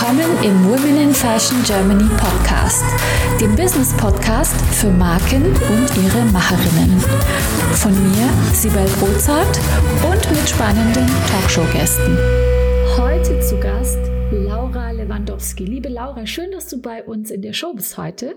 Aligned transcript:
Willkommen 0.00 0.42
im 0.42 0.64
Women 0.64 0.96
in 0.96 1.12
Fashion 1.12 1.62
Germany 1.62 2.08
Podcast, 2.16 2.82
dem 3.38 3.54
Business 3.54 3.94
Podcast 3.98 4.56
für 4.74 4.88
Marken 4.88 5.44
und 5.44 5.88
ihre 6.02 6.24
Macherinnen. 6.32 6.98
Von 7.74 7.92
mir, 7.92 8.26
Sibel 8.54 8.86
Rozart 9.02 9.60
und 10.10 10.30
mit 10.30 10.48
spannenden 10.48 11.06
Talkshow-Gästen. 11.30 12.16
Heute 12.96 13.40
zu 13.40 13.60
Gast 13.60 13.98
Laura 14.32 14.90
Lewandowski. 14.90 15.66
Liebe 15.66 15.90
Laura, 15.90 16.24
schön, 16.24 16.50
dass 16.50 16.68
du 16.68 16.80
bei 16.80 17.04
uns 17.04 17.30
in 17.30 17.42
der 17.42 17.52
Show 17.52 17.74
bist 17.74 17.98
heute. 17.98 18.36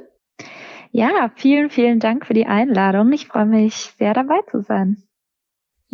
Ja, 0.91 1.31
vielen, 1.37 1.69
vielen 1.69 2.01
Dank 2.01 2.25
für 2.25 2.33
die 2.33 2.45
Einladung. 2.45 3.13
Ich 3.13 3.27
freue 3.27 3.45
mich 3.45 3.93
sehr 3.97 4.13
dabei 4.13 4.41
zu 4.51 4.59
sein. 4.59 5.01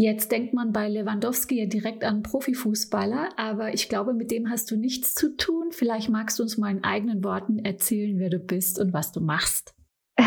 Jetzt 0.02 0.32
denkt 0.32 0.54
man 0.54 0.72
bei 0.72 0.88
Lewandowski 0.88 1.60
ja 1.60 1.66
direkt 1.66 2.06
an 2.06 2.24
Profifußballer, 2.24 3.32
aber 3.36 3.74
ich 3.74 3.90
glaube, 3.90 4.14
mit 4.14 4.32
dem 4.32 4.50
hast 4.50 4.72
du 4.72 4.78
nichts 4.78 5.14
zu 5.14 5.36
tun. 5.36 5.72
Vielleicht 5.72 6.08
magst 6.10 6.40
du 6.40 6.44
uns 6.44 6.58
mal 6.58 6.72
in 6.72 6.86
eigenen 6.86 7.22
Worten 7.22 7.60
erzählen, 7.60 8.18
wer 8.18 8.30
du 8.30 8.40
bist 8.40 8.80
und 8.80 8.94
was 8.94 9.12
du 9.12 9.20
machst. 9.20 9.76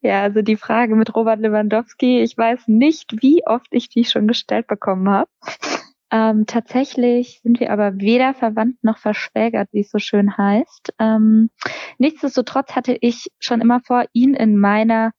ja, 0.00 0.22
also 0.22 0.42
die 0.42 0.56
Frage 0.56 0.96
mit 0.96 1.14
Robert 1.14 1.38
Lewandowski, 1.38 2.22
ich 2.22 2.36
weiß 2.36 2.66
nicht, 2.66 3.22
wie 3.22 3.46
oft 3.46 3.68
ich 3.70 3.88
die 3.88 4.04
schon 4.04 4.26
gestellt 4.26 4.66
bekommen 4.66 5.08
habe. 5.08 5.30
Ähm, 6.12 6.44
tatsächlich 6.44 7.38
sind 7.44 7.60
wir 7.60 7.70
aber 7.70 8.00
weder 8.00 8.34
verwandt 8.34 8.82
noch 8.82 8.98
verschwägert, 8.98 9.68
wie 9.70 9.82
es 9.82 9.92
so 9.92 10.00
schön 10.00 10.36
heißt. 10.36 10.94
Ähm, 10.98 11.50
nichtsdestotrotz 11.98 12.74
hatte 12.74 12.98
ich 13.00 13.28
schon 13.38 13.60
immer 13.60 13.78
vor, 13.78 14.06
ihn 14.12 14.34
in 14.34 14.58
meiner 14.58 15.12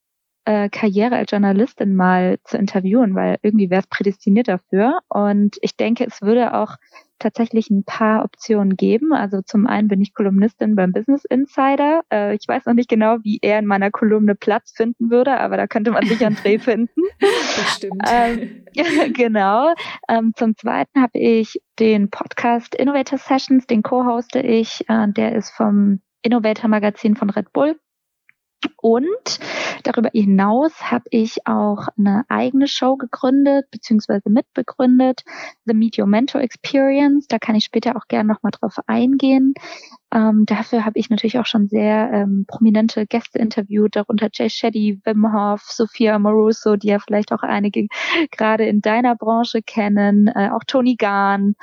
äh, 0.46 0.70
Karriere 0.70 1.16
als 1.16 1.32
Journalistin 1.32 1.96
mal 1.96 2.38
zu 2.44 2.58
interviewen, 2.58 3.16
weil 3.16 3.38
irgendwie 3.42 3.70
wäre 3.70 3.82
es 3.82 3.88
prädestiniert 3.88 4.48
dafür. 4.48 5.00
Und 5.10 5.58
ich 5.62 5.76
denke, 5.78 6.06
es 6.06 6.22
würde 6.22 6.54
auch 6.54 6.78
tatsächlich 7.22 7.70
ein 7.70 7.84
paar 7.84 8.24
Optionen 8.26 8.76
geben. 8.76 9.14
Also 9.14 9.42
zum 9.42 9.68
einen 9.68 9.88
bin 9.88 10.02
ich 10.02 10.14
Kolumnistin 10.14 10.76
beim 10.76 10.92
Business 10.92 11.24
Insider. 11.26 12.02
Äh, 12.12 12.36
ich 12.36 12.48
weiß 12.48 12.66
noch 12.66 12.74
nicht 12.74 12.90
genau, 12.90 13.18
wie 13.24 13.40
er 13.42 13.60
in 13.60 13.66
meiner 13.66 13.92
Kolumne 13.92 14.36
Platz 14.36 14.74
finden 14.76 15.12
würde, 15.12 15.40
aber 15.40 15.58
da 15.58 15.68
könnte 15.68 15.92
man 15.92 16.06
sicher 16.06 16.28
einen 16.28 16.36
Dreh 16.36 16.60
finden. 16.60 17.02
Das 17.20 17.76
stimmt. 17.76 18.04
Ähm, 18.12 18.66
genau. 19.14 19.74
Ähm, 20.10 20.34
zum 20.36 20.58
zweiten 20.58 21.02
habe 21.02 21.20
ich 21.20 21.62
den 21.80 22.10
Podcast 22.10 22.76
Innovator 22.76 23.18
Sessions, 23.18 23.68
den 23.68 23.84
co-hoste 23.84 24.40
ich. 24.40 24.84
Äh, 24.90 25.08
der 25.10 25.36
ist 25.36 25.52
vom 25.52 26.02
Innovator 26.24 26.70
Magazin 26.70 27.16
von 27.16 27.30
Red 27.30 27.54
Bull. 27.54 27.80
Und 28.82 29.40
darüber 29.84 30.10
hinaus 30.14 30.92
habe 30.92 31.06
ich 31.10 31.48
auch 31.48 31.88
eine 31.98 32.24
eigene 32.30 32.68
Show 32.68 32.96
gegründet 32.96 33.66
beziehungsweise 33.72 34.30
mitbegründet, 34.30 35.24
The 35.66 35.74
Meet 35.74 36.00
Your 36.00 36.08
Mentor 36.08 36.42
Experience. 36.42 37.28
Da 37.28 37.40
kann 37.40 37.56
ich 37.56 37.66
später 37.66 37.96
auch 37.96 38.08
gerne 38.08 38.34
nochmal 38.34 38.52
drauf 38.52 38.78
eingehen. 38.88 39.54
Ähm, 40.14 40.46
dafür 40.46 40.84
habe 40.86 41.00
ich 41.00 41.10
natürlich 41.10 41.40
auch 41.40 41.46
schon 41.46 41.68
sehr 41.68 42.12
ähm, 42.12 42.46
prominente 42.48 43.08
Gäste 43.08 43.40
interviewt, 43.40 43.96
darunter 43.96 44.30
Jay 44.34 44.50
Shetty, 44.50 45.00
Wim 45.06 45.32
Hof, 45.34 45.62
Sophia 45.62 46.20
Moruso, 46.20 46.76
die 46.76 46.88
ja 46.88 47.00
vielleicht 47.00 47.32
auch 47.32 47.44
einige 47.44 47.88
gerade 48.32 48.66
in 48.66 48.82
deiner 48.82 49.16
Branche 49.16 49.62
kennen, 49.62 50.28
äh, 50.28 50.50
auch 50.52 50.64
Tony 50.68 50.96
Gahn 50.96 51.56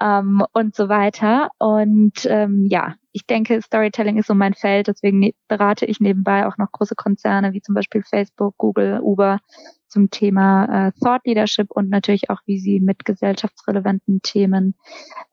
ähm, 0.00 0.44
und 0.52 0.76
so 0.76 0.88
weiter. 0.88 1.50
Und 1.58 2.24
ähm, 2.26 2.66
ja, 2.70 2.94
ich 3.18 3.26
denke, 3.26 3.60
Storytelling 3.60 4.16
ist 4.16 4.28
so 4.28 4.34
mein 4.34 4.54
Feld, 4.54 4.86
deswegen 4.86 5.18
ne 5.18 5.34
berate 5.48 5.86
ich 5.86 5.98
nebenbei 5.98 6.46
auch 6.46 6.56
noch 6.56 6.70
große 6.70 6.94
Konzerne 6.94 7.52
wie 7.52 7.60
zum 7.60 7.74
Beispiel 7.74 8.04
Facebook, 8.04 8.56
Google, 8.58 9.00
Uber 9.02 9.40
zum 9.88 10.10
Thema 10.10 10.88
äh, 10.88 10.92
Thought 11.02 11.22
Leadership 11.26 11.72
und 11.72 11.90
natürlich 11.90 12.30
auch, 12.30 12.40
wie 12.46 12.60
sie 12.60 12.78
mit 12.78 13.04
gesellschaftsrelevanten 13.04 14.22
Themen 14.22 14.76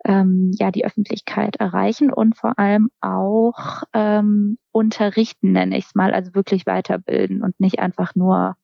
ähm, 0.04 0.50
ja 0.58 0.72
die 0.72 0.84
Öffentlichkeit 0.84 1.58
erreichen 1.58 2.12
und 2.12 2.36
vor 2.36 2.58
allem 2.58 2.90
auch 3.02 3.84
ähm, 3.94 4.58
unterrichten, 4.72 5.52
nenne 5.52 5.78
ich 5.78 5.86
es 5.86 5.94
mal, 5.94 6.12
also 6.12 6.34
wirklich 6.34 6.66
weiterbilden 6.66 7.44
und 7.44 7.60
nicht 7.60 7.78
einfach 7.78 8.16
nur 8.16 8.56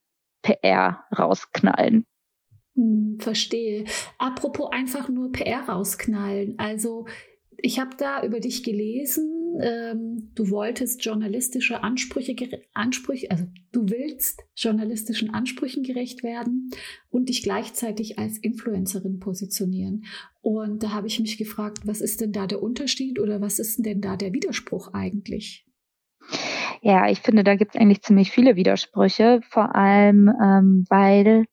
PR 0.42 1.04
rausknallen. 1.16 2.08
Hm, 2.76 3.18
verstehe. 3.20 3.86
Apropos 4.18 4.72
einfach 4.72 5.10
nur 5.10 5.32
PR 5.32 5.70
rausknallen. 5.70 6.56
Also 6.58 7.06
ich 7.64 7.80
habe 7.80 7.92
da 7.98 8.24
über 8.24 8.40
dich 8.40 8.64
gelesen, 8.64 9.60
ähm, 9.62 10.32
du 10.36 10.50
wolltest 10.50 11.04
journalistische 11.04 11.84
Ansprüche, 11.84 12.36
Ansprüche, 12.74 13.30
also 13.30 13.46
du 13.72 13.90
willst 13.90 14.42
journalistischen 14.56 15.34
Ansprüchen 15.34 15.84
gerecht 15.84 16.24
werden 16.24 16.72
und 17.10 17.30
dich 17.30 17.44
gleichzeitig 17.44 18.18
als 18.18 18.38
Influencerin 18.38 19.20
positionieren. 19.20 20.06
Und 20.42 20.84
da 20.84 20.92
habe 20.92 21.08
ich 21.08 21.20
mich 21.20 21.38
gefragt, 21.38 21.80
was 21.86 22.02
ist 22.02 22.22
denn 22.22 22.32
da 22.32 22.48
der 22.48 22.64
Unterschied 22.64 23.20
oder 23.20 23.42
was 23.42 23.60
ist 23.60 23.86
denn 23.86 24.02
da 24.02 24.16
der 24.16 24.34
Widerspruch 24.34 24.94
eigentlich? 24.94 25.66
Ja, 26.82 27.10
ich 27.10 27.20
finde, 27.20 27.44
da 27.44 27.56
gibt 27.56 27.76
es 27.76 27.82
eigentlich 27.82 28.02
ziemlich 28.02 28.32
viele 28.32 28.56
Widersprüche, 28.56 29.42
vor 29.50 29.76
allem 29.76 30.30
ähm, 30.42 30.86
weil 30.90 31.46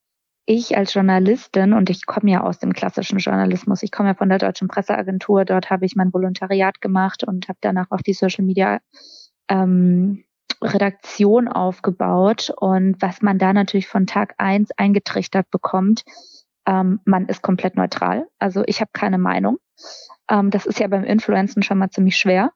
ich 0.48 0.76
als 0.76 0.94
Journalistin, 0.94 1.74
und 1.74 1.90
ich 1.90 2.06
komme 2.06 2.30
ja 2.30 2.42
aus 2.42 2.58
dem 2.58 2.72
klassischen 2.72 3.18
Journalismus, 3.18 3.82
ich 3.82 3.92
komme 3.92 4.08
ja 4.08 4.14
von 4.14 4.30
der 4.30 4.38
Deutschen 4.38 4.66
Presseagentur, 4.66 5.44
dort 5.44 5.68
habe 5.68 5.84
ich 5.84 5.94
mein 5.94 6.12
Volontariat 6.12 6.80
gemacht 6.80 7.22
und 7.22 7.48
habe 7.48 7.58
danach 7.60 7.90
auch 7.90 8.00
die 8.00 8.14
Social 8.14 8.46
Media 8.46 8.80
ähm, 9.48 10.24
Redaktion 10.62 11.48
aufgebaut. 11.48 12.50
Und 12.56 13.00
was 13.00 13.20
man 13.20 13.38
da 13.38 13.52
natürlich 13.52 13.88
von 13.88 14.06
Tag 14.06 14.34
eins 14.38 14.70
eingetrichtert 14.76 15.50
bekommt, 15.50 16.04
ähm, 16.66 17.00
man 17.04 17.26
ist 17.26 17.42
komplett 17.42 17.76
neutral. 17.76 18.26
Also 18.38 18.62
ich 18.66 18.80
habe 18.80 18.90
keine 18.94 19.18
Meinung. 19.18 19.58
Ähm, 20.30 20.50
das 20.50 20.64
ist 20.64 20.80
ja 20.80 20.88
beim 20.88 21.04
Influencen 21.04 21.62
schon 21.62 21.78
mal 21.78 21.90
ziemlich 21.90 22.16
schwer. 22.16 22.52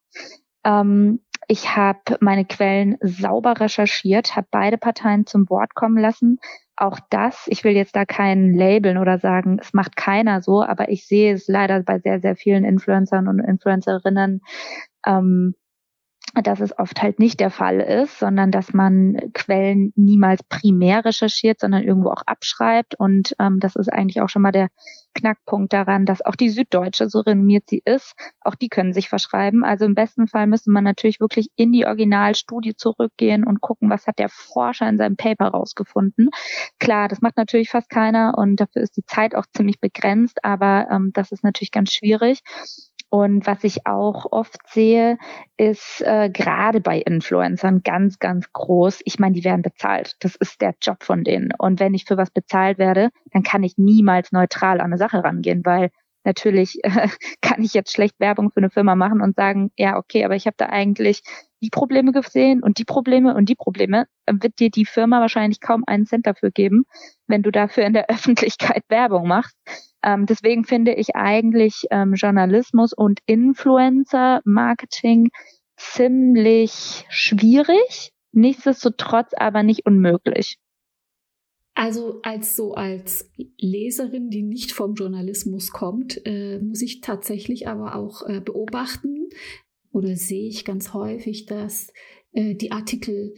Ähm, 0.64 1.20
ich 1.48 1.76
habe 1.76 2.16
meine 2.20 2.44
Quellen 2.44 2.96
sauber 3.00 3.60
recherchiert, 3.60 4.36
habe 4.36 4.46
beide 4.50 4.78
Parteien 4.78 5.26
zum 5.26 5.48
Wort 5.50 5.74
kommen 5.74 5.98
lassen, 5.98 6.38
auch 6.76 6.98
das, 7.10 7.46
ich 7.48 7.64
will 7.64 7.72
jetzt 7.72 7.94
da 7.94 8.04
keinen 8.04 8.54
labeln 8.54 8.98
oder 8.98 9.18
sagen, 9.18 9.58
es 9.60 9.72
macht 9.72 9.96
keiner 9.96 10.40
so, 10.40 10.62
aber 10.62 10.88
ich 10.88 11.06
sehe 11.06 11.34
es 11.34 11.46
leider 11.46 11.82
bei 11.82 11.98
sehr, 11.98 12.20
sehr 12.20 12.34
vielen 12.34 12.64
Influencern 12.64 13.28
und 13.28 13.40
Influencerinnen, 13.40 14.40
ähm, 15.06 15.54
dass 16.42 16.60
es 16.60 16.78
oft 16.78 17.02
halt 17.02 17.18
nicht 17.18 17.40
der 17.40 17.50
Fall 17.50 17.80
ist, 17.80 18.18
sondern 18.18 18.50
dass 18.50 18.72
man 18.72 19.16
Quellen 19.34 19.92
niemals 19.96 20.42
primär 20.42 21.04
recherchiert, 21.04 21.60
sondern 21.60 21.82
irgendwo 21.82 22.10
auch 22.10 22.22
abschreibt. 22.24 22.94
Und 22.94 23.34
ähm, 23.38 23.60
das 23.60 23.76
ist 23.76 23.92
eigentlich 23.92 24.20
auch 24.22 24.28
schon 24.28 24.42
mal 24.42 24.52
der 24.52 24.68
Knackpunkt 25.14 25.72
daran, 25.72 26.06
dass 26.06 26.24
auch 26.24 26.36
die 26.36 26.48
Süddeutsche, 26.48 27.10
so 27.10 27.20
renommiert 27.20 27.64
sie 27.68 27.82
ist, 27.84 28.14
auch 28.40 28.54
die 28.54 28.68
können 28.68 28.94
sich 28.94 29.08
verschreiben. 29.08 29.62
Also 29.62 29.84
im 29.84 29.94
besten 29.94 30.26
Fall 30.26 30.46
müsste 30.46 30.70
man 30.70 30.84
natürlich 30.84 31.20
wirklich 31.20 31.50
in 31.56 31.72
die 31.72 31.86
Originalstudie 31.86 32.76
zurückgehen 32.76 33.44
und 33.44 33.60
gucken, 33.60 33.90
was 33.90 34.06
hat 34.06 34.18
der 34.18 34.30
Forscher 34.30 34.88
in 34.88 34.96
seinem 34.96 35.16
Paper 35.16 35.48
rausgefunden. 35.48 36.30
Klar, 36.78 37.08
das 37.08 37.20
macht 37.20 37.36
natürlich 37.36 37.68
fast 37.68 37.90
keiner 37.90 38.38
und 38.38 38.56
dafür 38.56 38.82
ist 38.82 38.96
die 38.96 39.04
Zeit 39.04 39.34
auch 39.34 39.44
ziemlich 39.54 39.80
begrenzt, 39.80 40.44
aber 40.44 40.88
ähm, 40.90 41.10
das 41.12 41.30
ist 41.30 41.44
natürlich 41.44 41.72
ganz 41.72 41.92
schwierig. 41.92 42.40
Und 43.12 43.46
was 43.46 43.62
ich 43.62 43.86
auch 43.86 44.32
oft 44.32 44.66
sehe, 44.70 45.18
ist 45.58 46.00
äh, 46.00 46.30
gerade 46.30 46.80
bei 46.80 46.98
Influencern 46.98 47.82
ganz, 47.82 48.18
ganz 48.18 48.50
groß. 48.54 49.02
Ich 49.04 49.18
meine, 49.18 49.34
die 49.34 49.44
werden 49.44 49.60
bezahlt. 49.60 50.16
Das 50.20 50.34
ist 50.34 50.62
der 50.62 50.74
Job 50.80 51.02
von 51.04 51.22
denen. 51.22 51.50
Und 51.58 51.78
wenn 51.78 51.92
ich 51.92 52.06
für 52.06 52.16
was 52.16 52.30
bezahlt 52.30 52.78
werde, 52.78 53.10
dann 53.30 53.42
kann 53.42 53.64
ich 53.64 53.76
niemals 53.76 54.32
neutral 54.32 54.80
an 54.80 54.86
eine 54.86 54.96
Sache 54.96 55.22
rangehen, 55.22 55.60
weil 55.66 55.90
natürlich 56.24 56.82
äh, 56.84 57.08
kann 57.42 57.62
ich 57.62 57.74
jetzt 57.74 57.92
schlecht 57.92 58.18
Werbung 58.18 58.50
für 58.50 58.60
eine 58.60 58.70
Firma 58.70 58.94
machen 58.94 59.20
und 59.20 59.36
sagen, 59.36 59.72
ja, 59.76 59.98
okay, 59.98 60.24
aber 60.24 60.34
ich 60.34 60.46
habe 60.46 60.56
da 60.56 60.70
eigentlich 60.70 61.20
die 61.60 61.68
Probleme 61.68 62.12
gesehen 62.12 62.62
und 62.62 62.78
die 62.78 62.86
Probleme 62.86 63.34
und 63.34 63.50
die 63.50 63.56
Probleme, 63.56 64.06
dann 64.24 64.42
wird 64.42 64.58
dir 64.58 64.70
die 64.70 64.86
Firma 64.86 65.20
wahrscheinlich 65.20 65.60
kaum 65.60 65.84
einen 65.86 66.06
Cent 66.06 66.26
dafür 66.26 66.50
geben, 66.50 66.86
wenn 67.26 67.42
du 67.42 67.50
dafür 67.50 67.84
in 67.84 67.92
der 67.92 68.08
Öffentlichkeit 68.08 68.84
Werbung 68.88 69.28
machst. 69.28 69.54
Ähm, 70.02 70.26
deswegen 70.26 70.64
finde 70.64 70.94
ich 70.94 71.14
eigentlich 71.14 71.86
ähm, 71.90 72.14
Journalismus 72.14 72.92
und 72.92 73.20
Influencer-Marketing 73.26 75.30
ziemlich 75.76 77.04
schwierig, 77.08 78.12
nichtsdestotrotz 78.32 79.32
aber 79.36 79.62
nicht 79.62 79.86
unmöglich. 79.86 80.58
Also 81.74 82.20
als 82.22 82.54
so 82.54 82.74
als 82.74 83.30
Leserin, 83.58 84.28
die 84.28 84.42
nicht 84.42 84.72
vom 84.72 84.94
Journalismus 84.94 85.70
kommt, 85.70 86.20
äh, 86.26 86.58
muss 86.58 86.82
ich 86.82 87.00
tatsächlich 87.00 87.66
aber 87.66 87.96
auch 87.96 88.28
äh, 88.28 88.40
beobachten 88.40 89.30
oder 89.90 90.14
sehe 90.16 90.48
ich 90.48 90.66
ganz 90.66 90.92
häufig, 90.92 91.46
dass 91.46 91.90
äh, 92.32 92.54
die 92.54 92.72
Artikel 92.72 93.34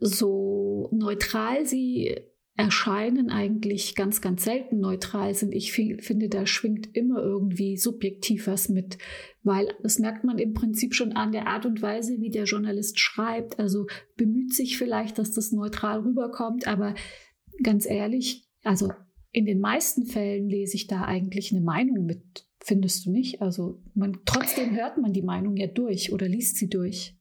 so 0.00 0.90
neutral 0.92 1.64
sie 1.64 2.14
erscheinen 2.54 3.30
eigentlich 3.30 3.94
ganz, 3.94 4.20
ganz 4.20 4.44
selten 4.44 4.78
neutral 4.78 5.34
sind. 5.34 5.54
Ich 5.54 5.72
finde, 5.72 6.28
da 6.28 6.46
schwingt 6.46 6.94
immer 6.94 7.22
irgendwie 7.22 7.76
subjektiv 7.76 8.46
was 8.46 8.68
mit, 8.68 8.98
weil 9.42 9.74
das 9.82 9.98
merkt 9.98 10.24
man 10.24 10.38
im 10.38 10.52
Prinzip 10.52 10.94
schon 10.94 11.12
an 11.12 11.32
der 11.32 11.46
Art 11.46 11.64
und 11.64 11.80
Weise, 11.80 12.20
wie 12.20 12.30
der 12.30 12.44
Journalist 12.44 13.00
schreibt. 13.00 13.58
Also 13.58 13.86
bemüht 14.16 14.54
sich 14.54 14.76
vielleicht, 14.76 15.18
dass 15.18 15.32
das 15.32 15.52
neutral 15.52 16.00
rüberkommt, 16.00 16.66
aber 16.66 16.94
ganz 17.62 17.86
ehrlich, 17.86 18.48
also 18.62 18.90
in 19.30 19.46
den 19.46 19.60
meisten 19.60 20.04
Fällen 20.04 20.48
lese 20.48 20.76
ich 20.76 20.86
da 20.86 21.04
eigentlich 21.04 21.52
eine 21.52 21.62
Meinung 21.62 22.04
mit 22.04 22.46
Findest 22.64 23.06
du 23.06 23.10
nicht? 23.10 23.42
Also 23.42 23.82
man, 23.94 24.20
trotzdem 24.24 24.76
hört 24.76 24.96
man 24.96 25.12
die 25.12 25.22
Meinung 25.22 25.56
ja 25.56 25.66
durch 25.66 26.12
oder 26.12 26.28
liest 26.28 26.56
sie 26.56 26.68
durch. 26.68 27.16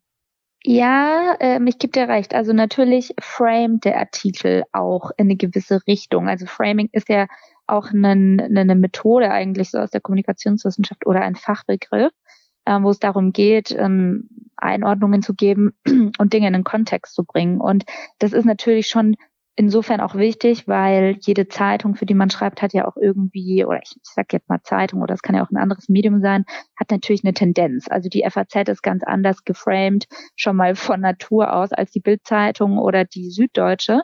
Ja, 0.63 1.35
ähm, 1.39 1.65
ich 1.67 1.79
gebe 1.79 1.91
dir 1.91 2.07
recht. 2.07 2.35
Also 2.35 2.53
natürlich 2.53 3.13
framet 3.19 3.85
der 3.85 3.97
Artikel 3.97 4.63
auch 4.71 5.11
in 5.17 5.25
eine 5.25 5.35
gewisse 5.35 5.85
Richtung. 5.87 6.29
Also 6.29 6.45
Framing 6.45 6.89
ist 6.91 7.09
ja 7.09 7.27
auch 7.65 7.89
eine, 7.91 8.11
eine 8.11 8.75
Methode 8.75 9.31
eigentlich 9.31 9.71
so 9.71 9.79
aus 9.79 9.89
der 9.89 10.01
Kommunikationswissenschaft 10.01 11.05
oder 11.07 11.21
ein 11.21 11.35
Fachbegriff, 11.35 12.11
äh, 12.65 12.79
wo 12.81 12.91
es 12.91 12.99
darum 12.99 13.33
geht, 13.33 13.71
ähm, 13.71 14.29
Einordnungen 14.55 15.23
zu 15.23 15.33
geben 15.33 15.73
und 16.19 16.33
Dinge 16.33 16.47
in 16.47 16.53
den 16.53 16.63
Kontext 16.63 17.15
zu 17.15 17.23
bringen. 17.23 17.59
Und 17.59 17.85
das 18.19 18.33
ist 18.33 18.45
natürlich 18.45 18.87
schon 18.87 19.15
insofern 19.55 20.01
auch 20.01 20.15
wichtig, 20.15 20.67
weil 20.67 21.17
jede 21.21 21.47
Zeitung, 21.47 21.95
für 21.95 22.05
die 22.05 22.13
man 22.13 22.29
schreibt, 22.29 22.61
hat 22.61 22.73
ja 22.73 22.87
auch 22.87 22.97
irgendwie, 22.97 23.65
oder 23.65 23.79
ich, 23.83 23.95
ich 23.95 24.13
sage 24.13 24.29
jetzt 24.31 24.49
mal 24.49 24.61
Zeitung, 24.63 25.01
oder 25.01 25.13
es 25.13 25.21
kann 25.21 25.35
ja 25.35 25.45
auch 25.45 25.51
ein 25.51 25.57
anderes 25.57 25.89
Medium 25.89 26.21
sein, 26.21 26.45
hat 26.79 26.91
natürlich 26.91 27.23
eine 27.23 27.33
Tendenz. 27.33 27.87
Also 27.89 28.09
die 28.09 28.23
FAZ 28.29 28.69
ist 28.69 28.81
ganz 28.83 29.03
anders 29.03 29.43
geframed, 29.43 30.07
schon 30.35 30.55
mal 30.55 30.75
von 30.75 31.01
Natur 31.01 31.53
aus 31.53 31.71
als 31.73 31.91
die 31.91 31.99
Bildzeitung 31.99 32.77
oder 32.77 33.05
die 33.05 33.29
Süddeutsche. 33.29 34.01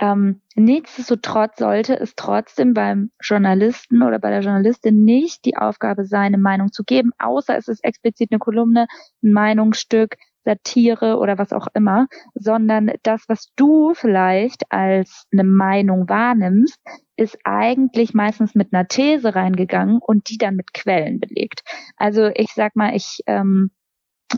Ähm, 0.00 0.40
nichtsdestotrotz 0.54 1.58
sollte 1.58 1.98
es 2.00 2.14
trotzdem 2.16 2.72
beim 2.72 3.10
Journalisten 3.22 4.02
oder 4.02 4.18
bei 4.18 4.30
der 4.30 4.40
Journalistin 4.40 5.04
nicht 5.04 5.44
die 5.44 5.58
Aufgabe 5.58 6.06
sein, 6.06 6.28
eine 6.28 6.38
Meinung 6.38 6.72
zu 6.72 6.84
geben, 6.84 7.10
außer 7.18 7.56
es 7.58 7.68
ist 7.68 7.84
explizit 7.84 8.32
eine 8.32 8.38
Kolumne, 8.38 8.86
ein 9.22 9.32
Meinungsstück, 9.32 10.16
Satire 10.44 11.18
oder 11.18 11.38
was 11.38 11.52
auch 11.52 11.68
immer, 11.74 12.06
sondern 12.34 12.92
das, 13.02 13.24
was 13.28 13.48
du 13.56 13.94
vielleicht 13.94 14.64
als 14.70 15.24
eine 15.32 15.44
Meinung 15.44 16.08
wahrnimmst, 16.08 16.78
ist 17.16 17.38
eigentlich 17.44 18.14
meistens 18.14 18.54
mit 18.54 18.72
einer 18.72 18.88
These 18.88 19.34
reingegangen 19.34 19.98
und 19.98 20.30
die 20.30 20.38
dann 20.38 20.56
mit 20.56 20.72
Quellen 20.72 21.20
belegt. 21.20 21.62
Also 21.96 22.30
ich 22.34 22.52
sag 22.54 22.76
mal, 22.76 22.94
ich 22.96 23.20
ähm, 23.26 23.70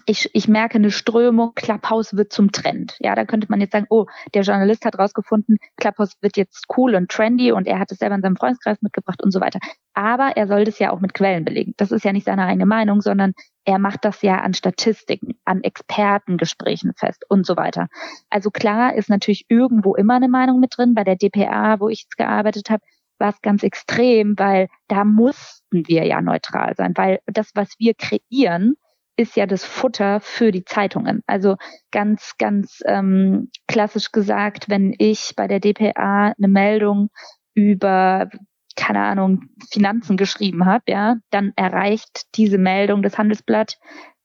ich, 0.06 0.30
ich 0.32 0.48
merke 0.48 0.76
eine 0.76 0.90
Strömung, 0.90 1.52
Clubhouse 1.54 2.16
wird 2.16 2.32
zum 2.32 2.52
Trend. 2.52 2.96
Ja, 3.00 3.14
da 3.14 3.24
könnte 3.24 3.46
man 3.50 3.60
jetzt 3.60 3.72
sagen, 3.72 3.86
oh, 3.90 4.06
der 4.34 4.42
Journalist 4.42 4.84
hat 4.84 4.98
rausgefunden, 4.98 5.58
Clubhouse 5.76 6.14
wird 6.20 6.36
jetzt 6.36 6.66
cool 6.76 6.94
und 6.94 7.10
trendy 7.10 7.52
und 7.52 7.66
er 7.66 7.78
hat 7.78 7.92
es 7.92 7.98
selber 7.98 8.14
in 8.14 8.22
seinem 8.22 8.36
Freundeskreis 8.36 8.80
mitgebracht 8.80 9.22
und 9.22 9.32
so 9.32 9.40
weiter. 9.40 9.58
Aber 9.94 10.36
er 10.36 10.46
soll 10.46 10.64
das 10.64 10.78
ja 10.78 10.90
auch 10.90 11.00
mit 11.00 11.14
Quellen 11.14 11.44
belegen. 11.44 11.74
Das 11.76 11.92
ist 11.92 12.04
ja 12.04 12.12
nicht 12.12 12.26
seine 12.26 12.46
eigene 12.46 12.66
Meinung, 12.66 13.00
sondern 13.00 13.34
er 13.64 13.78
macht 13.78 14.04
das 14.04 14.22
ja 14.22 14.40
an 14.40 14.54
Statistiken, 14.54 15.38
an 15.44 15.62
Expertengesprächen 15.62 16.92
fest 16.96 17.24
und 17.28 17.46
so 17.46 17.56
weiter. 17.56 17.88
Also 18.30 18.50
klar 18.50 18.94
ist 18.94 19.10
natürlich 19.10 19.44
irgendwo 19.48 19.94
immer 19.94 20.14
eine 20.14 20.28
Meinung 20.28 20.58
mit 20.60 20.76
drin. 20.76 20.94
Bei 20.94 21.04
der 21.04 21.16
DPA, 21.16 21.80
wo 21.80 21.88
ich 21.88 22.02
jetzt 22.02 22.16
gearbeitet 22.16 22.70
habe, 22.70 22.82
war 23.18 23.30
es 23.30 23.40
ganz 23.40 23.62
extrem, 23.62 24.38
weil 24.38 24.68
da 24.88 25.04
mussten 25.04 25.86
wir 25.86 26.04
ja 26.04 26.20
neutral 26.20 26.74
sein, 26.76 26.92
weil 26.96 27.20
das, 27.26 27.50
was 27.54 27.74
wir 27.78 27.94
kreieren, 27.94 28.74
ist 29.16 29.36
ja 29.36 29.46
das 29.46 29.64
Futter 29.64 30.20
für 30.20 30.52
die 30.52 30.64
Zeitungen. 30.64 31.22
Also 31.26 31.56
ganz, 31.90 32.34
ganz 32.38 32.82
ähm, 32.86 33.50
klassisch 33.68 34.10
gesagt, 34.12 34.68
wenn 34.68 34.94
ich 34.98 35.34
bei 35.36 35.48
der 35.48 35.60
DPA 35.60 36.34
eine 36.36 36.48
Meldung 36.48 37.10
über 37.54 38.30
keine 38.74 39.00
Ahnung, 39.00 39.44
Finanzen 39.70 40.16
geschrieben 40.16 40.64
habe, 40.64 40.84
ja, 40.88 41.16
dann 41.30 41.52
erreicht 41.56 42.34
diese 42.36 42.58
Meldung 42.58 43.02
das 43.02 43.18
Handelsblatt, 43.18 43.78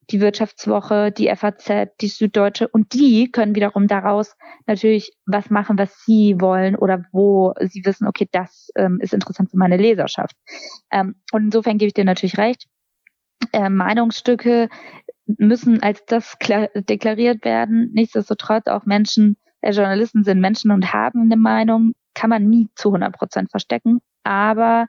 die 0.09 0.21
Wirtschaftswoche, 0.21 1.11
die 1.11 1.29
FAZ, 1.35 1.89
die 1.99 2.07
Süddeutsche 2.07 2.67
und 2.67 2.93
die 2.93 3.29
können 3.29 3.55
wiederum 3.55 3.87
daraus 3.87 4.35
natürlich 4.65 5.11
was 5.25 5.49
machen, 5.49 5.77
was 5.77 6.03
sie 6.05 6.39
wollen 6.39 6.75
oder 6.77 7.03
wo 7.11 7.53
sie 7.59 7.83
wissen, 7.83 8.07
okay, 8.07 8.27
das 8.31 8.69
ähm, 8.75 8.99
ist 9.01 9.13
interessant 9.13 9.51
für 9.51 9.57
meine 9.57 9.77
Leserschaft. 9.77 10.35
Ähm, 10.91 11.15
und 11.33 11.45
insofern 11.45 11.77
gebe 11.77 11.87
ich 11.87 11.93
dir 11.93 12.05
natürlich 12.05 12.37
recht 12.37 12.67
äh, 13.53 13.69
Meinungsstücke 13.69 14.69
müssen 15.25 15.83
als 15.83 16.05
das 16.05 16.37
deklariert 16.75 17.43
werden. 17.43 17.91
Nichtsdestotrotz 17.93 18.67
auch 18.67 18.85
Menschen, 18.85 19.37
äh, 19.61 19.71
Journalisten 19.71 20.23
sind 20.23 20.39
Menschen 20.39 20.71
und 20.71 20.93
haben 20.93 21.23
eine 21.23 21.37
Meinung, 21.37 21.93
kann 22.13 22.29
man 22.29 22.49
nie 22.49 22.67
zu 22.75 22.89
100 22.89 23.13
Prozent 23.13 23.51
verstecken, 23.51 23.99
aber 24.23 24.87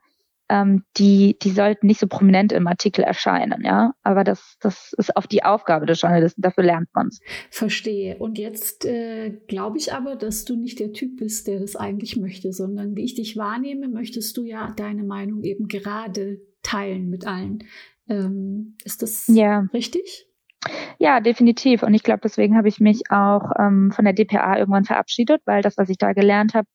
ähm, 0.49 0.85
die, 0.97 1.37
die 1.43 1.51
sollten 1.51 1.87
nicht 1.87 2.01
so 2.01 2.07
prominent 2.07 2.53
im 2.53 2.67
Artikel 2.67 3.03
erscheinen, 3.03 3.63
ja. 3.65 3.93
Aber 4.03 4.25
das, 4.25 4.57
das 4.61 4.95
ist 4.97 5.15
auf 5.15 5.27
die 5.27 5.43
Aufgabe 5.43 5.85
des 5.85 6.01
Journalisten, 6.01 6.41
dafür 6.41 6.65
lernt 6.65 6.89
man 6.95 7.09
es. 7.09 7.21
Verstehe. 7.51 8.17
Und 8.17 8.39
jetzt 8.39 8.87
äh, 8.87 9.31
glaube 9.47 9.77
ich 9.77 9.93
aber, 9.93 10.17
dass 10.17 10.45
du 10.45 10.57
nicht 10.57 10.79
der 10.79 10.93
Typ 10.93 11.19
bist, 11.19 11.49
der 11.49 11.61
das 11.61 11.77
eigentlich 11.77 12.17
möchte, 12.17 12.53
sondern 12.53 12.97
wie 12.97 13.05
ich 13.05 13.15
dich 13.15 13.37
wahrnehme, 13.37 13.89
möchtest 13.89 14.37
du 14.37 14.45
ja 14.45 14.73
deine 14.75 15.05
Meinung 15.05 15.43
eben 15.45 15.69
gerade 15.69 16.41
teilen 16.63 17.11
mit 17.11 17.27
allen. 17.27 17.65
Ähm, 18.09 18.77
ist 18.85 19.03
das 19.03 19.27
ja. 19.29 19.67
richtig? 19.73 20.27
Ja, 20.99 21.21
definitiv. 21.21 21.83
Und 21.83 21.95
ich 21.95 22.03
glaube, 22.03 22.21
deswegen 22.25 22.57
habe 22.57 22.69
ich 22.69 22.81
mich 22.81 23.11
auch 23.11 23.53
ähm, 23.59 23.93
von 23.93 24.05
der 24.05 24.15
DPA 24.15 24.59
irgendwann 24.59 24.85
verabschiedet, 24.85 25.43
weil 25.45 25.63
das, 25.63 25.79
was 25.79 25.89
ich 25.89 25.99
da 25.99 26.13
gelernt 26.13 26.55
habe, 26.55 26.67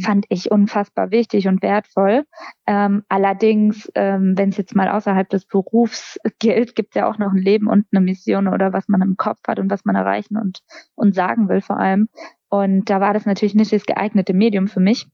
fand 0.00 0.24
ich 0.28 0.50
unfassbar 0.50 1.10
wichtig 1.10 1.48
und 1.48 1.62
wertvoll. 1.62 2.24
Ähm, 2.66 3.02
allerdings, 3.08 3.90
ähm, 3.94 4.34
wenn 4.36 4.48
es 4.48 4.56
jetzt 4.56 4.74
mal 4.74 4.88
außerhalb 4.88 5.28
des 5.28 5.44
Berufs 5.46 6.18
gilt, 6.38 6.74
gibt 6.74 6.94
es 6.94 7.00
ja 7.00 7.10
auch 7.10 7.18
noch 7.18 7.32
ein 7.32 7.38
Leben 7.42 7.66
und 7.66 7.86
eine 7.92 8.00
Mission 8.00 8.48
oder 8.48 8.72
was 8.72 8.88
man 8.88 9.02
im 9.02 9.16
Kopf 9.16 9.40
hat 9.46 9.58
und 9.58 9.70
was 9.70 9.84
man 9.84 9.96
erreichen 9.96 10.36
und, 10.36 10.60
und 10.94 11.14
sagen 11.14 11.48
will 11.48 11.60
vor 11.60 11.78
allem. 11.78 12.08
Und 12.48 12.88
da 12.90 13.00
war 13.00 13.12
das 13.12 13.26
natürlich 13.26 13.54
nicht 13.54 13.72
das 13.72 13.86
geeignete 13.86 14.34
Medium 14.34 14.68
für 14.68 14.80
mich. 14.80 15.08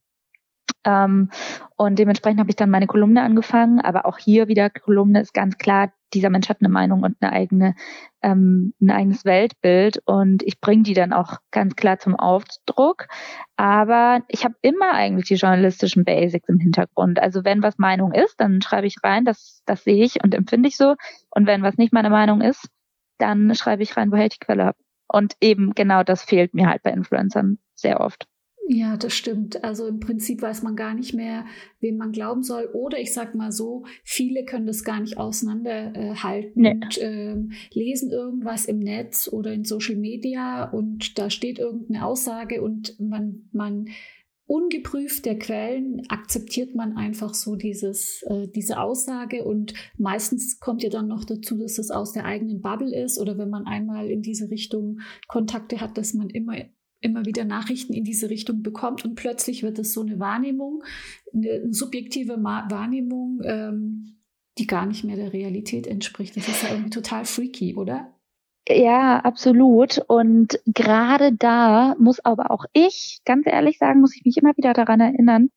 Ähm, 0.84 1.30
und 1.76 1.98
dementsprechend 1.98 2.40
habe 2.40 2.50
ich 2.50 2.56
dann 2.56 2.70
meine 2.70 2.86
Kolumne 2.86 3.22
angefangen. 3.22 3.80
Aber 3.80 4.06
auch 4.06 4.18
hier 4.18 4.48
wieder 4.48 4.70
Kolumne 4.70 5.20
ist 5.20 5.34
ganz 5.34 5.58
klar, 5.58 5.92
dieser 6.14 6.30
Mensch 6.30 6.48
hat 6.48 6.58
eine 6.60 6.68
Meinung 6.68 7.02
und 7.02 7.16
eine 7.20 7.32
eigene, 7.32 7.74
ähm, 8.22 8.72
ein 8.80 8.90
eigenes 8.90 9.24
Weltbild 9.24 10.00
und 10.06 10.42
ich 10.42 10.60
bringe 10.60 10.82
die 10.82 10.94
dann 10.94 11.12
auch 11.12 11.36
ganz 11.50 11.76
klar 11.76 11.98
zum 11.98 12.16
Aufdruck. 12.16 13.08
Aber 13.56 14.22
ich 14.28 14.44
habe 14.44 14.54
immer 14.62 14.92
eigentlich 14.92 15.28
die 15.28 15.34
journalistischen 15.34 16.04
Basics 16.04 16.48
im 16.48 16.58
Hintergrund. 16.58 17.20
Also 17.20 17.44
wenn 17.44 17.62
was 17.62 17.78
Meinung 17.78 18.12
ist, 18.12 18.40
dann 18.40 18.62
schreibe 18.62 18.86
ich 18.86 18.96
rein, 19.02 19.24
das, 19.24 19.62
das 19.66 19.84
sehe 19.84 20.04
ich 20.04 20.22
und 20.22 20.34
empfinde 20.34 20.68
ich 20.68 20.76
so. 20.76 20.94
Und 21.30 21.46
wenn 21.46 21.62
was 21.62 21.76
nicht 21.76 21.92
meine 21.92 22.10
Meinung 22.10 22.40
ist, 22.40 22.68
dann 23.18 23.54
schreibe 23.54 23.82
ich 23.82 23.96
rein, 23.96 24.10
woher 24.10 24.26
ich 24.26 24.38
die 24.38 24.44
Quelle 24.44 24.64
habe. 24.64 24.78
Und 25.08 25.34
eben 25.40 25.74
genau 25.74 26.02
das 26.04 26.22
fehlt 26.22 26.54
mir 26.54 26.68
halt 26.68 26.82
bei 26.82 26.90
Influencern 26.90 27.58
sehr 27.74 28.00
oft. 28.00 28.26
Ja, 28.70 28.98
das 28.98 29.14
stimmt. 29.14 29.64
Also 29.64 29.86
im 29.86 29.98
Prinzip 29.98 30.42
weiß 30.42 30.62
man 30.62 30.76
gar 30.76 30.92
nicht 30.92 31.14
mehr, 31.14 31.46
wem 31.80 31.96
man 31.96 32.12
glauben 32.12 32.42
soll. 32.42 32.68
Oder 32.74 33.00
ich 33.00 33.14
sag 33.14 33.34
mal 33.34 33.50
so, 33.50 33.86
viele 34.04 34.44
können 34.44 34.66
das 34.66 34.84
gar 34.84 35.00
nicht 35.00 35.16
auseinanderhalten 35.16 36.64
äh, 36.64 36.74
nee. 36.74 36.84
und 36.84 36.98
äh, 36.98 37.36
lesen 37.72 38.10
irgendwas 38.10 38.66
im 38.66 38.78
Netz 38.78 39.26
oder 39.32 39.54
in 39.54 39.64
Social 39.64 39.96
Media 39.96 40.68
und 40.70 41.18
da 41.18 41.30
steht 41.30 41.58
irgendeine 41.58 42.04
Aussage 42.04 42.60
und 42.60 43.00
man, 43.00 43.48
man 43.52 43.86
ungeprüft 44.44 45.24
der 45.24 45.38
Quellen 45.38 46.02
akzeptiert 46.10 46.74
man 46.74 46.94
einfach 46.96 47.32
so 47.32 47.56
dieses, 47.56 48.22
äh, 48.24 48.48
diese 48.48 48.80
Aussage 48.80 49.44
und 49.44 49.72
meistens 49.96 50.60
kommt 50.60 50.82
ja 50.82 50.90
dann 50.90 51.08
noch 51.08 51.24
dazu, 51.24 51.56
dass 51.56 51.78
es 51.78 51.90
aus 51.90 52.12
der 52.12 52.26
eigenen 52.26 52.60
Bubble 52.60 52.94
ist 52.94 53.18
oder 53.18 53.38
wenn 53.38 53.48
man 53.48 53.66
einmal 53.66 54.10
in 54.10 54.20
diese 54.20 54.50
Richtung 54.50 55.00
Kontakte 55.26 55.80
hat, 55.80 55.96
dass 55.96 56.12
man 56.12 56.28
immer 56.28 56.56
immer 57.00 57.24
wieder 57.24 57.44
Nachrichten 57.44 57.92
in 57.92 58.04
diese 58.04 58.30
Richtung 58.30 58.62
bekommt 58.62 59.04
und 59.04 59.14
plötzlich 59.14 59.62
wird 59.62 59.78
es 59.78 59.92
so 59.92 60.02
eine 60.02 60.18
Wahrnehmung, 60.18 60.82
eine, 61.32 61.72
subjektive 61.72 62.42
Wahrnehmung, 62.42 63.40
ähm, 63.44 64.18
die 64.58 64.66
gar 64.66 64.86
nicht 64.86 65.04
mehr 65.04 65.16
der 65.16 65.32
Realität 65.32 65.86
entspricht. 65.86 66.36
Das 66.36 66.48
ist 66.48 66.62
ja 66.64 66.70
irgendwie 66.70 66.90
total 66.90 67.24
freaky, 67.24 67.76
oder? 67.76 68.12
Ja, 68.68 69.20
absolut. 69.20 69.98
Und 70.08 70.60
gerade 70.66 71.32
da 71.32 71.94
muss 71.98 72.22
aber 72.24 72.50
auch 72.50 72.64
ich, 72.72 73.20
ganz 73.24 73.46
ehrlich 73.46 73.78
sagen, 73.78 74.00
muss 74.00 74.16
ich 74.16 74.24
mich 74.24 74.36
immer 74.36 74.56
wieder 74.56 74.72
daran 74.72 75.00
erinnern, 75.00 75.50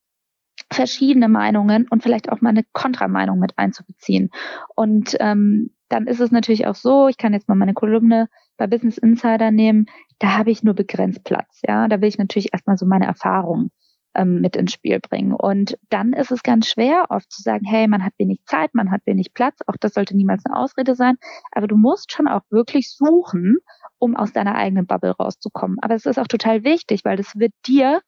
verschiedene 0.72 1.28
Meinungen 1.28 1.88
und 1.90 2.04
vielleicht 2.04 2.32
auch 2.32 2.42
mal 2.42 2.50
eine 2.50 2.64
Kontrameinung 2.72 3.40
mit 3.40 3.58
einzubeziehen. 3.58 4.30
Und 4.76 5.18
ähm, 5.20 5.72
dann 5.90 6.08
ist 6.08 6.22
es 6.22 6.32
natürlich 6.32 6.68
auch 6.68 6.76
so, 6.76 7.08
ich 7.10 7.18
kann 7.18 7.34
jetzt 7.34 7.50
mal 7.50 7.56
meine 7.56 7.74
Kolumne 7.74 8.30
bei 8.62 8.68
Business 8.68 9.00
Insider 9.00 9.50
nehmen, 9.50 9.88
da 10.20 10.38
habe 10.38 10.52
ich 10.52 10.62
nur 10.62 10.76
begrenzt 10.76 11.24
Platz. 11.24 11.62
Ja, 11.68 11.88
da 11.88 12.00
will 12.00 12.10
ich 12.10 12.20
natürlich 12.20 12.54
erstmal 12.54 12.78
so 12.78 12.86
meine 12.86 13.08
Erfahrungen 13.08 13.72
ähm, 14.14 14.40
mit 14.40 14.56
ins 14.56 14.74
Spiel 14.74 15.00
bringen. 15.00 15.34
Und 15.34 15.80
dann 15.90 16.14
ist 16.14 16.32
es 16.32 16.44
ganz 16.44 16.68
schwer, 16.68 17.08
oft 17.10 17.32
zu 17.32 17.42
sagen, 17.42 17.66
hey, 17.66 17.88
man 17.88 18.06
hat 18.06 18.14
wenig 18.20 18.42
Zeit, 18.46 18.76
man 18.76 18.92
hat 18.92 19.02
wenig 19.06 19.34
Platz. 19.34 19.58
Auch 19.66 19.78
das 19.80 19.96
sollte 19.96 20.16
niemals 20.16 20.46
eine 20.46 20.56
Ausrede 20.56 20.94
sein. 20.94 21.16
Aber 21.52 21.66
du 21.66 21.76
musst 21.76 22.12
schon 22.12 22.28
auch 22.28 22.42
wirklich 22.52 22.92
suchen, 22.92 23.58
um 23.98 24.16
aus 24.16 24.32
deiner 24.32 24.54
eigenen 24.54 24.86
Bubble 24.86 25.16
rauszukommen. 25.20 25.78
Aber 25.82 25.96
es 25.96 26.06
ist 26.06 26.20
auch 26.20 26.28
total 26.28 26.64
wichtig, 26.64 27.04
weil 27.04 27.18
das 27.18 27.36
wird 27.40 27.54
dir 27.66 28.02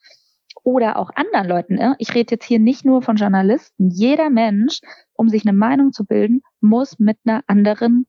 oder 0.64 0.98
auch 0.98 1.10
anderen 1.16 1.48
Leuten, 1.48 1.76
ne? 1.76 1.96
ich 1.98 2.14
rede 2.14 2.36
jetzt 2.36 2.46
hier 2.46 2.60
nicht 2.60 2.86
nur 2.86 3.02
von 3.02 3.16
Journalisten, 3.16 3.90
jeder 3.90 4.30
Mensch, 4.30 4.82
um 5.14 5.28
sich 5.28 5.48
eine 5.48 5.58
Meinung 5.58 5.94
zu 5.94 6.06
bilden, 6.06 6.44
muss 6.62 7.00
mit 7.00 7.18
einer 7.26 7.42
anderen 7.48 8.06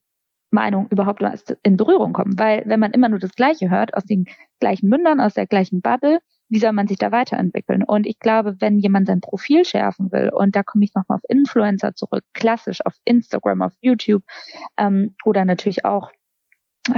Meinung 0.55 0.87
überhaupt 0.89 1.23
in 1.63 1.77
Berührung 1.77 2.13
kommen. 2.13 2.39
Weil 2.39 2.63
wenn 2.67 2.81
man 2.81 2.93
immer 2.93 3.09
nur 3.09 3.19
das 3.19 3.35
Gleiche 3.35 3.69
hört, 3.69 3.95
aus 3.95 4.05
den 4.05 4.25
gleichen 4.61 4.89
Mündern, 4.89 5.21
aus 5.21 5.35
der 5.35 5.47
gleichen 5.47 5.83
Bubble, 5.83 6.21
wie 6.49 6.59
soll 6.59 6.73
man 6.73 6.87
sich 6.87 6.99
da 6.99 7.11
weiterentwickeln? 7.11 7.83
Und 7.83 8.07
ich 8.07 8.19
glaube, 8.19 8.57
wenn 8.61 8.79
jemand 8.79 9.09
sein 9.09 9.21
Profil 9.21 9.65
schärfen 9.65 10.13
will, 10.13 10.31
und 10.33 10.55
da 10.57 10.63
komme 10.63 10.85
ich 10.85 10.95
nochmal 10.95 11.17
auf 11.17 11.25
Influencer 11.29 11.95
zurück, 11.95 12.25
klassisch 12.33 12.85
auf 12.85 12.95
Instagram, 13.05 13.63
auf 13.63 13.73
YouTube 13.81 14.23
ähm, 14.79 15.15
oder 15.25 15.45
natürlich 15.45 15.85
auch 15.85 16.11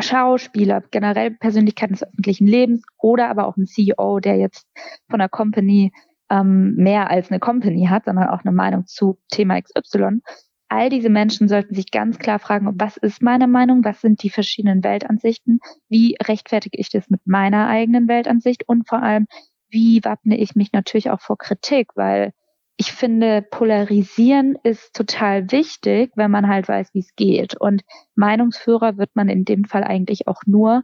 Schauspieler, 0.01 0.83
generell 0.91 1.31
Persönlichkeiten 1.31 1.95
des 1.95 2.03
öffentlichen 2.03 2.47
Lebens 2.47 2.83
oder 2.99 3.31
aber 3.31 3.47
auch 3.47 3.57
ein 3.57 3.67
CEO, 3.67 4.19
der 4.19 4.37
jetzt 4.37 4.67
von 5.09 5.21
der 5.21 5.29
Company 5.29 5.93
ähm, 6.29 6.75
mehr 6.75 7.09
als 7.09 7.31
eine 7.31 7.39
Company 7.39 7.87
hat, 7.87 8.07
sondern 8.07 8.29
auch 8.29 8.45
eine 8.45 8.53
Meinung 8.53 8.87
zu 8.87 9.19
Thema 9.31 9.61
XY. 9.61 10.21
All 10.69 10.91
diese 10.91 11.11
Menschen 11.11 11.49
sollten 11.49 11.75
sich 11.75 11.91
ganz 11.91 12.19
klar 12.19 12.39
fragen, 12.39 12.75
was 12.77 12.97
ist 12.97 13.23
meine 13.23 13.47
Meinung, 13.47 13.85
was 13.85 14.01
sind 14.01 14.23
die 14.23 14.31
verschiedenen 14.31 14.83
Weltansichten, 14.83 15.61
wie 15.89 16.17
rechtfertige 16.21 16.79
ich 16.79 16.91
das 16.91 17.09
mit 17.09 17.21
meiner 17.25 17.69
eigenen 17.69 18.09
Weltansicht 18.09 18.69
und 18.69 18.89
vor 18.89 19.03
allem, 19.03 19.27
wie 19.69 20.01
wappne 20.03 20.37
ich 20.37 20.57
mich 20.57 20.73
natürlich 20.73 21.11
auch 21.11 21.21
vor 21.21 21.39
Kritik, 21.39 21.91
weil 21.95 22.33
ich 22.77 22.93
finde, 22.93 23.43
polarisieren 23.43 24.59
ist 24.63 24.95
total 24.95 25.51
wichtig, 25.51 26.13
wenn 26.15 26.31
man 26.31 26.49
halt 26.49 26.69
weiß, 26.69 26.93
wie 26.93 27.01
es 27.01 27.15
geht. 27.17 27.59
Und 27.59 27.83
Meinungsführer 28.17 28.99
wird 28.99 29.11
man 29.15 29.29
in 29.29 29.45
dem 29.45 29.65
Fall 29.65 29.83
eigentlich 29.83 30.29
auch 30.29 30.43
nur, 30.47 30.83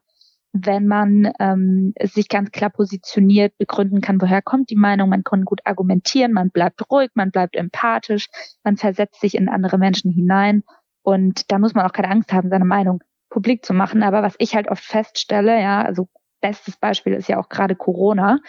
wenn 0.53 0.87
man 0.87 1.33
ähm, 1.39 1.95
sich 2.03 2.29
ganz 2.29 2.51
klar 2.51 2.71
positioniert, 2.71 3.57
begründen 3.59 4.01
kann, 4.01 4.21
woher 4.21 4.43
kommt 4.43 4.71
die 4.71 4.77
Meinung, 4.77 5.09
man 5.09 5.25
kann 5.25 5.45
gut 5.45 5.61
argumentieren, 5.65 6.33
man 6.33 6.51
bleibt 6.51 6.91
ruhig, 6.91 7.11
man 7.15 7.31
bleibt 7.31 7.57
empathisch, 7.57 8.29
man 8.63 8.77
versetzt 8.77 9.21
sich 9.21 9.35
in 9.35 9.49
andere 9.49 9.79
Menschen 9.79 10.11
hinein 10.11 10.63
und 11.03 11.51
da 11.51 11.59
muss 11.59 11.75
man 11.75 11.87
auch 11.87 11.93
keine 11.93 12.11
Angst 12.11 12.33
haben, 12.33 12.51
seine 12.51 12.65
Meinung 12.65 13.03
publik 13.31 13.65
zu 13.65 13.73
machen. 13.75 14.03
Aber 14.03 14.23
was 14.23 14.35
ich 14.39 14.55
halt 14.55 14.69
oft 14.69 14.85
feststelle, 14.85 15.61
ja, 15.61 15.83
also 15.83 16.09
bestes 16.41 16.77
Beispiel 16.77 17.15
ist 17.15 17.29
ja 17.29 17.39
auch 17.39 17.49
gerade 17.49 17.77
Corona, 17.77 18.41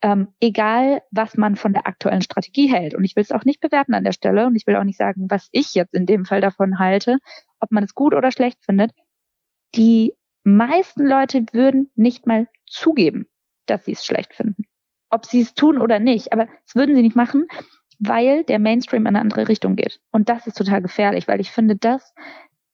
ähm, 0.00 0.28
egal 0.40 1.02
was 1.10 1.36
man 1.36 1.56
von 1.56 1.72
der 1.72 1.86
aktuellen 1.86 2.22
Strategie 2.22 2.66
hält. 2.66 2.94
Und 2.94 3.04
ich 3.04 3.14
will 3.14 3.22
es 3.22 3.30
auch 3.30 3.44
nicht 3.44 3.60
bewerten 3.60 3.94
an 3.94 4.04
der 4.04 4.12
Stelle 4.12 4.46
und 4.46 4.56
ich 4.56 4.66
will 4.66 4.76
auch 4.76 4.84
nicht 4.84 4.98
sagen, 4.98 5.26
was 5.28 5.48
ich 5.52 5.74
jetzt 5.74 5.94
in 5.94 6.06
dem 6.06 6.24
Fall 6.24 6.40
davon 6.40 6.78
halte, 6.78 7.18
ob 7.60 7.70
man 7.70 7.84
es 7.84 7.94
gut 7.94 8.14
oder 8.14 8.32
schlecht 8.32 8.58
findet. 8.64 8.92
Die 9.74 10.14
meisten 10.44 11.06
Leute 11.06 11.44
würden 11.52 11.90
nicht 11.94 12.26
mal 12.26 12.48
zugeben, 12.66 13.26
dass 13.66 13.84
sie 13.84 13.92
es 13.92 14.04
schlecht 14.04 14.34
finden. 14.34 14.64
Ob 15.10 15.26
sie 15.26 15.40
es 15.40 15.54
tun 15.54 15.80
oder 15.80 15.98
nicht, 15.98 16.32
aber 16.32 16.46
das 16.46 16.74
würden 16.74 16.94
sie 16.94 17.02
nicht 17.02 17.16
machen, 17.16 17.46
weil 17.98 18.44
der 18.44 18.58
Mainstream 18.58 19.02
in 19.02 19.08
eine 19.08 19.20
andere 19.20 19.48
Richtung 19.48 19.76
geht. 19.76 20.00
Und 20.10 20.28
das 20.28 20.46
ist 20.46 20.56
total 20.56 20.82
gefährlich, 20.82 21.28
weil 21.28 21.40
ich 21.40 21.50
finde, 21.50 21.76
das 21.76 22.14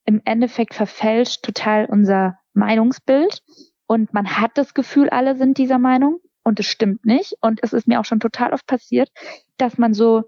im 0.04 0.22
Endeffekt 0.24 0.74
verfälscht 0.74 1.42
total 1.42 1.84
unser 1.86 2.38
Meinungsbild 2.54 3.42
und 3.86 4.12
man 4.12 4.38
hat 4.38 4.56
das 4.56 4.74
Gefühl, 4.74 5.08
alle 5.08 5.34
sind 5.36 5.58
dieser 5.58 5.78
Meinung 5.78 6.20
und 6.44 6.60
es 6.60 6.66
stimmt 6.66 7.04
nicht. 7.04 7.34
Und 7.40 7.60
es 7.62 7.72
ist 7.72 7.88
mir 7.88 8.00
auch 8.00 8.04
schon 8.04 8.20
total 8.20 8.52
oft 8.52 8.66
passiert, 8.66 9.10
dass 9.56 9.78
man 9.78 9.94
so 9.94 10.24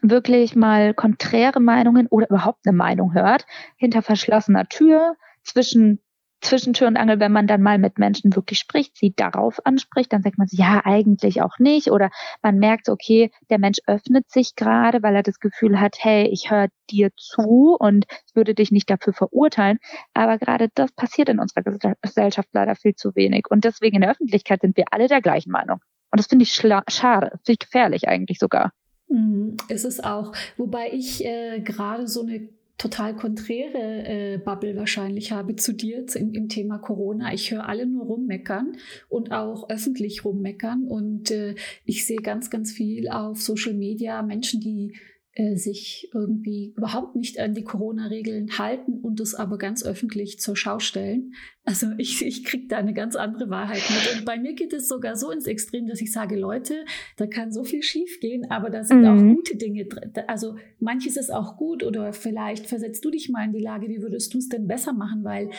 wirklich 0.00 0.56
mal 0.56 0.94
konträre 0.94 1.60
Meinungen 1.60 2.06
oder 2.06 2.28
überhaupt 2.30 2.66
eine 2.66 2.76
Meinung 2.76 3.12
hört, 3.12 3.44
hinter 3.76 4.02
verschlossener 4.02 4.66
Tür, 4.66 5.16
zwischen 5.42 6.00
zwischen 6.40 6.72
Tür 6.72 6.88
und 6.88 6.96
Angel, 6.96 7.20
wenn 7.20 7.32
man 7.32 7.46
dann 7.46 7.62
mal 7.62 7.78
mit 7.78 7.98
Menschen 7.98 8.34
wirklich 8.34 8.58
spricht, 8.58 8.96
sie 8.96 9.12
darauf 9.14 9.64
anspricht, 9.64 10.12
dann 10.12 10.22
sagt 10.22 10.38
man 10.38 10.48
ja, 10.50 10.82
eigentlich 10.84 11.42
auch 11.42 11.58
nicht. 11.58 11.90
Oder 11.90 12.10
man 12.42 12.58
merkt, 12.58 12.88
okay, 12.88 13.30
der 13.50 13.58
Mensch 13.58 13.78
öffnet 13.86 14.30
sich 14.30 14.56
gerade, 14.56 15.02
weil 15.02 15.14
er 15.14 15.22
das 15.22 15.40
Gefühl 15.40 15.80
hat, 15.80 15.96
hey, 15.98 16.26
ich 16.28 16.50
höre 16.50 16.68
dir 16.90 17.10
zu 17.16 17.76
und 17.78 18.06
würde 18.34 18.54
dich 18.54 18.70
nicht 18.70 18.90
dafür 18.90 19.12
verurteilen. 19.12 19.78
Aber 20.14 20.38
gerade 20.38 20.68
das 20.74 20.92
passiert 20.92 21.28
in 21.28 21.38
unserer 21.38 21.62
Gesellschaft 22.02 22.48
leider 22.52 22.74
viel 22.74 22.94
zu 22.94 23.14
wenig. 23.14 23.44
Und 23.50 23.64
deswegen 23.64 23.96
in 23.96 24.02
der 24.02 24.12
Öffentlichkeit 24.12 24.62
sind 24.62 24.76
wir 24.76 24.86
alle 24.90 25.08
der 25.08 25.20
gleichen 25.20 25.50
Meinung. 25.50 25.80
Und 26.10 26.18
das 26.18 26.26
finde 26.26 26.42
ich 26.44 26.52
schade, 26.52 26.86
finde 26.88 27.52
ich 27.52 27.58
gefährlich 27.58 28.08
eigentlich 28.08 28.38
sogar. 28.38 28.72
Mhm, 29.08 29.56
ist 29.68 29.84
es 29.84 30.00
auch. 30.00 30.32
Wobei 30.56 30.90
ich 30.92 31.24
äh, 31.24 31.60
gerade 31.60 32.06
so 32.06 32.22
eine 32.22 32.48
total 32.80 33.14
konträre 33.14 34.06
äh, 34.06 34.38
Bubble 34.38 34.74
wahrscheinlich 34.74 35.32
habe 35.32 35.54
zu 35.54 35.74
dir 35.74 36.06
im, 36.14 36.32
im 36.32 36.48
Thema 36.48 36.78
Corona. 36.78 37.32
Ich 37.34 37.50
höre 37.50 37.68
alle 37.68 37.86
nur 37.86 38.06
rummeckern 38.06 38.72
und 39.08 39.32
auch 39.32 39.68
öffentlich 39.68 40.24
rummeckern 40.24 40.84
und 40.84 41.30
äh, 41.30 41.54
ich 41.84 42.06
sehe 42.06 42.22
ganz, 42.22 42.48
ganz 42.48 42.72
viel 42.72 43.10
auf 43.10 43.42
Social 43.42 43.74
Media 43.74 44.22
Menschen, 44.22 44.60
die 44.62 44.96
äh, 45.40 45.56
sich 45.56 46.10
irgendwie 46.12 46.74
überhaupt 46.76 47.16
nicht 47.16 47.40
an 47.40 47.54
die 47.54 47.64
Corona-Regeln 47.64 48.58
halten 48.58 48.98
und 48.98 49.20
das 49.20 49.34
aber 49.34 49.56
ganz 49.56 49.82
öffentlich 49.82 50.38
zur 50.38 50.54
Schau 50.54 50.80
stellen. 50.80 51.32
Also 51.64 51.86
ich, 51.96 52.22
ich 52.22 52.44
kriege 52.44 52.66
da 52.68 52.76
eine 52.76 52.92
ganz 52.92 53.16
andere 53.16 53.48
Wahrheit 53.48 53.82
mit. 53.88 54.18
Und 54.18 54.26
bei 54.26 54.38
mir 54.38 54.52
geht 54.52 54.74
es 54.74 54.86
sogar 54.86 55.16
so 55.16 55.30
ins 55.30 55.46
Extrem, 55.46 55.86
dass 55.86 56.02
ich 56.02 56.12
sage, 56.12 56.36
Leute, 56.36 56.84
da 57.16 57.26
kann 57.26 57.52
so 57.52 57.64
viel 57.64 57.82
schiefgehen, 57.82 58.50
aber 58.50 58.68
da 58.68 58.84
sind 58.84 59.00
mhm. 59.00 59.06
auch 59.06 59.34
gute 59.36 59.56
Dinge 59.56 59.86
drin. 59.86 60.12
Also 60.26 60.56
manches 60.78 61.16
ist 61.16 61.32
auch 61.32 61.56
gut 61.56 61.84
oder 61.84 62.12
vielleicht 62.12 62.66
versetzt 62.66 63.02
du 63.06 63.10
dich 63.10 63.30
mal 63.30 63.46
in 63.46 63.52
die 63.52 63.62
Lage, 63.62 63.88
wie 63.88 64.02
würdest 64.02 64.34
du 64.34 64.38
es 64.38 64.50
denn 64.50 64.66
besser 64.66 64.92
machen, 64.92 65.24
weil 65.24 65.50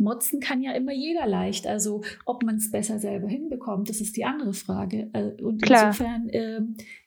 motzen 0.00 0.40
kann 0.40 0.62
ja 0.62 0.72
immer 0.72 0.92
jeder 0.92 1.26
leicht. 1.26 1.66
Also 1.66 2.02
ob 2.24 2.42
man 2.42 2.56
es 2.56 2.70
besser 2.70 2.98
selber 2.98 3.28
hinbekommt, 3.28 3.88
das 3.88 4.00
ist 4.00 4.16
die 4.16 4.24
andere 4.24 4.52
Frage. 4.52 5.08
Äh, 5.12 5.42
und 5.42 5.62
Klar. 5.62 5.88
insofern 5.88 6.28
äh, 6.30 6.60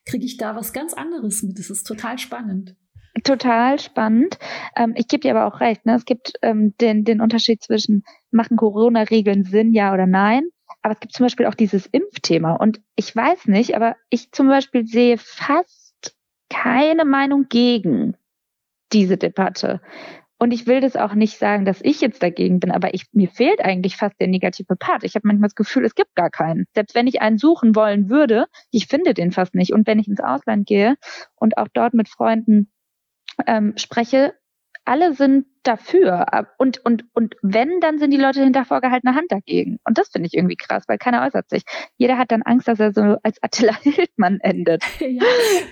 kriege 0.05 0.25
ich 0.25 0.37
da 0.37 0.55
was 0.55 0.73
ganz 0.73 0.93
anderes 0.93 1.43
mit. 1.43 1.59
Das 1.59 1.69
ist 1.69 1.85
total 1.85 2.17
spannend. 2.19 2.75
Total 3.23 3.79
spannend. 3.79 4.39
Ähm, 4.75 4.93
ich 4.95 5.07
gebe 5.07 5.21
dir 5.21 5.35
aber 5.35 5.45
auch 5.45 5.59
recht. 5.59 5.85
Ne? 5.85 5.95
Es 5.95 6.05
gibt 6.05 6.33
ähm, 6.41 6.75
den, 6.77 7.03
den 7.03 7.21
Unterschied 7.21 7.61
zwischen, 7.61 8.03
machen 8.31 8.57
Corona-Regeln 8.57 9.43
Sinn, 9.43 9.73
ja 9.73 9.93
oder 9.93 10.07
nein? 10.07 10.47
Aber 10.81 10.95
es 10.95 10.99
gibt 10.99 11.13
zum 11.13 11.25
Beispiel 11.25 11.45
auch 11.45 11.53
dieses 11.53 11.85
Impfthema. 11.85 12.55
Und 12.55 12.81
ich 12.95 13.15
weiß 13.15 13.45
nicht, 13.45 13.75
aber 13.75 13.95
ich 14.09 14.31
zum 14.31 14.47
Beispiel 14.47 14.85
sehe 14.87 15.17
fast 15.17 16.17
keine 16.49 17.05
Meinung 17.05 17.47
gegen 17.49 18.17
diese 18.91 19.17
Debatte. 19.17 19.81
Und 20.39 20.51
ich 20.51 20.67
will 20.67 20.81
das 20.81 20.95
auch 20.95 21.13
nicht 21.13 21.37
sagen, 21.37 21.63
dass 21.63 21.79
ich 21.81 22.01
jetzt 22.01 22.21
dagegen 22.21 22.59
bin, 22.59 22.71
aber 22.71 22.93
ich, 22.93 23.05
mir 23.13 23.29
fehlt 23.29 23.61
eigentlich 23.61 23.95
fast 23.95 24.19
der 24.19 24.27
negative 24.27 24.75
Part. 24.75 25.03
Ich 25.03 25.15
habe 25.15 25.27
manchmal 25.27 25.47
das 25.47 25.55
Gefühl, 25.55 25.85
es 25.85 25.95
gibt 25.95 26.15
gar 26.15 26.29
keinen. 26.29 26.65
Selbst 26.75 26.95
wenn 26.95 27.07
ich 27.07 27.21
einen 27.21 27.37
suchen 27.37 27.75
wollen 27.75 28.09
würde, 28.09 28.47
ich 28.71 28.87
finde 28.87 29.13
den 29.13 29.31
fast 29.31 29.55
nicht. 29.55 29.73
Und 29.73 29.87
wenn 29.87 29.99
ich 29.99 30.07
ins 30.07 30.19
Ausland 30.19 30.67
gehe 30.67 30.95
und 31.35 31.57
auch 31.57 31.67
dort 31.73 31.93
mit 31.93 32.09
Freunden 32.09 32.71
ähm, 33.47 33.73
spreche, 33.77 34.33
alle 34.85 35.13
sind 35.13 35.45
dafür. 35.63 36.25
Und, 36.57 36.83
und, 36.85 37.05
und 37.13 37.35
wenn, 37.41 37.79
dann 37.79 37.99
sind 37.99 38.11
die 38.11 38.17
Leute 38.17 38.43
hinter 38.43 38.65
vorgehaltener 38.65 39.15
Hand 39.15 39.31
dagegen. 39.31 39.79
Und 39.85 39.97
das 39.97 40.09
finde 40.09 40.27
ich 40.27 40.33
irgendwie 40.33 40.55
krass, 40.55 40.83
weil 40.87 40.97
keiner 40.97 41.25
äußert 41.25 41.49
sich. 41.49 41.63
Jeder 41.97 42.17
hat 42.17 42.31
dann 42.31 42.41
Angst, 42.41 42.67
dass 42.67 42.79
er 42.79 42.93
so 42.93 43.17
als 43.23 43.41
Attila 43.41 43.75
Hildmann 43.81 44.39
endet. 44.41 44.83
Ja, 45.13 45.23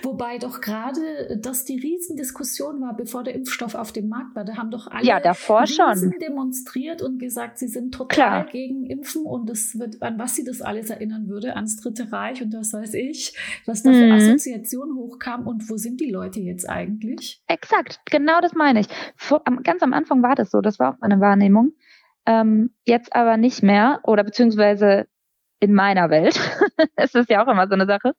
wobei 0.02 0.38
doch 0.38 0.60
gerade 0.60 1.38
das 1.40 1.64
die 1.64 1.78
Riesendiskussion 1.78 2.80
war, 2.80 2.94
bevor 2.94 3.24
der 3.24 3.34
Impfstoff 3.34 3.74
auf 3.74 3.90
dem 3.92 4.08
Markt 4.08 4.36
war. 4.36 4.44
Da 4.44 4.56
haben 4.56 4.70
doch 4.70 4.86
alle 4.86 5.04
ja, 5.04 5.20
davor 5.20 5.66
schon. 5.66 6.14
demonstriert 6.20 7.02
und 7.02 7.18
gesagt, 7.18 7.58
sie 7.58 7.66
sind 7.66 7.92
total 7.92 8.14
Klar. 8.14 8.46
gegen 8.46 8.86
Impfen 8.86 9.24
und 9.24 9.50
es 9.50 9.78
wird, 9.78 10.00
an 10.02 10.18
was 10.18 10.36
sie 10.36 10.44
das 10.44 10.60
alles 10.60 10.90
erinnern 10.90 11.28
würde, 11.28 11.56
ans 11.56 11.76
Dritte 11.76 12.12
Reich 12.12 12.42
und 12.42 12.54
was 12.54 12.72
weiß 12.72 12.94
ich, 12.94 13.36
was 13.66 13.82
da 13.82 13.90
für 13.90 14.06
mhm. 14.06 14.12
Assoziationen 14.12 14.96
hochkam 14.96 15.46
und 15.46 15.68
wo 15.68 15.76
sind 15.76 16.00
die 16.00 16.10
Leute 16.10 16.40
jetzt 16.40 16.68
eigentlich? 16.68 17.42
Exakt, 17.48 18.00
genau 18.04 18.40
das 18.40 18.52
meine 18.54 18.80
ich. 18.80 18.86
Vor, 19.16 19.42
ganz 19.64 19.81
am 19.82 19.92
Anfang 19.92 20.22
war 20.22 20.34
das 20.34 20.50
so, 20.50 20.60
das 20.60 20.78
war 20.78 20.94
auch 20.94 20.98
meine 21.00 21.20
Wahrnehmung. 21.20 21.72
Ähm, 22.26 22.70
jetzt 22.84 23.14
aber 23.14 23.36
nicht 23.36 23.62
mehr 23.62 24.00
oder 24.04 24.24
beziehungsweise 24.24 25.06
in 25.60 25.74
meiner 25.74 26.10
Welt. 26.10 26.38
es 26.96 27.14
ist 27.14 27.30
ja 27.30 27.44
auch 27.44 27.48
immer 27.50 27.68
so 27.68 27.74
eine 27.74 27.86
Sache. 27.86 28.14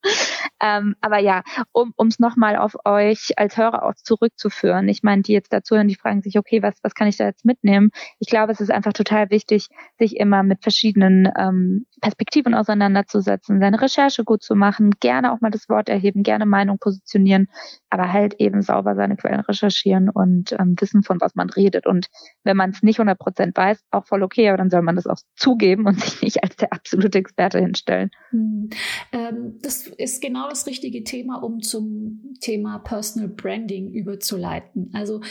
Ähm, 0.63 0.95
aber 1.01 1.19
ja, 1.19 1.43
um 1.73 2.07
es 2.07 2.19
nochmal 2.19 2.55
auf 2.55 2.77
euch 2.85 3.33
als 3.35 3.57
Hörer 3.57 3.83
auch 3.83 3.95
zurückzuführen. 3.95 4.87
Ich 4.87 5.03
meine, 5.03 5.21
die 5.21 5.33
jetzt 5.33 5.51
dazu 5.51 5.75
hören, 5.75 5.89
die 5.89 5.95
fragen 5.95 6.21
sich, 6.21 6.39
okay, 6.39 6.63
was, 6.63 6.75
was 6.83 6.95
kann 6.95 7.09
ich 7.09 7.17
da 7.17 7.25
jetzt 7.25 7.43
mitnehmen? 7.43 7.89
Ich 8.19 8.29
glaube, 8.29 8.53
es 8.53 8.61
ist 8.61 8.71
einfach 8.71 8.93
total 8.93 9.29
wichtig, 9.29 9.67
sich 9.99 10.15
immer 10.15 10.41
mit 10.41 10.63
verschiedenen 10.63 11.29
ähm, 11.37 11.85
Perspektiven 11.99 12.53
auseinanderzusetzen, 12.53 13.59
seine 13.59 13.81
Recherche 13.81 14.23
gut 14.23 14.41
zu 14.41 14.55
machen, 14.55 14.91
gerne 15.01 15.33
auch 15.33 15.41
mal 15.41 15.51
das 15.51 15.67
Wort 15.67 15.89
erheben, 15.89 16.23
gerne 16.23 16.45
Meinung 16.45 16.77
positionieren, 16.79 17.49
aber 17.89 18.13
halt 18.13 18.35
eben 18.39 18.61
sauber 18.61 18.95
seine 18.95 19.17
Quellen 19.17 19.41
recherchieren 19.41 20.09
und 20.09 20.53
ähm, 20.53 20.75
wissen, 20.79 21.03
von 21.03 21.19
was 21.19 21.35
man 21.35 21.49
redet. 21.49 21.85
Und 21.85 22.07
wenn 22.43 22.55
man 22.55 22.69
es 22.69 22.83
nicht 22.83 22.99
100 22.99 23.19
Prozent 23.19 23.57
weiß, 23.57 23.83
auch 23.91 24.05
voll 24.05 24.23
okay, 24.23 24.47
aber 24.47 24.57
dann 24.57 24.69
soll 24.69 24.81
man 24.81 24.95
das 24.95 25.07
auch 25.07 25.19
zugeben 25.35 25.85
und 25.87 25.99
sich 25.99 26.21
nicht 26.21 26.43
als 26.43 26.55
der 26.55 26.71
absolute 26.71 27.17
Experte 27.17 27.59
hinstellen. 27.59 28.11
Hm. 28.29 28.69
Ähm, 29.11 29.59
das 29.61 29.87
ist 29.87 30.21
genau 30.21 30.52
das 30.53 30.67
richtige 30.67 31.03
Thema, 31.03 31.43
um 31.43 31.61
zum 31.61 32.33
Thema 32.39 32.79
Personal 32.79 33.29
Branding 33.29 33.91
überzuleiten. 33.91 34.89
Also 34.93 35.21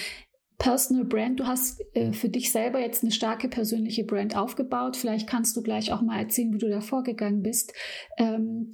Personal 0.59 1.05
Brand, 1.05 1.41
du 1.41 1.47
hast 1.47 1.83
äh, 1.95 2.13
für 2.13 2.29
dich 2.29 2.53
selber 2.53 2.79
jetzt 2.79 3.03
eine 3.03 3.11
starke 3.11 3.49
persönliche 3.49 4.05
Brand 4.05 4.37
aufgebaut. 4.37 4.97
Vielleicht 4.97 5.29
kannst 5.29 5.57
du 5.57 5.63
gleich 5.63 5.93
auch 5.93 6.03
mal 6.03 6.21
erzählen, 6.21 6.53
wie 6.55 6.59
du 6.59 6.69
da 6.69 6.81
vorgegangen 6.81 7.43
bist. 7.43 7.73
Ähm, 8.17 8.71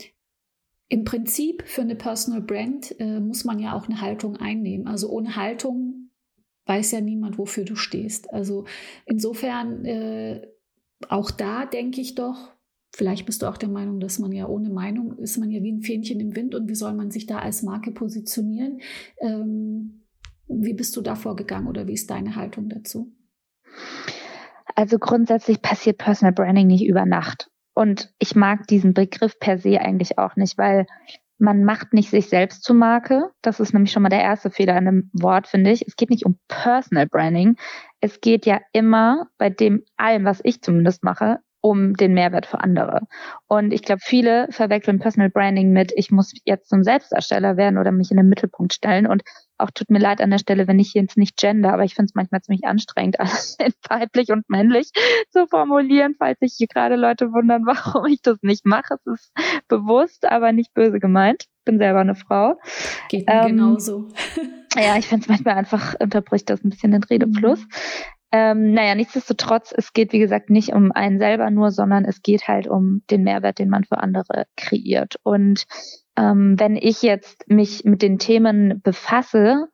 Im 0.88 1.04
Prinzip 1.04 1.62
für 1.66 1.80
eine 1.80 1.96
Personal 1.96 2.42
Brand 2.42 2.94
äh, 3.00 3.20
muss 3.20 3.44
man 3.44 3.58
ja 3.58 3.74
auch 3.74 3.88
eine 3.88 4.02
Haltung 4.02 4.36
einnehmen. 4.36 4.86
Also 4.86 5.08
ohne 5.08 5.36
Haltung 5.36 6.10
weiß 6.66 6.90
ja 6.92 7.00
niemand, 7.00 7.38
wofür 7.38 7.64
du 7.64 7.74
stehst. 7.74 8.32
Also 8.34 8.66
insofern 9.06 9.86
äh, 9.86 10.46
auch 11.08 11.30
da 11.30 11.64
denke 11.64 12.00
ich 12.00 12.14
doch, 12.14 12.52
vielleicht 12.94 13.26
bist 13.26 13.42
du 13.42 13.46
auch 13.46 13.56
der 13.56 13.68
Meinung, 13.68 14.00
dass 14.00 14.18
man 14.18 14.32
ja 14.32 14.46
ohne 14.46 14.70
Meinung 14.70 15.18
ist 15.18 15.38
man 15.38 15.50
ja 15.50 15.62
wie 15.62 15.72
ein 15.72 15.82
Fähnchen 15.82 16.20
im 16.20 16.34
Wind 16.34 16.54
und 16.54 16.68
wie 16.68 16.74
soll 16.74 16.94
man 16.94 17.10
sich 17.10 17.26
da 17.26 17.38
als 17.38 17.62
Marke 17.62 17.92
positionieren? 17.92 18.80
Ähm, 19.20 20.02
wie 20.48 20.74
bist 20.74 20.96
du 20.96 21.02
da 21.02 21.14
vorgegangen 21.14 21.68
oder 21.68 21.86
wie 21.86 21.92
ist 21.92 22.10
deine 22.10 22.36
Haltung 22.36 22.68
dazu? 22.68 23.12
Also 24.74 24.98
grundsätzlich 24.98 25.60
passiert 25.60 25.98
Personal 25.98 26.32
Branding 26.32 26.66
nicht 26.66 26.86
über 26.86 27.04
Nacht. 27.04 27.50
Und 27.74 28.12
ich 28.18 28.34
mag 28.34 28.66
diesen 28.66 28.94
Begriff 28.94 29.38
per 29.38 29.58
se 29.58 29.80
eigentlich 29.80 30.18
auch 30.18 30.36
nicht, 30.36 30.58
weil 30.58 30.86
man 31.38 31.62
macht 31.62 31.92
nicht 31.92 32.10
sich 32.10 32.28
selbst 32.28 32.64
zur 32.64 32.74
Marke. 32.74 33.30
Das 33.42 33.60
ist 33.60 33.72
nämlich 33.72 33.92
schon 33.92 34.02
mal 34.02 34.08
der 34.08 34.22
erste 34.22 34.50
Fehler 34.50 34.76
in 34.76 34.88
einem 34.88 35.10
Wort, 35.12 35.46
finde 35.46 35.70
ich. 35.70 35.86
Es 35.86 35.94
geht 35.94 36.10
nicht 36.10 36.26
um 36.26 36.38
Personal 36.48 37.06
Branding. 37.06 37.56
Es 38.00 38.20
geht 38.20 38.46
ja 38.46 38.60
immer 38.72 39.28
bei 39.38 39.48
dem 39.48 39.84
allem, 39.96 40.24
was 40.24 40.40
ich 40.42 40.62
zumindest 40.62 41.04
mache, 41.04 41.38
um 41.60 41.94
den 41.94 42.14
Mehrwert 42.14 42.46
für 42.46 42.60
andere. 42.60 43.00
Und 43.48 43.72
ich 43.72 43.82
glaube, 43.82 44.00
viele 44.04 44.46
verwechseln 44.50 45.00
Personal 45.00 45.30
Branding 45.30 45.72
mit, 45.72 45.92
ich 45.96 46.10
muss 46.10 46.32
jetzt 46.44 46.68
zum 46.68 46.84
Selbstdarsteller 46.84 47.56
werden 47.56 47.78
oder 47.78 47.90
mich 47.90 48.10
in 48.10 48.16
den 48.16 48.28
Mittelpunkt 48.28 48.72
stellen. 48.72 49.06
Und 49.06 49.22
auch 49.58 49.70
tut 49.72 49.90
mir 49.90 49.98
leid 49.98 50.20
an 50.20 50.30
der 50.30 50.38
Stelle, 50.38 50.68
wenn 50.68 50.78
ich 50.78 50.94
jetzt 50.94 51.16
nicht 51.16 51.36
gender, 51.36 51.72
aber 51.72 51.82
ich 51.82 51.94
finde 51.94 52.06
es 52.06 52.14
manchmal 52.14 52.42
ziemlich 52.42 52.64
anstrengend, 52.64 53.18
alles 53.20 53.56
in 53.58 53.72
weiblich 53.88 54.30
und 54.30 54.48
männlich 54.48 54.90
zu 55.30 55.46
formulieren, 55.48 56.14
falls 56.18 56.38
sich 56.38 56.54
hier 56.56 56.68
gerade 56.68 56.96
Leute 56.96 57.32
wundern, 57.32 57.62
warum 57.66 58.06
ich 58.06 58.22
das 58.22 58.38
nicht 58.42 58.64
mache. 58.64 58.94
Es 58.94 59.06
ist 59.06 59.32
bewusst, 59.68 60.26
aber 60.26 60.52
nicht 60.52 60.72
böse 60.74 61.00
gemeint. 61.00 61.46
Bin 61.64 61.78
selber 61.78 62.00
eine 62.00 62.14
Frau. 62.14 62.58
Geht 63.08 63.26
mir 63.26 63.42
ähm, 63.42 63.56
genauso. 63.56 64.08
Ja, 64.76 64.96
ich 64.96 65.06
finde 65.06 65.22
es 65.22 65.28
manchmal 65.28 65.56
einfach 65.56 65.96
unterbricht 66.00 66.48
das 66.48 66.62
ein 66.62 66.70
bisschen 66.70 66.92
den 66.92 67.02
Redefluss. 67.02 67.60
Mhm. 67.60 67.66
Ähm, 68.30 68.72
naja, 68.72 68.94
nichtsdestotrotz, 68.94 69.72
es 69.76 69.92
geht 69.92 70.12
wie 70.12 70.18
gesagt 70.18 70.50
nicht 70.50 70.72
um 70.72 70.92
einen 70.92 71.18
selber 71.18 71.50
nur, 71.50 71.70
sondern 71.70 72.04
es 72.04 72.20
geht 72.22 72.46
halt 72.46 72.66
um 72.66 73.02
den 73.10 73.22
Mehrwert, 73.22 73.58
den 73.58 73.70
man 73.70 73.84
für 73.84 73.98
andere 73.98 74.46
kreiert. 74.56 75.16
Und 75.22 75.64
ähm, 76.16 76.58
wenn 76.58 76.76
ich 76.76 77.02
jetzt 77.02 77.48
mich 77.48 77.84
mit 77.84 78.02
den 78.02 78.18
Themen 78.18 78.82
befasse, 78.82 79.68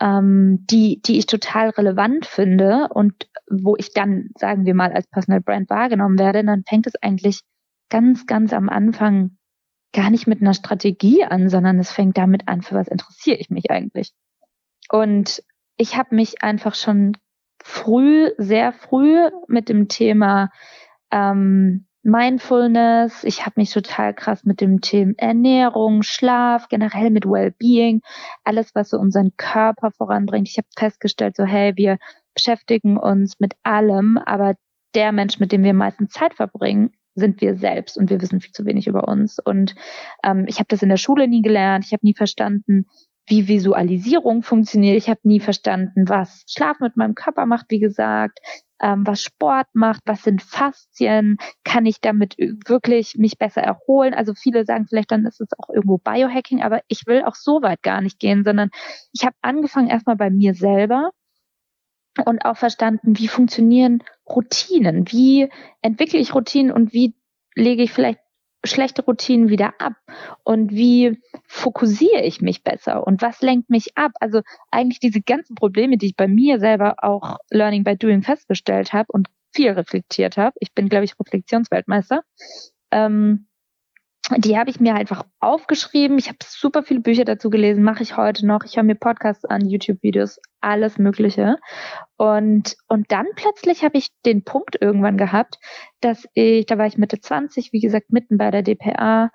ähm, 0.00 0.64
die, 0.68 1.00
die 1.02 1.18
ich 1.18 1.26
total 1.26 1.70
relevant 1.70 2.26
finde 2.26 2.88
und 2.92 3.28
wo 3.48 3.76
ich 3.76 3.92
dann, 3.92 4.30
sagen 4.36 4.66
wir 4.66 4.74
mal, 4.74 4.92
als 4.92 5.06
Personal 5.06 5.40
Brand 5.40 5.70
wahrgenommen 5.70 6.18
werde, 6.18 6.44
dann 6.44 6.64
fängt 6.68 6.88
es 6.88 6.94
eigentlich 7.00 7.42
ganz, 7.88 8.26
ganz 8.26 8.52
am 8.52 8.68
Anfang 8.68 9.36
gar 9.92 10.10
nicht 10.10 10.26
mit 10.26 10.40
einer 10.40 10.54
Strategie 10.54 11.24
an, 11.24 11.48
sondern 11.48 11.78
es 11.78 11.92
fängt 11.92 12.16
damit 12.18 12.48
an, 12.48 12.62
für 12.62 12.74
was 12.74 12.88
interessiere 12.88 13.36
ich 13.36 13.50
mich 13.50 13.70
eigentlich. 13.70 14.12
Und 14.90 15.42
ich 15.76 15.96
habe 15.96 16.14
mich 16.14 16.42
einfach 16.42 16.74
schon 16.74 17.16
früh, 17.62 18.30
sehr 18.38 18.72
früh 18.72 19.30
mit 19.48 19.68
dem 19.68 19.88
Thema 19.88 20.50
ähm, 21.10 21.86
Mindfulness. 22.02 23.22
Ich 23.24 23.46
habe 23.46 23.54
mich 23.56 23.70
total 23.70 24.12
krass 24.14 24.44
mit 24.44 24.60
dem 24.60 24.80
Thema 24.80 25.14
Ernährung, 25.18 26.02
Schlaf, 26.02 26.68
generell 26.68 27.10
mit 27.10 27.26
Wellbeing, 27.26 28.02
alles, 28.44 28.74
was 28.74 28.90
so 28.90 28.98
unseren 28.98 29.36
Körper 29.36 29.92
voranbringt. 29.92 30.48
Ich 30.48 30.58
habe 30.58 30.68
festgestellt, 30.76 31.36
so 31.36 31.44
hey, 31.44 31.72
wir 31.76 31.98
beschäftigen 32.34 32.96
uns 32.96 33.38
mit 33.38 33.54
allem, 33.62 34.18
aber 34.18 34.54
der 34.94 35.12
Mensch, 35.12 35.38
mit 35.38 35.52
dem 35.52 35.62
wir 35.62 35.74
meistens 35.74 36.12
Zeit 36.12 36.34
verbringen, 36.34 36.90
sind 37.14 37.40
wir 37.40 37.56
selbst 37.56 37.98
und 37.98 38.10
wir 38.10 38.20
wissen 38.20 38.40
viel 38.40 38.52
zu 38.52 38.64
wenig 38.64 38.86
über 38.86 39.06
uns. 39.06 39.38
Und 39.38 39.74
ähm, 40.24 40.46
ich 40.48 40.56
habe 40.58 40.68
das 40.68 40.82
in 40.82 40.88
der 40.88 40.96
Schule 40.96 41.28
nie 41.28 41.42
gelernt. 41.42 41.84
Ich 41.84 41.92
habe 41.92 42.04
nie 42.06 42.14
verstanden, 42.14 42.86
wie 43.26 43.48
Visualisierung 43.48 44.42
funktioniert. 44.42 44.96
Ich 44.96 45.08
habe 45.08 45.20
nie 45.24 45.40
verstanden, 45.40 46.08
was 46.08 46.44
Schlaf 46.48 46.80
mit 46.80 46.96
meinem 46.96 47.14
Körper 47.14 47.46
macht, 47.46 47.66
wie 47.68 47.78
gesagt, 47.78 48.40
ähm, 48.80 49.06
was 49.06 49.22
Sport 49.22 49.68
macht, 49.74 50.02
was 50.06 50.22
sind 50.22 50.42
Faszien, 50.42 51.36
kann 51.64 51.86
ich 51.86 52.00
damit 52.00 52.36
wirklich 52.38 53.14
mich 53.16 53.38
besser 53.38 53.62
erholen. 53.62 54.12
Also 54.12 54.34
viele 54.34 54.64
sagen 54.64 54.86
vielleicht, 54.88 55.12
dann 55.12 55.24
ist 55.24 55.40
es 55.40 55.48
auch 55.56 55.70
irgendwo 55.70 55.98
Biohacking, 55.98 56.62
aber 56.62 56.80
ich 56.88 57.06
will 57.06 57.22
auch 57.22 57.36
so 57.36 57.62
weit 57.62 57.82
gar 57.82 58.00
nicht 58.00 58.18
gehen, 58.18 58.44
sondern 58.44 58.70
ich 59.12 59.24
habe 59.24 59.36
angefangen 59.40 59.88
erstmal 59.88 60.16
bei 60.16 60.30
mir 60.30 60.54
selber 60.54 61.10
und 62.26 62.44
auch 62.44 62.56
verstanden, 62.56 63.18
wie 63.18 63.28
funktionieren 63.28 64.02
Routinen, 64.28 65.10
wie 65.10 65.48
entwickle 65.80 66.18
ich 66.18 66.34
Routinen 66.34 66.72
und 66.72 66.92
wie 66.92 67.14
lege 67.54 67.82
ich 67.82 67.92
vielleicht 67.92 68.20
schlechte 68.64 69.04
Routinen 69.04 69.48
wieder 69.48 69.74
ab? 69.78 69.94
Und 70.44 70.72
wie 70.72 71.20
fokussiere 71.46 72.22
ich 72.22 72.40
mich 72.40 72.62
besser? 72.62 73.06
Und 73.06 73.22
was 73.22 73.40
lenkt 73.42 73.70
mich 73.70 73.96
ab? 73.96 74.12
Also 74.20 74.42
eigentlich 74.70 75.00
diese 75.00 75.20
ganzen 75.20 75.54
Probleme, 75.54 75.98
die 75.98 76.06
ich 76.06 76.16
bei 76.16 76.28
mir 76.28 76.58
selber 76.58 76.96
auch 77.02 77.38
Learning 77.50 77.84
by 77.84 77.96
Doing 77.96 78.22
festgestellt 78.22 78.92
habe 78.92 79.12
und 79.12 79.28
viel 79.54 79.70
reflektiert 79.70 80.36
habe. 80.36 80.56
Ich 80.60 80.72
bin, 80.74 80.88
glaube 80.88 81.04
ich, 81.04 81.18
Reflexionsweltmeister. 81.18 82.22
Ähm, 82.90 83.46
die 84.38 84.58
habe 84.58 84.70
ich 84.70 84.80
mir 84.80 84.94
einfach 84.94 85.24
aufgeschrieben. 85.40 86.18
Ich 86.18 86.28
habe 86.28 86.38
super 86.44 86.82
viele 86.82 87.00
Bücher 87.00 87.24
dazu 87.24 87.50
gelesen, 87.50 87.82
mache 87.82 88.02
ich 88.02 88.16
heute 88.16 88.46
noch. 88.46 88.64
Ich 88.64 88.76
höre 88.76 88.82
mir 88.82 88.94
Podcasts 88.94 89.44
an, 89.44 89.68
YouTube-Videos, 89.68 90.38
alles 90.60 90.98
Mögliche. 90.98 91.56
Und, 92.16 92.76
und 92.88 93.10
dann 93.10 93.26
plötzlich 93.36 93.84
habe 93.84 93.98
ich 93.98 94.08
den 94.26 94.44
Punkt 94.44 94.76
irgendwann 94.80 95.16
gehabt, 95.16 95.58
dass 96.00 96.26
ich, 96.34 96.66
da 96.66 96.78
war 96.78 96.86
ich 96.86 96.98
Mitte 96.98 97.20
20, 97.20 97.72
wie 97.72 97.80
gesagt, 97.80 98.12
mitten 98.12 98.36
bei 98.38 98.50
der 98.50 98.62
DPA. 98.62 99.30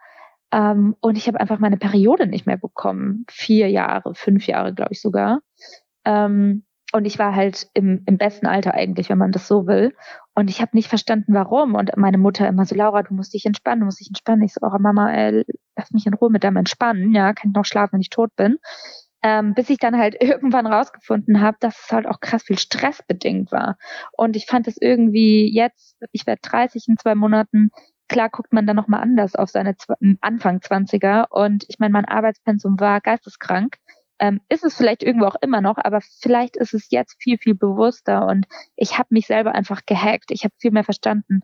Ähm, 0.52 0.96
und 1.00 1.18
ich 1.18 1.28
habe 1.28 1.40
einfach 1.40 1.60
meine 1.60 1.78
Periode 1.78 2.28
nicht 2.28 2.46
mehr 2.46 2.58
bekommen. 2.58 3.26
Vier 3.30 3.70
Jahre, 3.70 4.14
fünf 4.16 4.48
Jahre, 4.48 4.74
glaube 4.74 4.94
ich 4.94 5.02
sogar. 5.02 5.40
Ähm, 6.06 6.67
und 6.94 7.06
ich 7.06 7.20
war 7.20 7.36
halt 7.36 7.68
im, 7.74 8.04
im 8.06 8.18
besten 8.18 8.48
Alter 8.48 8.74
eigentlich, 8.74 9.10
wenn 9.10 9.18
man 9.18 9.32
das 9.32 9.48
so 9.48 9.68
will. 9.68 9.94
Und 10.34 10.50
ich 10.50 10.62
habe 10.62 10.72
nicht 10.74 10.88
verstanden, 10.88 11.34
warum. 11.34 11.76
Und 11.76 11.96
meine 11.98 12.18
Mutter 12.18 12.48
immer 12.48 12.66
so, 12.66 12.76
Laura, 12.76 13.04
du 13.04 13.14
musst 13.14 13.34
dich 13.34 13.46
entspannen, 13.46 13.82
du 13.82 13.86
musst 13.86 14.00
dich 14.00 14.08
entspannen. 14.08 14.44
Ich 14.44 14.54
so, 14.54 14.62
oh 14.64 14.78
Mama, 14.80 15.12
ey, 15.12 15.44
lass 15.76 15.92
mich 15.92 16.06
in 16.06 16.14
Ruhe 16.14 16.30
mit 16.30 16.44
deinem 16.44 16.58
Entspannen. 16.58 17.14
Ja, 17.14 17.34
kann 17.34 17.52
ich 17.52 17.56
noch 17.56 17.66
schlafen, 17.66 17.94
wenn 17.94 18.02
ich 18.02 18.10
tot 18.10 18.34
bin. 18.38 18.58
Ähm, 19.22 19.54
bis 19.54 19.70
ich 19.70 19.80
dann 19.80 19.98
halt 19.98 20.16
irgendwann 20.22 20.66
rausgefunden 20.66 21.42
habe, 21.42 21.58
dass 21.60 21.78
es 21.78 21.92
halt 21.92 22.06
auch 22.06 22.22
krass 22.22 22.44
viel 22.44 22.58
stressbedingt 22.58 23.52
war. 23.52 23.78
Und 24.14 24.38
ich 24.38 24.46
fand 24.46 24.68
es 24.68 24.78
irgendwie 24.80 25.54
jetzt, 25.54 25.98
ich 26.14 26.26
werde 26.26 26.42
30 26.42 26.88
in 26.88 26.98
zwei 26.98 27.16
Monaten, 27.16 27.72
klar 28.08 28.30
guckt 28.30 28.54
man 28.54 28.66
dann 28.66 28.78
nochmal 28.78 29.02
anders 29.02 29.36
auf 29.36 29.50
seine 29.50 29.76
Anfang 30.22 30.60
20er. 30.60 31.26
Und 31.30 31.66
ich 31.68 31.80
meine, 31.80 31.92
mein 31.92 32.06
Arbeitspensum 32.06 32.80
war 32.80 33.02
geisteskrank 33.02 33.76
ähm, 34.20 34.42
ist 34.50 34.64
es 34.64 34.76
vielleicht 34.76 35.04
irgendwo 35.04 35.26
auch 35.26 35.36
immer 35.42 35.62
noch, 35.62 35.78
aber 35.78 36.02
vielleicht 36.02 36.58
ist 36.58 36.74
es 36.74 36.90
jetzt 36.90 37.16
viel, 37.22 37.38
viel 37.38 37.56
bewusster 37.56 38.26
und 38.28 38.46
ich 38.76 38.98
habe 38.98 39.08
mich 39.12 39.28
selber 39.28 39.54
einfach 39.54 39.82
gehackt. 39.86 40.32
Ich 40.32 40.44
habe 40.44 40.54
viel 40.60 40.72
mehr 40.72 40.84
verstanden, 40.84 41.42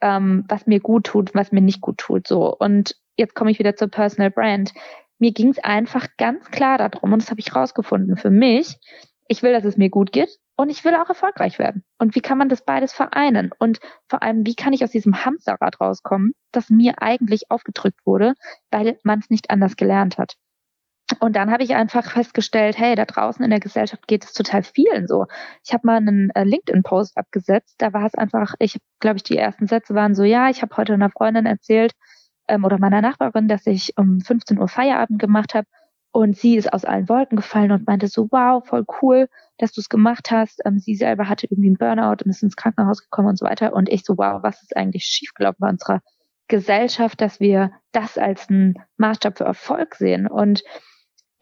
ähm, 0.00 0.44
was 0.48 0.66
mir 0.66 0.80
gut 0.80 1.04
tut, 1.04 1.34
was 1.34 1.52
mir 1.52 1.62
nicht 1.62 1.80
gut 1.80 1.98
tut. 1.98 2.26
So. 2.26 2.54
Und 2.56 2.96
jetzt 3.16 3.34
komme 3.34 3.50
ich 3.50 3.58
wieder 3.58 3.76
zur 3.76 3.88
Personal 3.88 4.30
Brand. 4.30 4.72
Mir 5.18 5.32
ging 5.32 5.50
es 5.50 5.58
einfach 5.58 6.08
ganz 6.18 6.50
klar 6.50 6.78
darum, 6.78 7.12
und 7.12 7.22
das 7.22 7.30
habe 7.30 7.40
ich 7.40 7.54
rausgefunden 7.54 8.16
für 8.16 8.30
mich. 8.30 8.76
Ich 9.28 9.42
will, 9.42 9.52
dass 9.52 9.64
es 9.64 9.76
mir 9.76 9.88
gut 9.88 10.12
geht 10.12 10.38
und 10.56 10.68
ich 10.68 10.84
will 10.84 10.94
auch 10.94 11.08
erfolgreich 11.08 11.58
werden. 11.58 11.84
Und 11.98 12.14
wie 12.14 12.20
kann 12.20 12.38
man 12.38 12.48
das 12.48 12.64
beides 12.64 12.92
vereinen? 12.92 13.52
Und 13.58 13.78
vor 14.08 14.22
allem, 14.22 14.44
wie 14.44 14.54
kann 14.54 14.72
ich 14.72 14.84
aus 14.84 14.90
diesem 14.90 15.24
Hamsterrad 15.24 15.80
rauskommen, 15.80 16.34
das 16.50 16.68
mir 16.68 17.00
eigentlich 17.00 17.50
aufgedrückt 17.50 18.00
wurde, 18.04 18.34
weil 18.70 18.98
man 19.04 19.20
es 19.20 19.30
nicht 19.30 19.50
anders 19.50 19.76
gelernt 19.76 20.18
hat? 20.18 20.34
Und 21.20 21.36
dann 21.36 21.50
habe 21.50 21.62
ich 21.62 21.74
einfach 21.74 22.10
festgestellt, 22.10 22.78
hey, 22.78 22.94
da 22.94 23.04
draußen 23.04 23.44
in 23.44 23.50
der 23.50 23.60
Gesellschaft 23.60 24.06
geht 24.06 24.24
es 24.24 24.32
total 24.32 24.62
vielen 24.62 25.06
so. 25.06 25.26
Ich 25.64 25.72
habe 25.72 25.86
mal 25.86 25.96
einen 25.96 26.30
äh, 26.30 26.44
LinkedIn-Post 26.44 27.16
abgesetzt, 27.16 27.76
da 27.78 27.92
war 27.92 28.06
es 28.06 28.14
einfach, 28.14 28.54
ich 28.58 28.78
glaube 29.00 29.16
ich, 29.16 29.22
die 29.22 29.36
ersten 29.36 29.66
Sätze 29.66 29.94
waren 29.94 30.14
so, 30.14 30.22
ja, 30.22 30.50
ich 30.50 30.62
habe 30.62 30.76
heute 30.76 30.94
einer 30.94 31.10
Freundin 31.10 31.46
erzählt 31.46 31.92
ähm, 32.48 32.64
oder 32.64 32.78
meiner 32.78 33.00
Nachbarin, 33.00 33.48
dass 33.48 33.66
ich 33.66 33.96
um 33.96 34.20
15 34.20 34.58
Uhr 34.58 34.68
Feierabend 34.68 35.18
gemacht 35.18 35.54
habe 35.54 35.66
und 36.12 36.36
sie 36.36 36.56
ist 36.56 36.72
aus 36.72 36.84
allen 36.84 37.08
Wolken 37.08 37.36
gefallen 37.36 37.72
und 37.72 37.86
meinte 37.86 38.06
so, 38.06 38.28
wow, 38.30 38.64
voll 38.66 38.84
cool, 39.00 39.28
dass 39.56 39.72
du 39.72 39.80
es 39.80 39.88
gemacht 39.88 40.30
hast. 40.30 40.60
Ähm, 40.66 40.78
sie 40.78 40.94
selber 40.94 41.28
hatte 41.28 41.46
irgendwie 41.46 41.68
einen 41.68 41.78
Burnout 41.78 42.22
und 42.22 42.30
ist 42.30 42.42
ins 42.42 42.56
Krankenhaus 42.56 43.02
gekommen 43.02 43.28
und 43.28 43.38
so 43.38 43.46
weiter. 43.46 43.72
Und 43.72 43.88
ich 43.88 44.04
so, 44.04 44.18
wow, 44.18 44.42
was 44.42 44.62
ist 44.62 44.76
eigentlich 44.76 45.04
schiefgelaufen 45.04 45.56
bei 45.60 45.70
unserer 45.70 46.00
Gesellschaft, 46.48 47.22
dass 47.22 47.40
wir 47.40 47.72
das 47.92 48.18
als 48.18 48.50
einen 48.50 48.74
Maßstab 48.98 49.38
für 49.38 49.44
Erfolg 49.44 49.94
sehen. 49.94 50.26
Und 50.26 50.62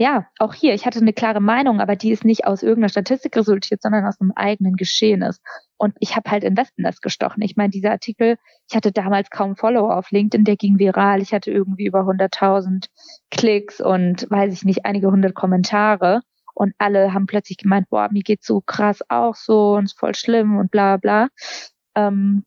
ja, 0.01 0.27
auch 0.39 0.55
hier, 0.55 0.73
ich 0.73 0.87
hatte 0.87 0.99
eine 0.99 1.13
klare 1.13 1.43
Meinung, 1.43 1.79
aber 1.79 1.95
die 1.95 2.11
ist 2.11 2.25
nicht 2.25 2.47
aus 2.47 2.63
irgendeiner 2.63 2.89
Statistik 2.89 3.37
resultiert, 3.37 3.83
sondern 3.83 4.07
aus 4.07 4.19
einem 4.19 4.33
eigenen 4.35 4.77
Geschehnis. 4.77 5.43
Und 5.77 5.95
ich 6.01 6.17
habe 6.17 6.31
halt 6.31 6.43
in 6.43 6.57
Wespennest 6.57 7.03
gestochen. 7.03 7.43
Ich 7.43 7.55
meine, 7.57 7.69
dieser 7.69 7.91
Artikel, 7.91 8.39
ich 8.67 8.75
hatte 8.75 8.93
damals 8.93 9.29
kaum 9.29 9.57
Follower 9.57 9.95
auf 9.95 10.11
LinkedIn, 10.11 10.45
der 10.45 10.57
ging 10.57 10.79
viral. 10.79 11.21
Ich 11.21 11.35
hatte 11.35 11.51
irgendwie 11.51 11.85
über 11.85 12.01
100.000 12.07 12.87
Klicks 13.31 13.83
und 13.83 14.27
weiß 14.31 14.55
ich 14.55 14.65
nicht, 14.65 14.87
einige 14.87 15.11
hundert 15.11 15.35
Kommentare. 15.35 16.23
Und 16.55 16.73
alle 16.79 17.13
haben 17.13 17.27
plötzlich 17.27 17.59
gemeint, 17.59 17.91
boah, 17.91 18.09
mir 18.11 18.23
geht's 18.23 18.47
so 18.47 18.63
krass 18.63 19.03
auch 19.11 19.35
so 19.35 19.75
und 19.75 19.85
ist 19.85 19.99
voll 19.99 20.15
schlimm 20.15 20.57
und 20.57 20.71
bla 20.71 20.97
bla. 20.97 21.29
Ähm, 21.95 22.47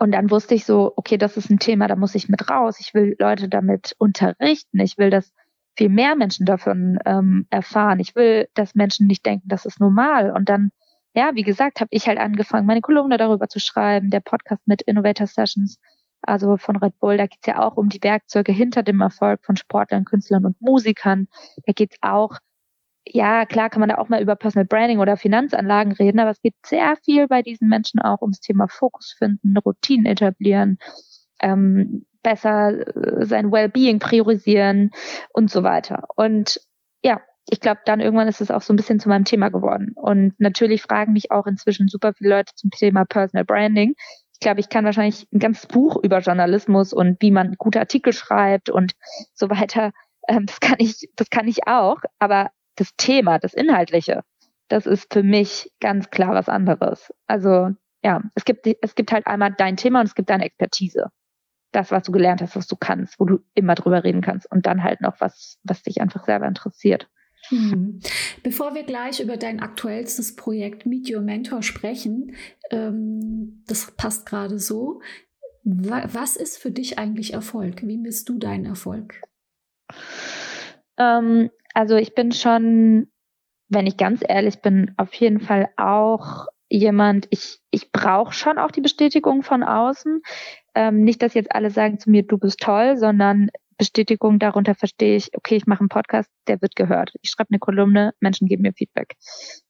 und 0.00 0.10
dann 0.10 0.32
wusste 0.32 0.56
ich 0.56 0.64
so, 0.64 0.92
okay, 0.96 1.16
das 1.16 1.36
ist 1.36 1.48
ein 1.48 1.60
Thema, 1.60 1.86
da 1.86 1.94
muss 1.94 2.16
ich 2.16 2.28
mit 2.28 2.50
raus. 2.50 2.80
Ich 2.80 2.92
will 2.92 3.14
Leute 3.20 3.48
damit 3.48 3.94
unterrichten. 3.98 4.80
Ich 4.80 4.98
will 4.98 5.10
das 5.10 5.32
viel 5.76 5.88
mehr 5.88 6.16
Menschen 6.16 6.46
davon 6.46 6.98
ähm, 7.04 7.46
erfahren. 7.50 8.00
Ich 8.00 8.14
will, 8.14 8.48
dass 8.54 8.74
Menschen 8.74 9.06
nicht 9.06 9.26
denken, 9.26 9.48
das 9.48 9.66
ist 9.66 9.80
normal. 9.80 10.30
Und 10.30 10.48
dann, 10.48 10.70
ja, 11.14 11.34
wie 11.34 11.42
gesagt, 11.42 11.80
habe 11.80 11.88
ich 11.92 12.06
halt 12.08 12.18
angefangen, 12.18 12.66
meine 12.66 12.80
Kolumne 12.80 13.18
darüber 13.18 13.48
zu 13.48 13.60
schreiben, 13.60 14.10
der 14.10 14.20
Podcast 14.20 14.62
mit 14.66 14.82
Innovator 14.82 15.26
Sessions 15.26 15.78
also 16.22 16.56
von 16.56 16.76
Red 16.76 16.98
Bull. 16.98 17.16
Da 17.16 17.26
geht 17.26 17.38
es 17.42 17.46
ja 17.46 17.62
auch 17.62 17.76
um 17.76 17.88
die 17.88 18.02
Werkzeuge 18.02 18.52
hinter 18.52 18.82
dem 18.82 19.00
Erfolg 19.00 19.44
von 19.44 19.56
Sportlern, 19.56 20.04
Künstlern 20.04 20.44
und 20.44 20.60
Musikern. 20.60 21.28
Da 21.66 21.72
geht 21.72 21.92
es 21.92 21.98
auch, 22.02 22.38
ja, 23.06 23.46
klar 23.46 23.70
kann 23.70 23.80
man 23.80 23.88
da 23.88 23.98
auch 23.98 24.08
mal 24.08 24.22
über 24.22 24.36
Personal 24.36 24.66
Branding 24.66 24.98
oder 24.98 25.16
Finanzanlagen 25.16 25.92
reden, 25.92 26.18
aber 26.18 26.30
es 26.30 26.40
geht 26.42 26.54
sehr 26.64 26.96
viel 27.04 27.28
bei 27.28 27.42
diesen 27.42 27.68
Menschen 27.68 28.00
auch 28.00 28.20
ums 28.20 28.40
Thema 28.40 28.68
Fokus 28.68 29.14
finden, 29.16 29.56
Routinen 29.56 30.06
etablieren, 30.06 30.78
ähm, 31.40 32.06
besser 32.26 32.72
äh, 32.72 33.24
sein 33.24 33.52
Wellbeing 33.52 34.00
priorisieren 34.00 34.90
und 35.32 35.48
so 35.48 35.62
weiter. 35.62 36.08
Und 36.16 36.60
ja, 37.04 37.20
ich 37.48 37.60
glaube, 37.60 37.80
dann 37.84 38.00
irgendwann 38.00 38.26
ist 38.26 38.40
es 38.40 38.50
auch 38.50 38.62
so 38.62 38.72
ein 38.72 38.76
bisschen 38.76 38.98
zu 38.98 39.08
meinem 39.08 39.24
Thema 39.24 39.48
geworden. 39.50 39.92
Und 39.94 40.34
natürlich 40.38 40.82
fragen 40.82 41.12
mich 41.12 41.30
auch 41.30 41.46
inzwischen 41.46 41.86
super 41.86 42.14
viele 42.14 42.30
Leute 42.30 42.52
zum 42.56 42.70
Thema 42.70 43.04
Personal 43.04 43.44
Branding. 43.44 43.94
Ich 44.32 44.40
glaube, 44.40 44.58
ich 44.58 44.68
kann 44.68 44.84
wahrscheinlich 44.84 45.28
ein 45.32 45.38
ganzes 45.38 45.68
Buch 45.68 46.02
über 46.02 46.18
Journalismus 46.18 46.92
und 46.92 47.22
wie 47.22 47.30
man 47.30 47.54
gute 47.58 47.78
Artikel 47.78 48.12
schreibt 48.12 48.70
und 48.70 48.94
so 49.32 49.48
weiter. 49.48 49.92
Ähm, 50.26 50.46
das 50.46 50.58
kann 50.58 50.76
ich, 50.78 51.08
das 51.14 51.30
kann 51.30 51.46
ich 51.46 51.68
auch. 51.68 51.98
Aber 52.18 52.50
das 52.74 52.90
Thema, 52.96 53.38
das 53.38 53.54
Inhaltliche, 53.54 54.24
das 54.66 54.86
ist 54.86 55.12
für 55.12 55.22
mich 55.22 55.70
ganz 55.78 56.10
klar 56.10 56.34
was 56.34 56.48
anderes. 56.48 57.12
Also 57.28 57.70
ja, 58.02 58.20
es 58.34 58.44
gibt, 58.44 58.66
es 58.66 58.96
gibt 58.96 59.12
halt 59.12 59.28
einmal 59.28 59.54
dein 59.56 59.76
Thema 59.76 60.00
und 60.00 60.06
es 60.06 60.16
gibt 60.16 60.28
deine 60.28 60.44
Expertise. 60.44 61.10
Das, 61.76 61.90
was 61.90 62.04
du 62.04 62.12
gelernt 62.12 62.40
hast, 62.40 62.56
was 62.56 62.66
du 62.66 62.74
kannst, 62.74 63.20
wo 63.20 63.26
du 63.26 63.40
immer 63.52 63.74
drüber 63.74 64.02
reden 64.02 64.22
kannst 64.22 64.50
und 64.50 64.64
dann 64.64 64.82
halt 64.82 65.02
noch 65.02 65.20
was, 65.20 65.58
was 65.62 65.82
dich 65.82 66.00
einfach 66.00 66.24
selber 66.24 66.48
interessiert. 66.48 67.06
Hm. 67.48 68.00
Bevor 68.42 68.74
wir 68.74 68.82
gleich 68.82 69.20
über 69.20 69.36
dein 69.36 69.60
aktuellstes 69.60 70.36
Projekt 70.36 70.86
Meet 70.86 71.14
Your 71.14 71.20
Mentor 71.20 71.62
sprechen, 71.62 72.34
ähm, 72.70 73.62
das 73.66 73.90
passt 73.90 74.24
gerade 74.24 74.58
so. 74.58 75.02
Was 75.64 76.36
ist 76.36 76.56
für 76.56 76.70
dich 76.70 76.98
eigentlich 76.98 77.34
Erfolg? 77.34 77.86
Wie 77.86 77.98
misst 77.98 78.30
du 78.30 78.38
deinen 78.38 78.64
Erfolg? 78.64 79.20
Ähm, 80.96 81.50
also 81.74 81.96
ich 81.96 82.14
bin 82.14 82.32
schon, 82.32 83.08
wenn 83.68 83.86
ich 83.86 83.98
ganz 83.98 84.22
ehrlich 84.26 84.62
bin, 84.62 84.94
auf 84.96 85.12
jeden 85.12 85.40
Fall 85.40 85.68
auch 85.76 86.46
jemand, 86.68 87.26
ich, 87.30 87.60
ich 87.70 87.92
brauche 87.92 88.32
schon 88.32 88.58
auch 88.58 88.70
die 88.70 88.80
Bestätigung 88.80 89.42
von 89.42 89.62
außen. 89.62 90.22
Ähm, 90.76 91.00
nicht, 91.00 91.22
dass 91.22 91.32
jetzt 91.32 91.52
alle 91.52 91.70
sagen 91.70 91.98
zu 91.98 92.10
mir, 92.10 92.22
du 92.22 92.36
bist 92.36 92.60
toll, 92.60 92.98
sondern 92.98 93.48
Bestätigung 93.78 94.38
darunter 94.38 94.74
verstehe 94.74 95.16
ich, 95.16 95.34
okay, 95.34 95.56
ich 95.56 95.66
mache 95.66 95.80
einen 95.80 95.88
Podcast, 95.88 96.30
der 96.48 96.60
wird 96.60 96.76
gehört. 96.76 97.14
Ich 97.22 97.30
schreibe 97.30 97.50
eine 97.50 97.58
Kolumne, 97.58 98.12
Menschen 98.20 98.46
geben 98.46 98.62
mir 98.62 98.74
Feedback. 98.74 99.14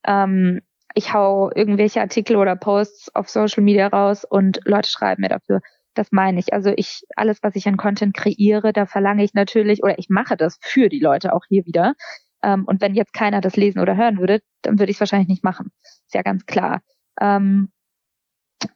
Ähm, 0.04 0.62
ich 0.94 1.12
hau 1.12 1.50
irgendwelche 1.54 2.00
Artikel 2.00 2.36
oder 2.36 2.56
Posts 2.56 3.14
auf 3.14 3.28
Social 3.28 3.62
Media 3.62 3.86
raus 3.86 4.24
und 4.24 4.60
Leute 4.64 4.90
schreiben 4.90 5.22
mir 5.22 5.28
dafür. 5.28 5.60
Das 5.94 6.10
meine 6.10 6.40
ich. 6.40 6.52
Also 6.52 6.72
ich, 6.76 7.02
alles, 7.14 7.38
was 7.42 7.54
ich 7.54 7.68
an 7.68 7.76
Content 7.76 8.14
kreiere, 8.14 8.72
da 8.72 8.86
verlange 8.86 9.22
ich 9.22 9.32
natürlich 9.32 9.84
oder 9.84 9.98
ich 9.98 10.08
mache 10.08 10.36
das 10.36 10.58
für 10.60 10.88
die 10.88 11.00
Leute 11.00 11.32
auch 11.32 11.44
hier 11.48 11.64
wieder. 11.66 11.94
Ähm, 12.42 12.64
und 12.66 12.80
wenn 12.80 12.94
jetzt 12.94 13.12
keiner 13.12 13.40
das 13.40 13.56
lesen 13.56 13.78
oder 13.78 13.96
hören 13.96 14.18
würde, 14.18 14.40
dann 14.62 14.80
würde 14.80 14.90
ich 14.90 14.96
es 14.96 15.00
wahrscheinlich 15.00 15.28
nicht 15.28 15.44
machen. 15.44 15.70
Ist 15.82 16.14
ja 16.14 16.22
ganz 16.22 16.46
klar. 16.46 16.80
Ähm, 17.20 17.70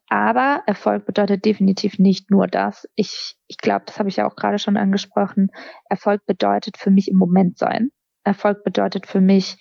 aber 0.08 0.62
Erfolg 0.66 1.06
bedeutet 1.06 1.44
definitiv 1.44 1.98
nicht 1.98 2.30
nur 2.30 2.46
das. 2.46 2.88
Ich, 2.96 3.36
ich 3.46 3.58
glaube, 3.58 3.84
das 3.86 3.98
habe 3.98 4.08
ich 4.08 4.16
ja 4.16 4.26
auch 4.26 4.36
gerade 4.36 4.58
schon 4.58 4.76
angesprochen. 4.76 5.50
Erfolg 5.88 6.26
bedeutet 6.26 6.76
für 6.76 6.90
mich 6.90 7.08
im 7.08 7.16
Moment 7.16 7.58
sein. 7.58 7.90
Erfolg 8.24 8.64
bedeutet 8.64 9.06
für 9.06 9.20
mich 9.20 9.56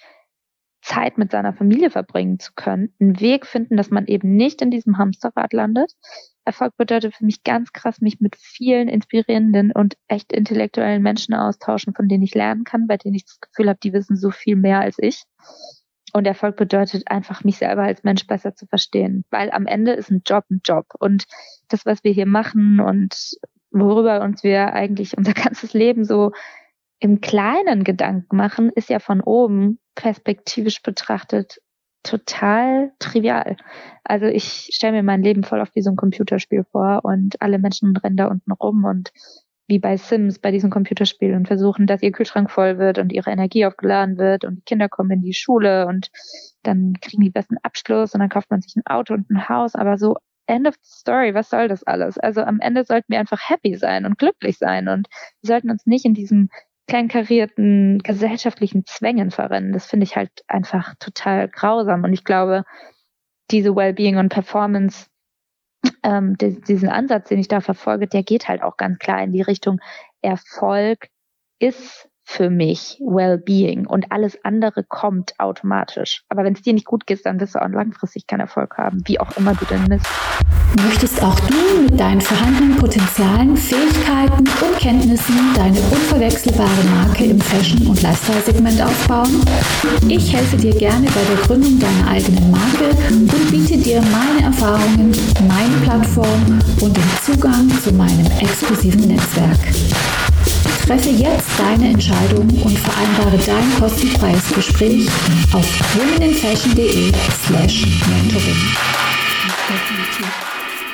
Zeit 0.82 1.18
mit 1.18 1.32
seiner 1.32 1.54
Familie 1.54 1.90
verbringen 1.90 2.40
zu 2.40 2.54
können, 2.56 2.94
einen 3.00 3.20
Weg 3.20 3.46
finden, 3.46 3.76
dass 3.76 3.90
man 3.90 4.08
eben 4.08 4.36
nicht 4.36 4.62
in 4.62 4.72
diesem 4.72 4.98
Hamsterrad 4.98 5.54
landet. 5.54 5.94
Erfolg 6.46 6.76
bedeutet 6.78 7.16
für 7.16 7.26
mich 7.26 7.44
ganz 7.44 7.74
krass, 7.74 8.02
mich 8.02 8.20
mit 8.20 8.36
vielen 8.38 8.88
inspirierenden 8.88 9.72
und 9.72 9.98
echt 10.08 10.32
intellektuellen 10.32 11.04
Menschen 11.04 11.36
austauschen, 11.36 11.94
von 11.94 12.08
denen 12.08 12.24
ich 12.24 12.34
lernen 12.34 12.64
kann, 12.64 12.88
bei 12.88 12.98
denen 12.98 13.16
ich 13.16 13.26
das 13.26 13.40
Gefühl 13.40 13.70
habe, 13.70 13.80
die 13.84 13.94
wissen 13.94 14.16
so 14.16 14.32
viel 14.32 14.56
mehr 14.56 14.80
als 14.80 14.98
ich. 15.00 15.24
Und 16.14 16.26
Erfolg 16.26 16.56
bedeutet 16.56 17.10
einfach, 17.10 17.44
mich 17.44 17.58
selber 17.58 17.84
als 17.84 18.04
Mensch 18.04 18.26
besser 18.28 18.56
zu 18.56 18.66
verstehen. 18.66 19.26
Weil 19.30 19.52
am 19.52 19.66
Ende 19.66 19.94
ist 19.94 20.10
ein 20.10 20.22
Job 20.26 20.46
ein 20.50 20.62
Job. 20.64 20.86
Und 21.00 21.26
das, 21.68 21.86
was 21.86 22.04
wir 22.04 22.12
hier 22.12 22.26
machen 22.26 22.80
und 22.80 23.16
worüber 23.72 24.22
uns 24.22 24.44
wir 24.44 24.74
eigentlich 24.74 25.18
unser 25.18 25.34
ganzes 25.34 25.74
Leben 25.74 26.04
so 26.04 26.32
im 27.00 27.22
kleinen 27.22 27.84
Gedanken 27.84 28.36
machen, 28.36 28.70
ist 28.76 28.90
ja 28.90 29.00
von 29.00 29.22
oben 29.22 29.80
perspektivisch 29.96 30.82
betrachtet 30.82 31.60
total 32.04 32.92
trivial. 33.00 33.58
Also 34.04 34.26
ich 34.26 34.70
stelle 34.72 34.94
mir 34.94 35.04
mein 35.04 35.22
Leben 35.22 35.44
voll 35.44 35.62
auf 35.62 35.70
wie 35.76 35.82
so 35.82 35.90
ein 35.90 35.96
Computerspiel 35.96 36.66
vor 36.72 37.02
und 37.04 37.42
alle 37.42 37.60
Menschen 37.60 37.96
rennen 37.96 38.18
da 38.18 38.28
unten 38.28 38.52
rum 38.52 38.86
und 38.86 39.12
wie 39.70 39.80
bei 39.80 39.98
Sims 39.98 40.40
bei 40.40 40.52
diesem 40.52 40.72
Computerspiel 40.72 41.36
und 41.36 41.48
versuchen, 41.48 41.88
dass 41.88 42.02
ihr 42.02 42.12
Kühlschrank 42.12 42.50
voll 42.50 42.80
wird 42.80 42.98
und 42.98 43.14
ihre 43.14 43.30
Energie 43.30 43.66
aufgeladen 43.66 44.18
wird 44.18 44.44
und 44.44 44.58
die 44.58 44.64
Kinder 44.64 44.90
kommen 44.90 45.12
in 45.12 45.22
die 45.22 45.34
Schule 45.34 45.86
und 45.86 46.10
dann 46.64 46.94
kriegen 47.00 47.24
die 47.24 47.30
besten 47.30 47.58
Abschluss 47.62 48.14
und 48.14 48.20
dann 48.20 48.30
kauft 48.30 48.50
man 48.50 48.62
sich 48.62 48.76
ein 48.76 48.86
Auto 48.86 49.14
und 49.14 49.30
ein 49.30 49.48
Haus, 49.48 49.76
aber 49.76 49.98
so 49.98 50.18
End 50.48 50.68
of 50.68 50.74
the 50.82 50.90
story, 50.92 51.36
was 51.36 51.52
soll 51.52 51.68
das 51.68 51.84
alles? 51.84 52.18
Also 52.18 52.42
am 52.42 52.60
Ende 52.60 52.84
sollten 52.84 53.12
wir 53.14 53.20
einfach 53.20 53.50
happy 53.50 53.76
sein 53.76 54.08
und 54.08 54.18
glücklich 54.18 54.58
sein 54.58 54.88
und 54.88 55.08
wir 55.42 55.48
sollten 55.48 55.70
uns 55.70 55.86
nicht 55.86 56.06
in 56.06 56.16
diesen 56.16 56.50
kleinkarierten 56.88 58.00
gesellschaftlichen 58.00 58.84
Zwängen 58.88 59.30
verrennen. 59.30 59.74
Das 59.74 59.86
finde 59.86 60.06
ich 60.06 60.16
halt 60.16 60.32
einfach 60.48 60.96
total 61.00 61.48
grausam 61.48 62.04
und 62.04 62.14
ich 62.14 62.24
glaube, 62.24 62.64
diese 63.52 63.76
Wellbeing 63.76 64.18
und 64.18 64.30
Performance 64.30 65.09
ähm, 66.04 66.36
diesen 66.38 66.90
Ansatz, 66.90 67.30
den 67.30 67.40
ich 67.40 67.48
da 67.48 67.62
verfolge, 67.62 68.08
der 68.08 68.24
geht 68.24 68.48
halt 68.48 68.62
auch 68.62 68.78
ganz 68.78 69.00
klar 69.00 69.24
in 69.24 69.32
die 69.32 69.42
Richtung 69.42 69.80
Erfolg 70.22 71.08
ist 71.60 72.10
für 72.30 72.52
mich 72.52 73.02
Wellbeing 73.02 73.88
und 73.88 74.12
alles 74.12 74.38
andere 74.44 74.84
kommt 74.84 75.34
automatisch. 75.40 76.24
Aber 76.30 76.44
wenn 76.44 76.54
es 76.54 76.62
dir 76.62 76.74
nicht 76.74 76.86
gut 76.86 77.08
geht, 77.08 77.26
dann 77.26 77.40
wirst 77.40 77.56
du 77.56 77.60
auch 77.60 77.68
langfristig 77.68 78.28
keinen 78.28 78.42
Erfolg 78.42 78.78
haben, 78.78 79.02
wie 79.06 79.20
auch 79.20 79.36
immer 79.36 79.56
du 79.56 79.66
denn 79.66 79.84
misst. 79.86 80.06
Möchtest 80.86 81.24
auch 81.24 81.40
du 81.40 81.82
mit 81.82 82.00
deinen 82.00 82.22
vorhandenen 82.22 82.78
Potenzialen, 82.78 83.58
Fähigkeiten 83.58 84.38
und 84.38 84.78
Kenntnissen 84.78 85.36
deine 85.56 85.80
unverwechselbare 85.80 86.84
Marke 86.92 87.26
im 87.26 87.42
Fashion- 87.42 87.88
und 87.88 88.00
Lifestyle-Segment 88.04 88.80
aufbauen? 88.80 89.44
Ich 90.08 90.32
helfe 90.32 90.56
dir 90.56 90.76
gerne 90.76 91.08
bei 91.08 91.36
der 91.36 91.44
Gründung 91.48 91.80
deiner 91.80 92.12
eigenen 92.12 92.52
Marke 92.52 92.92
und 93.10 93.52
biete 93.52 93.76
dir 93.76 94.04
meine 94.04 94.46
Erfahrungen, 94.46 95.12
meine 95.48 95.78
Plattform 95.84 96.60
und 96.80 96.96
den 96.96 97.10
Zugang 97.24 97.68
zu 97.82 97.92
meinem 97.92 98.28
exklusiven 98.40 99.08
Netzwerk. 99.08 100.29
Treffe 100.90 101.12
jetzt 101.12 101.60
deine 101.60 101.90
Entscheidung 101.90 102.48
und 102.50 102.80
vereinbare 102.80 103.38
dein 103.46 103.80
kostenfreies 103.80 104.56
Gespräch 104.56 105.08
auf 105.54 105.96
womeninfashion.de 105.96 107.12
slash 107.46 107.86
mentoring. 108.10 108.56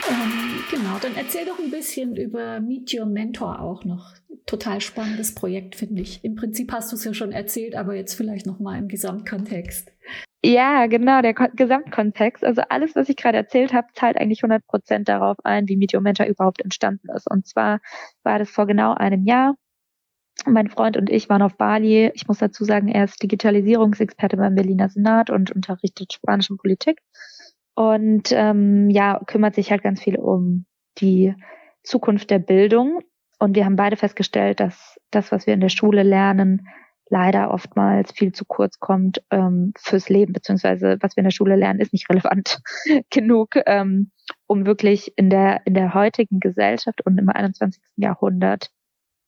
Ähm, 0.09 0.59
genau, 0.69 0.97
dann 1.01 1.15
erzähl 1.15 1.45
doch 1.45 1.57
ein 1.59 1.71
bisschen 1.71 2.17
über 2.17 2.59
Meet 2.59 2.93
Your 2.93 3.05
Mentor 3.05 3.61
auch 3.61 3.85
noch. 3.85 4.15
Total 4.45 4.81
spannendes 4.81 5.33
Projekt, 5.33 5.75
finde 5.75 6.01
ich. 6.01 6.21
Im 6.25 6.35
Prinzip 6.35 6.73
hast 6.73 6.91
du 6.91 6.97
es 6.97 7.05
ja 7.05 7.13
schon 7.13 7.31
erzählt, 7.31 7.77
aber 7.77 7.95
jetzt 7.95 8.15
vielleicht 8.15 8.45
nochmal 8.45 8.77
im 8.79 8.89
Gesamtkontext. 8.89 9.93
Ja, 10.43 10.87
genau, 10.87 11.21
der 11.21 11.33
Ko 11.33 11.45
Gesamtkontext. 11.55 12.43
Also 12.43 12.63
alles, 12.67 12.97
was 12.97 13.07
ich 13.07 13.15
gerade 13.15 13.37
erzählt 13.37 13.71
habe, 13.71 13.87
zahlt 13.93 14.17
eigentlich 14.17 14.43
100 14.43 14.67
Prozent 14.67 15.07
darauf 15.07 15.37
ein, 15.45 15.69
wie 15.69 15.77
Meet 15.77 15.93
Your 15.93 16.01
Mentor 16.01 16.25
überhaupt 16.25 16.61
entstanden 16.61 17.07
ist. 17.15 17.31
Und 17.31 17.47
zwar 17.47 17.79
war 18.23 18.39
das 18.39 18.49
vor 18.49 18.67
genau 18.67 18.93
einem 18.93 19.23
Jahr. 19.23 19.55
Mein 20.45 20.69
Freund 20.69 20.97
und 20.97 21.09
ich 21.09 21.29
waren 21.29 21.41
auf 21.41 21.57
Bali. 21.57 22.11
Ich 22.13 22.27
muss 22.27 22.39
dazu 22.39 22.65
sagen, 22.65 22.87
er 22.87 23.05
ist 23.05 23.21
Digitalisierungsexperte 23.23 24.37
beim 24.37 24.55
Berliner 24.55 24.89
Senat 24.89 25.29
und 25.29 25.51
unterrichtet 25.51 26.13
spanische 26.13 26.55
Politik. 26.55 26.99
Und 27.73 28.31
ähm, 28.31 28.89
ja, 28.89 29.19
kümmert 29.25 29.55
sich 29.55 29.71
halt 29.71 29.83
ganz 29.83 30.01
viel 30.01 30.17
um 30.17 30.65
die 30.99 31.33
Zukunft 31.83 32.29
der 32.29 32.39
Bildung. 32.39 33.01
Und 33.39 33.55
wir 33.55 33.65
haben 33.65 33.75
beide 33.75 33.97
festgestellt, 33.97 34.59
dass 34.59 34.97
das, 35.11 35.31
was 35.31 35.45
wir 35.45 35.53
in 35.53 35.59
der 35.59 35.69
Schule 35.69 36.03
lernen, 36.03 36.67
leider 37.09 37.51
oftmals 37.51 38.11
viel 38.11 38.31
zu 38.31 38.45
kurz 38.45 38.79
kommt 38.79 39.21
ähm, 39.29 39.73
fürs 39.77 40.09
Leben, 40.09 40.33
beziehungsweise 40.33 40.97
was 41.01 41.15
wir 41.15 41.21
in 41.21 41.25
der 41.25 41.31
Schule 41.31 41.55
lernen, 41.55 41.79
ist 41.79 41.93
nicht 41.93 42.09
relevant 42.09 42.59
genug, 43.09 43.55
ähm, 43.65 44.11
um 44.47 44.65
wirklich 44.65 45.13
in 45.17 45.29
der, 45.29 45.61
in 45.65 45.73
der 45.73 45.93
heutigen 45.93 46.39
Gesellschaft 46.39 47.05
und 47.05 47.17
im 47.17 47.29
21. 47.29 47.81
Jahrhundert 47.97 48.69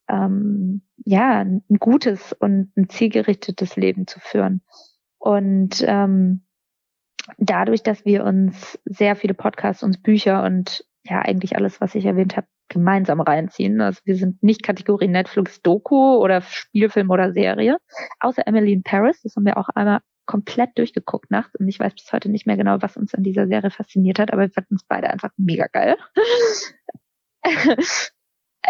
ähm, 0.09 0.81
ja, 1.05 1.39
ein 1.39 1.63
gutes 1.79 2.33
und 2.33 2.71
ein 2.75 2.89
zielgerichtetes 2.89 3.75
Leben 3.75 4.07
zu 4.07 4.19
führen. 4.19 4.61
Und 5.17 5.83
ähm, 5.85 6.45
dadurch, 7.37 7.83
dass 7.83 8.05
wir 8.05 8.23
uns 8.23 8.79
sehr 8.85 9.15
viele 9.15 9.33
Podcasts, 9.33 9.83
uns 9.83 10.01
Bücher 10.01 10.43
und 10.43 10.85
ja 11.03 11.19
eigentlich 11.19 11.55
alles, 11.55 11.81
was 11.81 11.95
ich 11.95 12.05
erwähnt 12.05 12.37
habe, 12.37 12.47
gemeinsam 12.69 13.21
reinziehen. 13.21 13.79
Also 13.81 14.01
wir 14.03 14.15
sind 14.15 14.43
nicht 14.43 14.63
Kategorie 14.63 15.07
Netflix 15.07 15.61
Doku 15.61 16.17
oder 16.17 16.41
Spielfilm 16.41 17.09
oder 17.09 17.31
Serie, 17.31 17.77
außer 18.19 18.45
Emily 18.45 18.73
in 18.73 18.83
Paris. 18.83 19.21
Das 19.23 19.35
haben 19.35 19.45
wir 19.45 19.57
auch 19.57 19.69
einmal 19.69 20.01
komplett 20.25 20.77
durchgeguckt 20.77 21.31
nachts 21.31 21.55
und 21.55 21.69
ich 21.69 21.79
weiß 21.79 21.93
bis 21.93 22.11
heute 22.11 22.29
nicht 22.29 22.45
mehr 22.45 22.57
genau, 22.57 22.81
was 22.81 22.97
uns 22.97 23.15
an 23.15 23.23
dieser 23.23 23.47
Serie 23.47 23.71
fasziniert 23.71 24.19
hat, 24.19 24.33
aber 24.33 24.41
wir 24.41 24.49
fanden 24.49 24.75
uns 24.75 24.83
beide 24.83 25.09
einfach 25.09 25.31
mega 25.37 25.67
geil. 25.67 25.95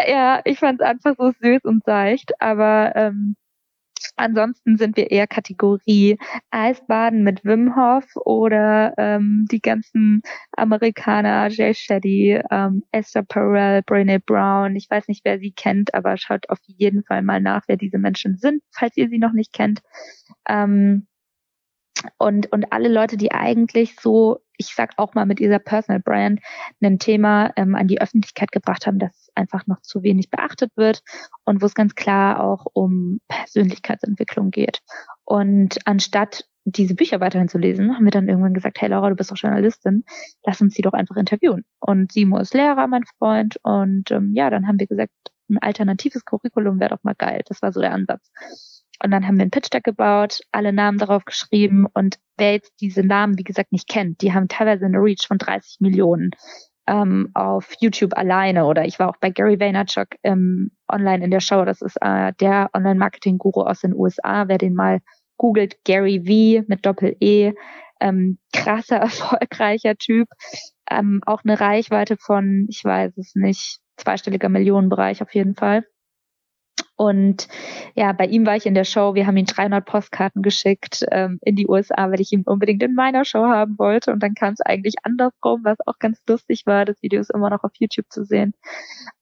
ja, 0.06 0.40
ich 0.44 0.58
fand 0.58 0.80
es 0.80 0.86
einfach 0.86 1.14
so 1.18 1.32
süß 1.40 1.64
und 1.64 1.84
seicht, 1.84 2.40
aber 2.40 2.94
ähm, 2.96 3.36
Ansonsten 4.16 4.76
sind 4.76 4.96
wir 4.96 5.10
eher 5.10 5.26
Kategorie 5.26 6.18
Eisbaden 6.50 7.22
mit 7.22 7.44
Wim 7.44 7.76
Hof 7.76 8.04
oder 8.16 8.94
ähm, 8.98 9.46
die 9.50 9.60
ganzen 9.60 10.22
Amerikaner, 10.56 11.48
Jay 11.48 11.74
Shetty, 11.74 12.40
ähm, 12.50 12.82
Esther 12.92 13.22
Perel, 13.22 13.80
Brené 13.80 14.20
Brown. 14.24 14.76
Ich 14.76 14.90
weiß 14.90 15.08
nicht, 15.08 15.24
wer 15.24 15.38
sie 15.38 15.52
kennt, 15.52 15.94
aber 15.94 16.16
schaut 16.16 16.48
auf 16.48 16.58
jeden 16.66 17.04
Fall 17.04 17.22
mal 17.22 17.40
nach, 17.40 17.62
wer 17.68 17.76
diese 17.76 17.98
Menschen 17.98 18.36
sind, 18.36 18.62
falls 18.72 18.96
ihr 18.96 19.08
sie 19.08 19.18
noch 19.18 19.32
nicht 19.32 19.52
kennt. 19.52 19.80
Ähm, 20.48 21.06
und, 22.18 22.52
und 22.52 22.72
alle 22.72 22.88
Leute, 22.88 23.16
die 23.16 23.32
eigentlich 23.32 23.96
so, 24.00 24.38
ich 24.58 24.74
sag 24.74 24.92
auch 24.98 25.14
mal 25.14 25.24
mit 25.24 25.38
dieser 25.38 25.58
Personal 25.58 26.00
Brand, 26.00 26.40
ein 26.82 26.98
Thema 26.98 27.52
ähm, 27.56 27.74
an 27.74 27.88
die 27.88 28.00
Öffentlichkeit 28.00 28.52
gebracht 28.52 28.86
haben, 28.86 28.98
das 28.98 29.30
einfach 29.34 29.66
noch 29.66 29.80
zu 29.80 30.02
wenig 30.02 30.30
beachtet 30.30 30.70
wird 30.76 31.02
und 31.44 31.62
wo 31.62 31.66
es 31.66 31.74
ganz 31.74 31.94
klar 31.94 32.42
auch 32.42 32.66
um 32.72 33.20
Persönlichkeitsentwicklung 33.28 34.50
geht. 34.50 34.80
Und 35.24 35.78
anstatt 35.86 36.44
diese 36.64 36.94
Bücher 36.94 37.20
weiterhin 37.20 37.48
zu 37.48 37.58
lesen, 37.58 37.94
haben 37.94 38.04
wir 38.04 38.10
dann 38.10 38.28
irgendwann 38.28 38.52
gesagt, 38.52 38.80
hey 38.80 38.90
Laura, 38.90 39.08
du 39.08 39.16
bist 39.16 39.30
doch 39.30 39.36
Journalistin, 39.36 40.04
lass 40.44 40.60
uns 40.60 40.74
sie 40.74 40.82
doch 40.82 40.92
einfach 40.92 41.16
interviewen. 41.16 41.64
Und 41.80 42.12
Simo 42.12 42.38
ist 42.38 42.52
Lehrer, 42.52 42.86
mein 42.88 43.04
Freund. 43.18 43.58
Und 43.62 44.10
ähm, 44.10 44.32
ja, 44.34 44.50
dann 44.50 44.66
haben 44.66 44.78
wir 44.78 44.86
gesagt, 44.86 45.12
ein 45.48 45.58
alternatives 45.58 46.24
Curriculum 46.24 46.78
wäre 46.78 46.90
doch 46.90 47.02
mal 47.04 47.14
geil. 47.14 47.42
Das 47.46 47.62
war 47.62 47.72
so 47.72 47.80
der 47.80 47.92
Ansatz. 47.92 48.30
Und 49.02 49.10
dann 49.10 49.26
haben 49.26 49.38
wir 49.38 49.44
ein 49.44 49.50
Pitch 49.50 49.72
Deck 49.72 49.84
gebaut, 49.84 50.40
alle 50.50 50.72
Namen 50.72 50.98
darauf 50.98 51.24
geschrieben 51.24 51.86
und 51.94 52.18
wer 52.36 52.52
jetzt 52.52 52.72
diese 52.80 53.02
Namen, 53.02 53.38
wie 53.38 53.44
gesagt, 53.44 53.72
nicht 53.72 53.88
kennt, 53.88 54.22
die 54.22 54.32
haben 54.32 54.48
teilweise 54.48 54.86
eine 54.86 54.98
Reach 54.98 55.26
von 55.26 55.38
30 55.38 55.80
Millionen 55.80 56.30
ähm, 56.88 57.30
auf 57.34 57.74
YouTube 57.80 58.16
alleine 58.16 58.64
oder 58.64 58.84
ich 58.86 58.98
war 58.98 59.08
auch 59.08 59.16
bei 59.20 59.30
Gary 59.30 59.60
Vaynerchuk 59.60 60.08
ähm, 60.22 60.72
online 60.90 61.24
in 61.24 61.30
der 61.30 61.40
Show. 61.40 61.64
Das 61.64 61.82
ist 61.82 61.96
äh, 62.00 62.32
der 62.40 62.70
Online-Marketing-Guru 62.72 63.62
aus 63.62 63.80
den 63.80 63.94
USA. 63.94 64.48
Wer 64.48 64.58
den 64.58 64.74
mal 64.74 65.00
googelt, 65.36 65.76
Gary 65.84 66.22
V 66.24 66.64
mit 66.66 66.86
Doppel-E, 66.86 67.52
ähm, 68.00 68.38
krasser, 68.52 68.96
erfolgreicher 69.00 69.96
Typ. 69.96 70.28
Ähm, 70.90 71.20
auch 71.26 71.42
eine 71.44 71.60
Reichweite 71.60 72.16
von, 72.16 72.66
ich 72.70 72.82
weiß 72.84 73.16
es 73.18 73.34
nicht, 73.34 73.80
zweistelliger 73.96 74.48
Millionenbereich 74.48 75.22
auf 75.22 75.34
jeden 75.34 75.54
Fall. 75.54 75.84
Und 76.98 77.46
ja, 77.94 78.12
bei 78.12 78.26
ihm 78.26 78.44
war 78.44 78.56
ich 78.56 78.66
in 78.66 78.74
der 78.74 78.82
Show. 78.82 79.14
Wir 79.14 79.28
haben 79.28 79.36
ihm 79.36 79.46
300 79.46 79.86
Postkarten 79.86 80.42
geschickt 80.42 81.06
ähm, 81.12 81.38
in 81.42 81.54
die 81.54 81.68
USA, 81.68 82.10
weil 82.10 82.20
ich 82.20 82.32
ihn 82.32 82.42
unbedingt 82.44 82.82
in 82.82 82.94
meiner 82.94 83.24
Show 83.24 83.44
haben 83.44 83.78
wollte. 83.78 84.12
Und 84.12 84.20
dann 84.20 84.34
kam 84.34 84.52
es 84.52 84.60
eigentlich 84.60 84.96
andersrum, 85.04 85.60
was 85.62 85.78
auch 85.86 86.00
ganz 86.00 86.20
lustig 86.28 86.66
war. 86.66 86.84
Das 86.84 87.00
Video 87.00 87.20
ist 87.20 87.30
immer 87.30 87.50
noch 87.50 87.62
auf 87.62 87.70
YouTube 87.78 88.06
zu 88.10 88.24
sehen. 88.24 88.52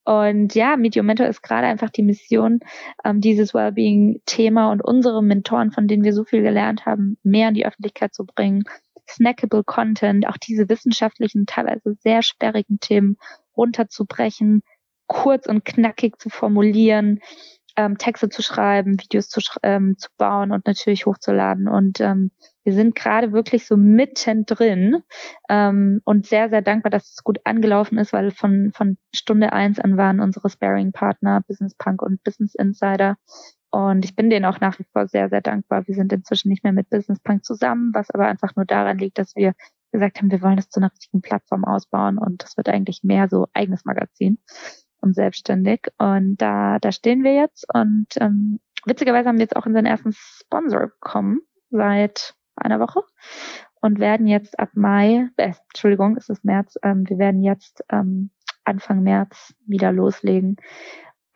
Und 0.06 0.54
ja, 0.54 0.74
Your 0.74 1.02
Mentor 1.02 1.26
ist 1.26 1.42
gerade 1.42 1.66
einfach 1.66 1.90
die 1.90 2.02
Mission, 2.02 2.60
ähm, 3.04 3.20
dieses 3.20 3.52
Wellbeing-Thema 3.52 4.72
und 4.72 4.82
unsere 4.82 5.22
Mentoren, 5.22 5.70
von 5.70 5.86
denen 5.86 6.02
wir 6.02 6.14
so 6.14 6.24
viel 6.24 6.42
gelernt 6.42 6.86
haben, 6.86 7.18
mehr 7.24 7.48
in 7.48 7.54
die 7.54 7.66
Öffentlichkeit 7.66 8.14
zu 8.14 8.24
bringen. 8.24 8.64
Snackable 9.06 9.64
Content, 9.64 10.26
auch 10.26 10.38
diese 10.38 10.70
wissenschaftlichen, 10.70 11.44
teilweise 11.44 11.94
sehr 12.00 12.22
sperrigen 12.22 12.80
Themen 12.80 13.18
runterzubrechen, 13.54 14.62
kurz 15.06 15.46
und 15.46 15.64
knackig 15.64 16.18
zu 16.18 16.30
formulieren, 16.30 17.20
ähm, 17.76 17.98
Texte 17.98 18.28
zu 18.28 18.42
schreiben, 18.42 19.00
Videos 19.00 19.28
zu, 19.28 19.40
ähm, 19.62 19.96
zu 19.98 20.08
bauen 20.16 20.50
und 20.52 20.66
natürlich 20.66 21.06
hochzuladen. 21.06 21.68
Und 21.68 22.00
ähm, 22.00 22.30
wir 22.64 22.72
sind 22.72 22.94
gerade 22.94 23.32
wirklich 23.32 23.66
so 23.66 23.76
mittendrin 23.76 25.02
ähm, 25.48 26.00
und 26.04 26.26
sehr, 26.26 26.48
sehr 26.48 26.62
dankbar, 26.62 26.90
dass 26.90 27.12
es 27.12 27.24
gut 27.24 27.38
angelaufen 27.44 27.98
ist, 27.98 28.12
weil 28.12 28.30
von, 28.30 28.72
von 28.74 28.96
Stunde 29.14 29.52
eins 29.52 29.78
an 29.78 29.96
waren 29.96 30.20
unsere 30.20 30.50
Sparing-Partner 30.50 31.42
Business 31.46 31.74
Punk 31.74 32.02
und 32.02 32.22
Business 32.24 32.54
Insider. 32.54 33.16
Und 33.70 34.04
ich 34.04 34.16
bin 34.16 34.30
denen 34.30 34.46
auch 34.46 34.60
nach 34.60 34.78
wie 34.78 34.86
vor 34.92 35.06
sehr, 35.06 35.28
sehr 35.28 35.42
dankbar. 35.42 35.86
Wir 35.86 35.94
sind 35.94 36.12
inzwischen 36.12 36.48
nicht 36.48 36.64
mehr 36.64 36.72
mit 36.72 36.88
Business 36.88 37.20
Punk 37.20 37.44
zusammen, 37.44 37.90
was 37.92 38.10
aber 38.10 38.26
einfach 38.26 38.56
nur 38.56 38.64
daran 38.64 38.98
liegt, 38.98 39.18
dass 39.18 39.36
wir 39.36 39.52
gesagt 39.92 40.18
haben, 40.18 40.30
wir 40.30 40.42
wollen 40.42 40.56
das 40.56 40.68
zu 40.68 40.80
einer 40.80 40.90
richtigen 40.90 41.20
Plattform 41.20 41.64
ausbauen 41.64 42.18
und 42.18 42.42
das 42.42 42.56
wird 42.56 42.68
eigentlich 42.68 43.02
mehr 43.02 43.28
so 43.28 43.46
eigenes 43.52 43.84
Magazin 43.84 44.38
und 45.06 45.14
selbstständig. 45.14 45.88
Und 45.98 46.36
da, 46.36 46.78
da 46.78 46.92
stehen 46.92 47.24
wir 47.24 47.34
jetzt. 47.34 47.66
Und 47.72 48.08
ähm, 48.20 48.60
witzigerweise 48.84 49.28
haben 49.28 49.38
wir 49.38 49.44
jetzt 49.44 49.56
auch 49.56 49.66
unseren 49.66 49.86
ersten 49.86 50.12
Sponsor 50.12 50.88
bekommen 50.88 51.40
seit 51.70 52.34
einer 52.56 52.80
Woche 52.80 53.02
und 53.80 53.98
werden 53.98 54.26
jetzt 54.26 54.58
ab 54.58 54.70
Mai, 54.74 55.28
äh, 55.36 55.52
Entschuldigung, 55.68 56.16
es 56.16 56.28
ist 56.28 56.44
März, 56.44 56.78
ähm, 56.82 57.08
wir 57.08 57.18
werden 57.18 57.42
jetzt 57.42 57.84
ähm, 57.90 58.30
Anfang 58.64 59.02
März 59.02 59.54
wieder 59.66 59.92
loslegen. 59.92 60.56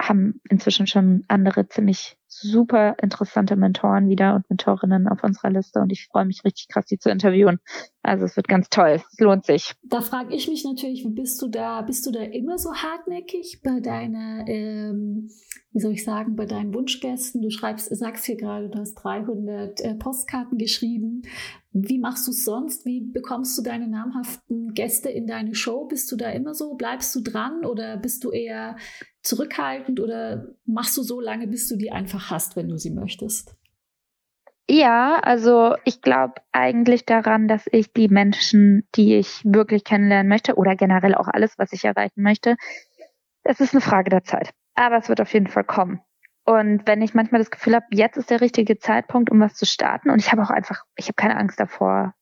Haben 0.01 0.41
inzwischen 0.49 0.87
schon 0.87 1.25
andere 1.29 1.69
ziemlich 1.69 2.17
super 2.33 2.97
interessante 3.03 3.57
Mentoren 3.57 4.09
wieder 4.09 4.35
und 4.37 4.49
Mentorinnen 4.49 5.09
auf 5.09 5.23
unserer 5.25 5.51
Liste 5.51 5.81
und 5.81 5.91
ich 5.91 6.07
freue 6.07 6.25
mich 6.25 6.45
richtig 6.45 6.69
krass, 6.69 6.87
die 6.87 6.99
zu 6.99 7.11
interviewen. 7.11 7.59
Also 8.03 8.25
es 8.25 8.37
wird 8.37 8.49
ganz 8.49 8.69
toll. 8.71 9.01
Es 9.11 9.19
lohnt 9.19 9.45
sich. 9.45 9.75
Da 9.83 10.01
frage 10.01 10.35
ich 10.35 10.49
mich 10.49 10.65
natürlich, 10.65 11.05
bist 11.09 11.43
du 11.43 11.49
da, 11.49 11.83
bist 11.83 12.07
du 12.07 12.13
da 12.13 12.23
immer 12.23 12.59
so 12.59 12.73
hartnäckig 12.73 13.61
bei 13.63 13.81
deiner, 13.81 14.47
ähm, 14.47 15.29
wie 15.73 15.81
soll 15.81 15.93
ich 15.93 16.05
sagen, 16.05 16.37
bei 16.37 16.47
deinen 16.47 16.73
Wunschgästen? 16.73 17.43
Du 17.43 17.51
schreibst, 17.51 17.95
sagst 17.95 18.25
hier 18.25 18.37
gerade, 18.37 18.71
du 18.71 18.79
hast 18.79 18.95
300 18.95 19.81
äh, 19.81 19.95
Postkarten 19.97 20.57
geschrieben. 20.57 21.23
Wie 21.73 21.99
machst 21.99 22.27
du 22.27 22.33
es 22.33 22.45
sonst? 22.45 22.85
Wie 22.85 23.01
bekommst 23.01 23.57
du 23.59 23.63
deine 23.63 23.87
namhaften 23.87 24.73
Gäste 24.75 25.09
in 25.11 25.27
deine 25.27 25.55
Show? 25.55 25.87
Bist 25.87 26.11
du 26.11 26.17
da 26.17 26.31
immer 26.31 26.55
so? 26.55 26.75
Bleibst 26.75 27.15
du 27.15 27.21
dran 27.21 27.65
oder 27.65 27.97
bist 27.97 28.25
du 28.25 28.31
eher 28.31 28.77
zurückhaltend 29.23 30.01
oder 30.01 30.49
machst 30.65 30.97
du 30.97 31.03
so 31.03 31.21
lange, 31.21 31.47
bis 31.47 31.69
du 31.69 31.77
die 31.77 31.93
einfach 31.93 32.31
hast, 32.31 32.57
wenn 32.57 32.69
du 32.69 32.79
sie 32.79 32.91
möchtest? 32.91 33.55
Ja, 34.69 35.19
also 35.19 35.75
ich 35.85 36.01
glaube 36.01 36.35
eigentlich 36.53 37.05
daran, 37.05 37.49
dass 37.49 37.67
ich 37.73 37.93
die 37.93 38.09
Menschen, 38.09 38.87
die 38.95 39.17
ich 39.17 39.43
wirklich 39.45 39.83
kennenlernen 39.83 40.29
möchte 40.29 40.55
oder 40.55 40.77
generell 40.77 41.17
auch 41.17 41.27
alles, 41.27 41.59
was 41.59 41.73
ich 41.73 41.85
erreichen 41.85 42.23
möchte, 42.23 42.55
es 43.43 43.59
ist 43.59 43.75
eine 43.75 43.81
Frage 43.81 44.11
der 44.11 44.23
Zeit. 44.23 44.51
Aber 44.75 44.97
es 44.99 45.09
wird 45.09 45.21
auf 45.21 45.33
jeden 45.33 45.49
Fall 45.49 45.65
kommen. 45.65 46.01
Und 46.45 46.87
wenn 46.87 47.03
ich 47.03 47.15
manchmal 47.15 47.41
das 47.41 47.51
Gefühl 47.51 47.75
habe, 47.75 47.87
jetzt 47.91 48.17
ist 48.17 48.31
der 48.31 48.41
richtige 48.41 48.79
Zeitpunkt, 48.79 49.31
um 49.31 49.41
was 49.41 49.55
zu 49.55 49.67
starten, 49.67 50.11
und 50.11 50.21
ich 50.21 50.31
habe 50.33 50.43
auch 50.43 50.51
einfach, 50.51 50.85
ich 50.97 51.07
habe 51.07 51.15
keine 51.15 51.37
Angst 51.37 51.59
davor, 51.59 52.15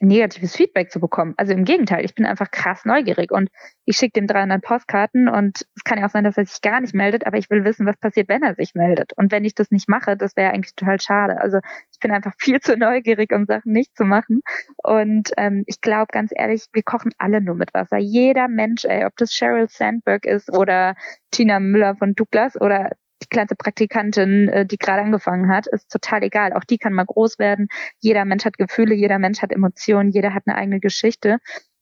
negatives 0.00 0.56
Feedback 0.56 0.90
zu 0.90 1.00
bekommen. 1.00 1.34
Also 1.36 1.52
im 1.52 1.64
Gegenteil, 1.64 2.04
ich 2.04 2.14
bin 2.14 2.24
einfach 2.24 2.50
krass 2.50 2.84
neugierig 2.84 3.30
und 3.30 3.50
ich 3.84 3.96
schicke 3.96 4.20
dem 4.20 4.26
300 4.26 4.62
Postkarten 4.62 5.28
und 5.28 5.66
es 5.74 5.84
kann 5.84 5.98
ja 5.98 6.06
auch 6.06 6.10
sein, 6.10 6.24
dass 6.24 6.36
er 6.36 6.46
sich 6.46 6.60
gar 6.60 6.80
nicht 6.80 6.94
meldet, 6.94 7.26
aber 7.26 7.38
ich 7.38 7.50
will 7.50 7.64
wissen, 7.64 7.86
was 7.86 7.96
passiert, 7.96 8.28
wenn 8.28 8.42
er 8.42 8.54
sich 8.54 8.74
meldet. 8.74 9.12
Und 9.16 9.32
wenn 9.32 9.44
ich 9.44 9.54
das 9.54 9.70
nicht 9.70 9.88
mache, 9.88 10.16
das 10.16 10.36
wäre 10.36 10.52
eigentlich 10.52 10.74
total 10.74 11.00
schade. 11.00 11.40
Also 11.40 11.58
ich 11.92 11.98
bin 11.98 12.12
einfach 12.12 12.32
viel 12.38 12.60
zu 12.60 12.76
neugierig, 12.76 13.32
um 13.32 13.46
Sachen 13.46 13.72
nicht 13.72 13.96
zu 13.96 14.04
machen. 14.04 14.40
Und 14.76 15.30
ähm, 15.36 15.64
ich 15.66 15.80
glaube 15.80 16.08
ganz 16.12 16.30
ehrlich, 16.34 16.66
wir 16.72 16.82
kochen 16.82 17.12
alle 17.18 17.40
nur 17.40 17.54
mit 17.54 17.74
Wasser. 17.74 17.98
Jeder 17.98 18.48
Mensch, 18.48 18.84
ey, 18.84 19.04
ob 19.04 19.16
das 19.16 19.32
Sheryl 19.32 19.68
Sandberg 19.68 20.24
ist 20.24 20.50
oder 20.50 20.94
Tina 21.30 21.60
Müller 21.60 21.96
von 21.96 22.14
Douglas 22.14 22.60
oder 22.60 22.90
die 23.22 23.28
kleinste 23.28 23.56
Praktikantin, 23.56 24.48
äh, 24.48 24.66
die 24.66 24.78
gerade 24.78 25.02
angefangen 25.02 25.48
hat, 25.50 25.66
ist 25.66 25.90
total 25.90 26.22
egal. 26.22 26.52
Auch 26.52 26.64
die 26.64 26.78
kann 26.78 26.92
mal 26.92 27.04
groß 27.04 27.38
werden. 27.38 27.68
Jeder 27.98 28.24
Mensch 28.24 28.44
hat 28.44 28.58
Gefühle, 28.58 28.94
jeder 28.94 29.18
Mensch 29.18 29.42
hat 29.42 29.52
Emotionen, 29.52 30.10
jeder 30.10 30.34
hat 30.34 30.44
eine 30.46 30.56
eigene 30.56 30.80
Geschichte. 30.80 31.38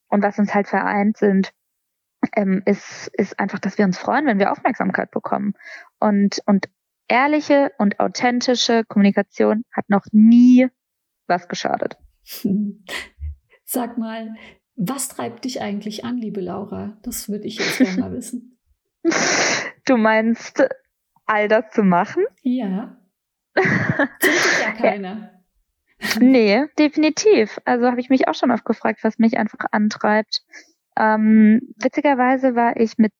Und 0.09 0.22
was 0.22 0.38
uns 0.38 0.55
halt 0.55 0.68
vereint 0.68 1.16
sind, 1.16 1.53
ähm, 2.35 2.62
ist, 2.64 3.11
ist 3.14 3.38
einfach, 3.38 3.59
dass 3.59 3.79
wir 3.79 3.85
uns 3.85 3.98
freuen, 3.98 4.27
wenn 4.27 4.38
wir 4.38 4.53
Aufmerksamkeit 4.53 5.11
bekommen. 5.11 5.55
Und, 6.01 6.40
und 6.46 6.68
ehrliche 7.09 7.72
und 7.79 8.01
authentische 8.01 8.85
Kommunikation 8.87 9.64
hat 9.72 9.88
noch 9.88 10.05
nie 10.12 10.68
was 11.27 11.48
geschadet. 11.48 11.96
Sag 13.64 13.98
mal, 13.98 14.35
was 14.77 15.09
treibt 15.09 15.44
dich 15.44 15.61
eigentlich 15.61 16.05
an, 16.05 16.16
liebe 16.16 16.40
Laura? 16.40 16.98
Das 17.03 17.29
würde 17.29 17.46
ich 17.46 17.59
jetzt 17.59 17.79
gerne 17.79 18.01
mal 18.01 18.12
wissen. 18.12 18.59
Du 19.85 19.96
meinst 19.96 20.62
all 21.29 21.49
das 21.49 21.71
zu 21.71 21.83
machen? 21.83 22.25
Ja. 22.43 22.97
Sind 23.57 24.62
ja 24.62 24.73
keiner. 24.73 25.31
nee, 26.21 26.64
definitiv. 26.79 27.59
Also 27.64 27.87
habe 27.87 28.01
ich 28.01 28.11
mich 28.11 28.29
auch 28.29 28.35
schon 28.35 28.51
oft 28.51 28.64
gefragt, 28.64 29.01
was 29.03 29.19
mich 29.19 29.37
einfach 29.37 29.67
antreibt. 29.73 30.43
Ähm, 30.97 31.75
witzigerweise 31.77 32.55
war 32.55 32.77
ich 32.77 32.99
mit 32.99 33.12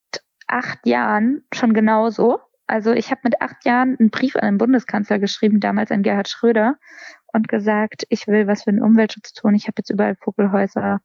acht 0.47 0.85
Jahren 0.85 1.43
schon 1.53 1.73
genauso. 1.73 2.39
Also 2.67 2.91
ich 2.91 3.11
habe 3.11 3.21
mit 3.23 3.41
acht 3.41 3.65
Jahren 3.65 3.97
einen 3.99 4.09
Brief 4.09 4.35
an 4.35 4.45
den 4.45 4.57
Bundeskanzler 4.57 5.19
geschrieben, 5.19 5.59
damals 5.59 5.91
an 5.91 6.03
Gerhard 6.03 6.29
Schröder, 6.29 6.77
und 7.33 7.47
gesagt, 7.47 8.05
ich 8.09 8.27
will 8.27 8.47
was 8.47 8.63
für 8.63 8.71
den 8.71 8.81
Umweltschutz 8.81 9.33
tun. 9.33 9.55
Ich 9.55 9.67
habe 9.67 9.75
jetzt 9.77 9.89
überall 9.89 10.15
Vogelhäuser 10.15 10.99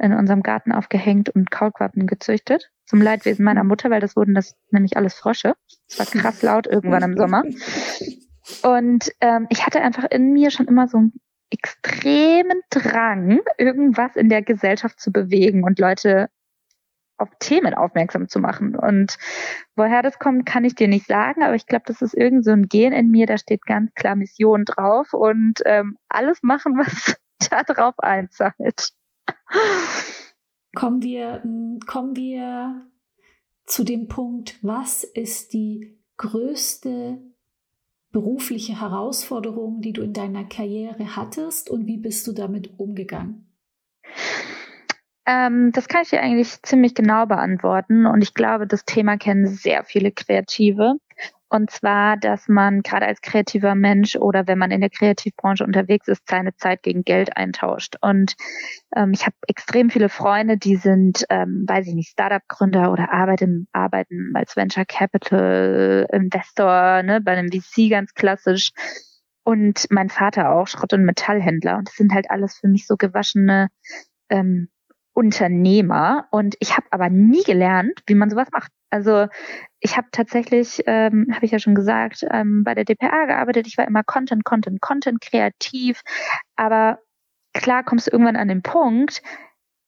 in 0.00 0.12
unserem 0.12 0.42
Garten 0.42 0.72
aufgehängt 0.72 1.28
und 1.28 1.50
Kaulquappen 1.50 2.06
gezüchtet. 2.06 2.70
Zum 2.86 3.02
Leidwesen 3.02 3.44
meiner 3.44 3.64
Mutter, 3.64 3.90
weil 3.90 4.00
das 4.00 4.16
wurden 4.16 4.34
das 4.34 4.54
nämlich 4.70 4.96
alles 4.96 5.14
Frösche. 5.14 5.54
Es 5.88 5.98
war 5.98 6.06
krass 6.06 6.42
laut 6.42 6.66
irgendwann 6.66 7.02
im 7.02 7.16
Sommer. 7.16 7.42
Und 8.62 9.12
ähm, 9.20 9.46
ich 9.50 9.66
hatte 9.66 9.80
einfach 9.80 10.04
in 10.10 10.32
mir 10.32 10.50
schon 10.50 10.66
immer 10.66 10.88
so 10.88 10.98
einen 10.98 11.12
extremen 11.50 12.60
Drang, 12.70 13.40
irgendwas 13.56 14.16
in 14.16 14.28
der 14.28 14.42
Gesellschaft 14.42 15.00
zu 15.00 15.12
bewegen 15.12 15.64
und 15.64 15.78
Leute 15.78 16.28
auf 17.18 17.30
Themen 17.40 17.74
aufmerksam 17.74 18.28
zu 18.28 18.38
machen. 18.38 18.76
Und 18.76 19.18
woher 19.76 20.02
das 20.02 20.18
kommt, 20.18 20.46
kann 20.46 20.64
ich 20.64 20.74
dir 20.74 20.88
nicht 20.88 21.06
sagen, 21.06 21.42
aber 21.42 21.54
ich 21.54 21.66
glaube, 21.66 21.84
das 21.86 22.00
ist 22.00 22.14
irgend 22.14 22.44
so 22.44 22.52
ein 22.52 22.68
Gen 22.68 22.92
in 22.92 23.10
mir, 23.10 23.26
da 23.26 23.38
steht 23.38 23.66
ganz 23.66 23.92
klar 23.94 24.16
Mission 24.16 24.64
drauf 24.64 25.12
und 25.12 25.60
ähm, 25.66 25.96
alles 26.08 26.42
machen, 26.42 26.78
was 26.78 27.16
da 27.50 27.62
drauf 27.64 27.98
einzahlt. 27.98 28.90
Kommen 30.74 31.02
wir, 31.02 31.42
kommen 31.86 32.14
wir 32.14 32.86
zu 33.64 33.84
dem 33.84 34.08
Punkt, 34.08 34.58
was 34.62 35.02
ist 35.02 35.52
die 35.52 35.98
größte 36.16 37.18
berufliche 38.10 38.80
Herausforderung, 38.80 39.80
die 39.80 39.92
du 39.92 40.02
in 40.02 40.12
deiner 40.12 40.44
Karriere 40.44 41.16
hattest 41.16 41.68
und 41.70 41.86
wie 41.86 41.98
bist 41.98 42.26
du 42.26 42.32
damit 42.32 42.78
umgegangen? 42.78 43.52
Ähm, 45.26 45.72
das 45.72 45.88
kann 45.88 46.02
ich 46.02 46.10
dir 46.10 46.20
eigentlich 46.20 46.62
ziemlich 46.62 46.94
genau 46.94 47.26
beantworten 47.26 48.06
und 48.06 48.22
ich 48.22 48.32
glaube, 48.32 48.66
das 48.66 48.84
Thema 48.84 49.18
kennen 49.18 49.46
sehr 49.46 49.84
viele 49.84 50.10
Kreative. 50.10 50.94
Und 51.50 51.70
zwar, 51.70 52.16
dass 52.18 52.46
man 52.48 52.82
gerade 52.82 53.06
als 53.06 53.22
kreativer 53.22 53.74
Mensch 53.74 54.16
oder 54.16 54.46
wenn 54.46 54.58
man 54.58 54.70
in 54.70 54.80
der 54.80 54.90
Kreativbranche 54.90 55.64
unterwegs 55.64 56.06
ist, 56.08 56.28
seine 56.28 56.54
Zeit 56.56 56.82
gegen 56.82 57.04
Geld 57.04 57.36
eintauscht. 57.36 57.96
Und 58.02 58.36
ähm, 58.94 59.12
ich 59.14 59.24
habe 59.24 59.34
extrem 59.46 59.88
viele 59.88 60.10
Freunde, 60.10 60.58
die 60.58 60.76
sind, 60.76 61.24
ähm, 61.30 61.64
weiß 61.66 61.86
ich 61.86 61.94
nicht, 61.94 62.10
Startup-Gründer 62.10 62.92
oder 62.92 63.12
arbeiten, 63.12 63.66
arbeiten 63.72 64.32
als 64.34 64.56
Venture 64.56 64.84
Capital 64.84 66.06
Investor, 66.12 67.02
ne, 67.02 67.20
bei 67.22 67.32
einem 67.32 67.50
VC 67.50 67.90
ganz 67.90 68.12
klassisch. 68.12 68.72
Und 69.42 69.86
mein 69.90 70.10
Vater 70.10 70.50
auch, 70.52 70.66
Schrott- 70.66 70.92
und 70.92 71.04
Metallhändler. 71.04 71.78
Und 71.78 71.88
das 71.88 71.94
sind 71.94 72.12
halt 72.12 72.30
alles 72.30 72.58
für 72.58 72.68
mich 72.68 72.86
so 72.86 72.96
gewaschene 72.98 73.68
ähm, 74.28 74.68
Unternehmer 75.18 76.28
und 76.30 76.54
ich 76.60 76.76
habe 76.76 76.86
aber 76.92 77.10
nie 77.10 77.42
gelernt, 77.42 78.04
wie 78.06 78.14
man 78.14 78.30
sowas 78.30 78.46
macht. 78.52 78.70
Also 78.88 79.26
ich 79.80 79.96
habe 79.96 80.06
tatsächlich, 80.12 80.84
ähm, 80.86 81.26
habe 81.34 81.44
ich 81.44 81.50
ja 81.50 81.58
schon 81.58 81.74
gesagt, 81.74 82.24
ähm, 82.30 82.62
bei 82.62 82.76
der 82.76 82.84
DPA 82.84 83.26
gearbeitet. 83.26 83.66
Ich 83.66 83.76
war 83.76 83.88
immer 83.88 84.04
Content, 84.04 84.44
Content, 84.44 84.80
Content, 84.80 85.20
kreativ. 85.20 86.02
Aber 86.54 87.00
klar 87.52 87.82
kommst 87.82 88.06
du 88.06 88.12
irgendwann 88.12 88.36
an 88.36 88.46
den 88.46 88.62
Punkt, 88.62 89.20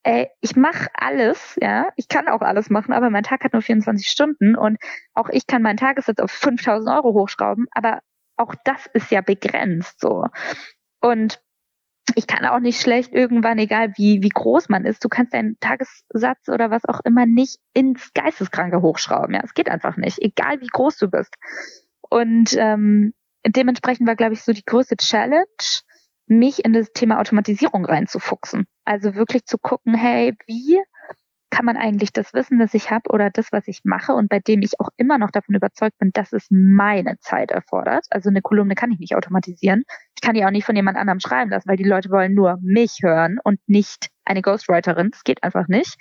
ey, 0.03 0.29
ich 0.41 0.57
mache 0.57 0.89
alles, 0.95 1.57
ja, 1.63 1.91
ich 1.95 2.09
kann 2.09 2.27
auch 2.27 2.41
alles 2.41 2.69
machen, 2.69 2.93
aber 2.93 3.09
mein 3.11 3.23
Tag 3.23 3.45
hat 3.45 3.53
nur 3.53 3.63
24 3.63 4.09
Stunden 4.09 4.57
und 4.57 4.79
auch 5.15 5.29
ich 5.29 5.47
kann 5.47 5.63
meinen 5.63 5.77
Tagessatz 5.77 6.19
auf 6.19 6.33
5000 6.33 6.91
Euro 6.91 7.15
hochschrauben, 7.15 7.67
aber 7.71 8.01
auch 8.37 8.57
das 8.65 8.87
ist 8.95 9.13
ja 9.13 9.21
begrenzt 9.21 10.01
so. 10.01 10.27
Und 11.01 11.41
ich 12.15 12.27
kann 12.27 12.45
auch 12.47 12.61
nicht 12.61 12.81
schlecht 12.81 13.13
irgendwann, 13.13 13.59
egal 13.59 13.93
wie, 13.97 14.23
wie 14.23 14.29
groß 14.29 14.69
man 14.69 14.85
ist, 14.85 15.05
du 15.05 15.09
kannst 15.09 15.35
deinen 15.35 15.59
Tagessatz 15.61 16.49
oder 16.49 16.71
was 16.71 16.85
auch 16.85 17.01
immer 17.05 17.27
nicht 17.27 17.59
ins 17.73 18.13
Geisteskranke 18.15 18.83
hochschrauben. 18.83 19.35
Ja, 19.35 19.43
es 19.45 19.55
geht 19.55 19.71
einfach 19.71 19.97
nicht, 19.97 20.19
egal 20.19 20.61
wie 20.61 20.67
groß 20.67 20.97
du 20.97 21.09
bist. 21.09 21.35
Und 22.09 22.57
ähm, 22.59 23.15
dementsprechend 23.47 24.09
war, 24.09 24.17
glaube 24.17 24.35
ich, 24.35 24.43
so 24.43 24.53
die 24.53 24.65
größte 24.65 24.97
Challenge, 24.97 25.45
mich 26.27 26.65
in 26.65 26.73
das 26.73 26.93
Thema 26.93 27.19
Automatisierung 27.19 27.85
reinzufuchsen. 27.85 28.67
Also 28.85 29.15
wirklich 29.15 29.45
zu 29.47 29.59
gucken, 29.59 29.95
hey, 29.95 30.35
wie 30.47 30.81
kann 31.51 31.65
man 31.65 31.77
eigentlich 31.77 32.13
das 32.13 32.33
Wissen, 32.33 32.59
das 32.59 32.75
ich 32.75 32.91
habe 32.91 33.11
oder 33.11 33.31
das, 33.31 33.53
was 33.53 33.67
ich 33.69 33.81
mache 33.85 34.13
und 34.13 34.29
bei 34.29 34.39
dem 34.39 34.63
ich 34.63 34.79
auch 34.81 34.89
immer 34.97 35.19
noch 35.19 35.31
davon 35.31 35.55
überzeugt 35.55 35.99
bin, 35.99 36.11
dass 36.13 36.33
es 36.33 36.47
meine 36.51 37.19
Zeit 37.19 37.51
erfordert. 37.51 38.07
Also 38.11 38.31
eine 38.31 38.43
Kolumne 38.43 38.75
kann 38.75 38.93
ich 38.93 38.99
nicht 38.99 39.17
automatisieren. 39.17 39.85
Ich 40.15 40.23
kann 40.23 40.35
die 40.35 40.45
auch 40.45 40.51
nicht 40.51 40.65
von 40.65 40.77
jemand 40.77 40.97
anderem 40.97 41.21
schreiben 41.21 41.51
lassen, 41.51 41.69
weil 41.69 41.77
die 41.77 41.85
Leute 41.85 42.11
wollen 42.11 42.35
nur 42.35 42.59
mich 42.63 42.99
hören 43.03 43.39
und 43.43 43.61
nicht 43.67 44.09
eine 44.25 44.43
Ghostwriterin. 44.43 45.11
Das 45.11 45.25
geht 45.25 45.43
einfach 45.43 45.69
nicht. 45.69 45.97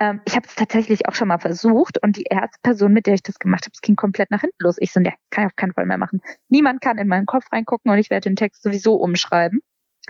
Ähm, 0.00 0.20
ich 0.24 0.34
habe 0.36 0.46
es 0.46 0.54
tatsächlich 0.54 1.08
auch 1.08 1.14
schon 1.14 1.28
mal 1.28 1.38
versucht 1.38 2.02
und 2.02 2.16
die 2.16 2.24
erste 2.24 2.58
Person, 2.62 2.92
mit 2.92 3.06
der 3.06 3.14
ich 3.14 3.22
das 3.22 3.38
gemacht 3.38 3.64
habe, 3.64 3.72
es 3.72 3.80
ging 3.80 3.96
komplett 3.96 4.30
nach 4.30 4.40
hinten 4.40 4.56
los. 4.58 4.76
Ich 4.78 4.92
so, 4.92 5.00
ne, 5.00 5.14
kann 5.30 5.44
ich 5.44 5.52
auf 5.52 5.56
keinen 5.56 5.72
Fall 5.72 5.86
mehr 5.86 5.98
machen. 5.98 6.20
Niemand 6.48 6.80
kann 6.80 6.98
in 6.98 7.08
meinen 7.08 7.26
Kopf 7.26 7.46
reingucken 7.52 7.90
und 7.90 7.98
ich 7.98 8.10
werde 8.10 8.28
den 8.28 8.36
Text 8.36 8.62
sowieso 8.62 8.96
umschreiben. 8.96 9.60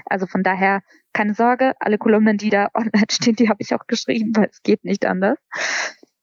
Also 0.06 0.26
von 0.26 0.42
daher 0.42 0.82
keine 1.12 1.34
Sorge, 1.34 1.74
alle 1.80 1.98
Kolumnen, 1.98 2.36
die 2.36 2.50
da 2.50 2.68
online 2.74 3.06
stehen, 3.10 3.36
die 3.36 3.48
habe 3.48 3.62
ich 3.62 3.74
auch 3.74 3.86
geschrieben, 3.86 4.32
weil 4.36 4.48
es 4.50 4.62
geht 4.62 4.84
nicht 4.84 5.06
anders. 5.06 5.38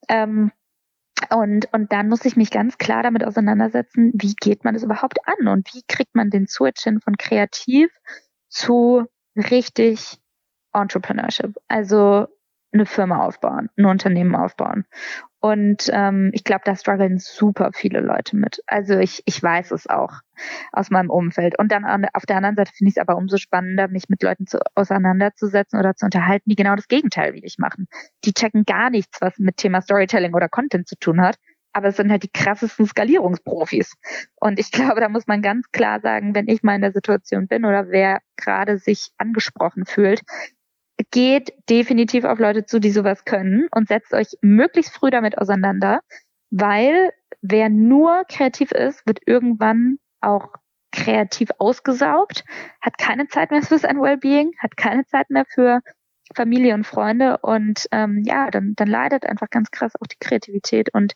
Ähm, 0.08 0.52
und, 1.30 1.72
und 1.72 1.92
dann 1.92 2.08
muss 2.08 2.24
ich 2.24 2.36
mich 2.36 2.50
ganz 2.50 2.78
klar 2.78 3.02
damit 3.02 3.24
auseinandersetzen, 3.24 4.12
wie 4.14 4.34
geht 4.34 4.64
man 4.64 4.74
das 4.74 4.82
überhaupt 4.82 5.18
an 5.26 5.48
und 5.48 5.72
wie 5.72 5.82
kriegt 5.86 6.14
man 6.14 6.30
den 6.30 6.46
Switch 6.46 6.82
hin 6.82 7.00
von 7.00 7.16
kreativ 7.16 7.90
zu 8.48 9.06
richtig 9.36 10.18
Entrepreneurship. 10.72 11.54
Also 11.68 12.26
eine 12.72 12.86
Firma 12.86 13.24
aufbauen, 13.24 13.68
ein 13.76 13.84
Unternehmen 13.84 14.34
aufbauen. 14.34 14.84
Und 15.40 15.90
ähm, 15.92 16.30
ich 16.34 16.44
glaube, 16.44 16.62
da 16.64 16.76
strugglen 16.76 17.18
super 17.18 17.70
viele 17.74 18.00
Leute 18.00 18.36
mit. 18.36 18.62
Also 18.68 18.96
ich, 18.98 19.22
ich 19.26 19.42
weiß 19.42 19.72
es 19.72 19.88
auch 19.88 20.20
aus 20.70 20.90
meinem 20.90 21.10
Umfeld. 21.10 21.58
Und 21.58 21.72
dann 21.72 21.84
an, 21.84 22.06
auf 22.14 22.26
der 22.26 22.36
anderen 22.36 22.54
Seite 22.54 22.70
finde 22.72 22.90
ich 22.90 22.96
es 22.96 23.00
aber 23.00 23.16
umso 23.16 23.38
spannender, 23.38 23.88
mich 23.88 24.08
mit 24.08 24.22
Leuten 24.22 24.46
zu, 24.46 24.60
auseinanderzusetzen 24.76 25.80
oder 25.80 25.96
zu 25.96 26.04
unterhalten, 26.04 26.48
die 26.48 26.54
genau 26.54 26.76
das 26.76 26.86
Gegenteil 26.86 27.34
wie 27.34 27.44
ich 27.44 27.58
machen. 27.58 27.88
Die 28.24 28.32
checken 28.32 28.64
gar 28.64 28.88
nichts, 28.88 29.20
was 29.20 29.36
mit 29.38 29.56
Thema 29.56 29.80
Storytelling 29.80 30.32
oder 30.32 30.48
Content 30.48 30.86
zu 30.86 30.96
tun 30.96 31.20
hat. 31.20 31.36
Aber 31.72 31.88
es 31.88 31.96
sind 31.96 32.12
halt 32.12 32.22
die 32.22 32.30
krassesten 32.32 32.86
Skalierungsprofis. 32.86 33.94
Und 34.36 34.60
ich 34.60 34.70
glaube, 34.72 35.00
da 35.00 35.08
muss 35.08 35.26
man 35.26 35.42
ganz 35.42 35.72
klar 35.72 36.00
sagen, 36.00 36.36
wenn 36.36 36.46
ich 36.46 36.62
mal 36.62 36.76
in 36.76 36.82
der 36.82 36.92
Situation 36.92 37.48
bin 37.48 37.64
oder 37.64 37.88
wer 37.88 38.20
gerade 38.36 38.78
sich 38.78 39.10
angesprochen 39.18 39.86
fühlt, 39.86 40.22
geht 41.12 41.52
definitiv 41.70 42.24
auf 42.24 42.38
Leute 42.40 42.64
zu, 42.66 42.80
die 42.80 42.90
sowas 42.90 43.24
können 43.24 43.68
und 43.70 43.86
setzt 43.86 44.12
euch 44.12 44.36
möglichst 44.40 44.94
früh 44.94 45.10
damit 45.10 45.38
auseinander, 45.38 46.00
weil 46.50 47.12
wer 47.42 47.68
nur 47.68 48.24
kreativ 48.28 48.72
ist, 48.72 49.06
wird 49.06 49.20
irgendwann 49.26 49.98
auch 50.20 50.48
kreativ 50.90 51.50
ausgesaugt, 51.58 52.44
hat 52.80 52.98
keine 52.98 53.28
Zeit 53.28 53.50
mehr 53.50 53.62
für 53.62 53.78
sein 53.78 54.00
Wellbeing, 54.00 54.52
hat 54.58 54.76
keine 54.76 55.06
Zeit 55.06 55.30
mehr 55.30 55.44
für 55.46 55.80
Familie 56.34 56.74
und 56.74 56.86
Freunde 56.86 57.38
und 57.38 57.86
ähm, 57.92 58.22
ja, 58.24 58.50
dann, 58.50 58.74
dann 58.76 58.88
leidet 58.88 59.26
einfach 59.26 59.50
ganz 59.50 59.70
krass 59.70 59.92
auch 60.00 60.06
die 60.06 60.18
Kreativität 60.18 60.94
und 60.94 61.14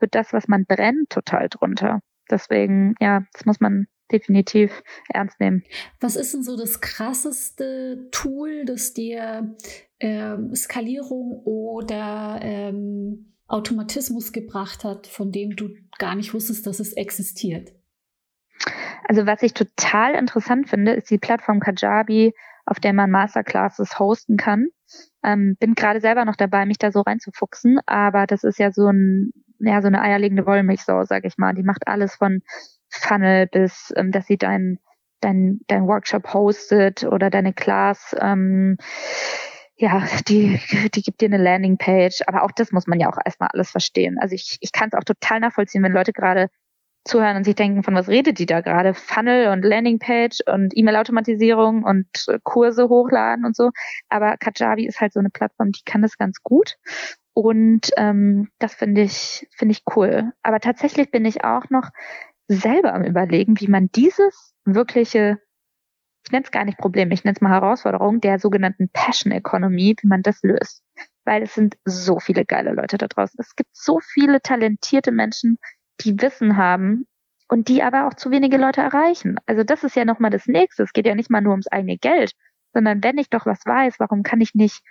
wird 0.00 0.14
das, 0.14 0.32
was 0.32 0.48
man 0.48 0.66
brennt, 0.66 1.10
total 1.10 1.48
drunter. 1.48 2.00
Deswegen, 2.30 2.94
ja, 3.00 3.22
das 3.32 3.46
muss 3.46 3.60
man 3.60 3.86
definitiv 4.12 4.82
ernst 5.08 5.40
nehmen. 5.40 5.64
Was 6.00 6.16
ist 6.16 6.34
denn 6.34 6.42
so 6.42 6.56
das 6.56 6.80
krasseste 6.80 8.08
Tool, 8.10 8.64
das 8.64 8.94
dir 8.94 9.54
ähm, 10.00 10.54
Skalierung 10.54 11.42
oder 11.44 12.38
ähm, 12.42 13.32
Automatismus 13.48 14.32
gebracht 14.32 14.84
hat, 14.84 15.06
von 15.06 15.32
dem 15.32 15.56
du 15.56 15.70
gar 15.98 16.14
nicht 16.14 16.34
wusstest, 16.34 16.66
dass 16.66 16.80
es 16.80 16.92
existiert? 16.92 17.72
Also 19.08 19.26
was 19.26 19.42
ich 19.42 19.54
total 19.54 20.14
interessant 20.14 20.68
finde, 20.68 20.92
ist 20.92 21.10
die 21.10 21.18
Plattform 21.18 21.60
Kajabi, 21.60 22.34
auf 22.64 22.80
der 22.80 22.92
man 22.92 23.10
Masterclasses 23.10 23.98
hosten 23.98 24.36
kann. 24.36 24.68
Ähm, 25.22 25.56
bin 25.58 25.74
gerade 25.74 26.00
selber 26.00 26.24
noch 26.24 26.36
dabei, 26.36 26.66
mich 26.66 26.78
da 26.78 26.90
so 26.90 27.00
reinzufuchsen, 27.00 27.78
aber 27.86 28.26
das 28.26 28.44
ist 28.44 28.58
ja 28.58 28.72
so 28.72 28.88
ein, 28.88 29.32
ja, 29.60 29.80
so 29.80 29.86
eine 29.86 30.02
eierlegende 30.02 30.46
Wollmilchsau, 30.46 31.04
sag 31.04 31.24
ich 31.24 31.38
mal. 31.38 31.54
Die 31.54 31.62
macht 31.62 31.86
alles 31.86 32.16
von 32.16 32.42
Funnel 32.88 33.46
bis, 33.46 33.92
ähm, 33.96 34.12
dass 34.12 34.26
sie 34.26 34.36
dein, 34.38 34.78
dein, 35.20 35.60
dein 35.66 35.86
Workshop 35.86 36.32
hostet 36.32 37.04
oder 37.04 37.30
deine 37.30 37.52
Class, 37.52 38.14
ähm, 38.20 38.76
ja, 39.76 40.06
die, 40.28 40.60
die 40.94 41.02
gibt 41.02 41.20
dir 41.20 41.26
eine 41.26 41.38
Landingpage, 41.38 42.22
aber 42.26 42.42
auch 42.42 42.52
das 42.52 42.72
muss 42.72 42.86
man 42.86 42.98
ja 42.98 43.10
auch 43.10 43.18
erstmal 43.24 43.50
alles 43.52 43.70
verstehen. 43.70 44.18
Also 44.18 44.34
ich, 44.34 44.58
ich 44.60 44.72
kann 44.72 44.88
es 44.92 44.98
auch 44.98 45.04
total 45.04 45.40
nachvollziehen, 45.40 45.82
wenn 45.82 45.92
Leute 45.92 46.12
gerade 46.12 46.48
zuhören 47.06 47.36
und 47.36 47.44
sich 47.44 47.54
denken, 47.54 47.82
von 47.82 47.94
was 47.94 48.08
redet 48.08 48.38
die 48.38 48.46
da 48.46 48.60
gerade? 48.60 48.94
Funnel 48.94 49.48
und 49.48 49.64
Landingpage 49.64 50.40
und 50.46 50.76
E-Mail-Automatisierung 50.76 51.84
und 51.84 52.08
Kurse 52.42 52.88
hochladen 52.88 53.44
und 53.44 53.56
so. 53.56 53.70
Aber 54.08 54.36
Kajabi 54.38 54.86
ist 54.86 55.00
halt 55.00 55.12
so 55.12 55.20
eine 55.20 55.30
Plattform, 55.30 55.70
die 55.70 55.82
kann 55.84 56.02
das 56.02 56.18
ganz 56.18 56.42
gut. 56.42 56.76
Und 57.32 57.90
ähm, 57.96 58.48
das 58.58 58.74
finde 58.74 59.02
ich, 59.02 59.46
finde 59.56 59.72
ich 59.72 59.82
cool. 59.94 60.32
Aber 60.42 60.58
tatsächlich 60.58 61.10
bin 61.10 61.24
ich 61.24 61.44
auch 61.44 61.70
noch 61.70 61.90
selber 62.48 62.94
am 62.94 63.04
überlegen, 63.04 63.58
wie 63.60 63.68
man 63.68 63.90
dieses 63.94 64.54
wirkliche, 64.64 65.38
ich 66.24 66.32
nenne 66.32 66.44
es 66.44 66.50
gar 66.50 66.64
nicht 66.64 66.78
Problem, 66.78 67.10
ich 67.10 67.24
nenne 67.24 67.34
es 67.34 67.40
mal 67.40 67.50
Herausforderung 67.50 68.20
der 68.20 68.38
sogenannten 68.38 68.88
Passion 68.92 69.32
Economy, 69.32 69.96
wie 70.00 70.06
man 70.06 70.22
das 70.22 70.42
löst. 70.42 70.82
Weil 71.24 71.42
es 71.42 71.54
sind 71.54 71.76
so 71.84 72.20
viele 72.20 72.44
geile 72.44 72.72
Leute 72.72 72.98
da 72.98 73.06
draußen. 73.08 73.38
Es 73.40 73.56
gibt 73.56 73.70
so 73.72 74.00
viele 74.00 74.40
talentierte 74.40 75.12
Menschen, 75.12 75.58
die 76.00 76.20
Wissen 76.20 76.56
haben 76.56 77.06
und 77.48 77.68
die 77.68 77.82
aber 77.82 78.06
auch 78.06 78.14
zu 78.14 78.30
wenige 78.30 78.56
Leute 78.56 78.80
erreichen. 78.80 79.36
Also 79.46 79.64
das 79.64 79.84
ist 79.84 79.96
ja 79.96 80.04
nochmal 80.04 80.30
das 80.30 80.46
nächste. 80.46 80.82
Es 80.82 80.92
geht 80.92 81.06
ja 81.06 81.14
nicht 81.14 81.30
mal 81.30 81.40
nur 81.40 81.52
ums 81.52 81.68
eigene 81.68 81.98
Geld, 81.98 82.32
sondern 82.72 83.02
wenn 83.02 83.18
ich 83.18 83.30
doch 83.30 83.46
was 83.46 83.60
weiß, 83.64 83.96
warum 83.98 84.22
kann 84.22 84.40
ich 84.40 84.54
nicht 84.54 84.82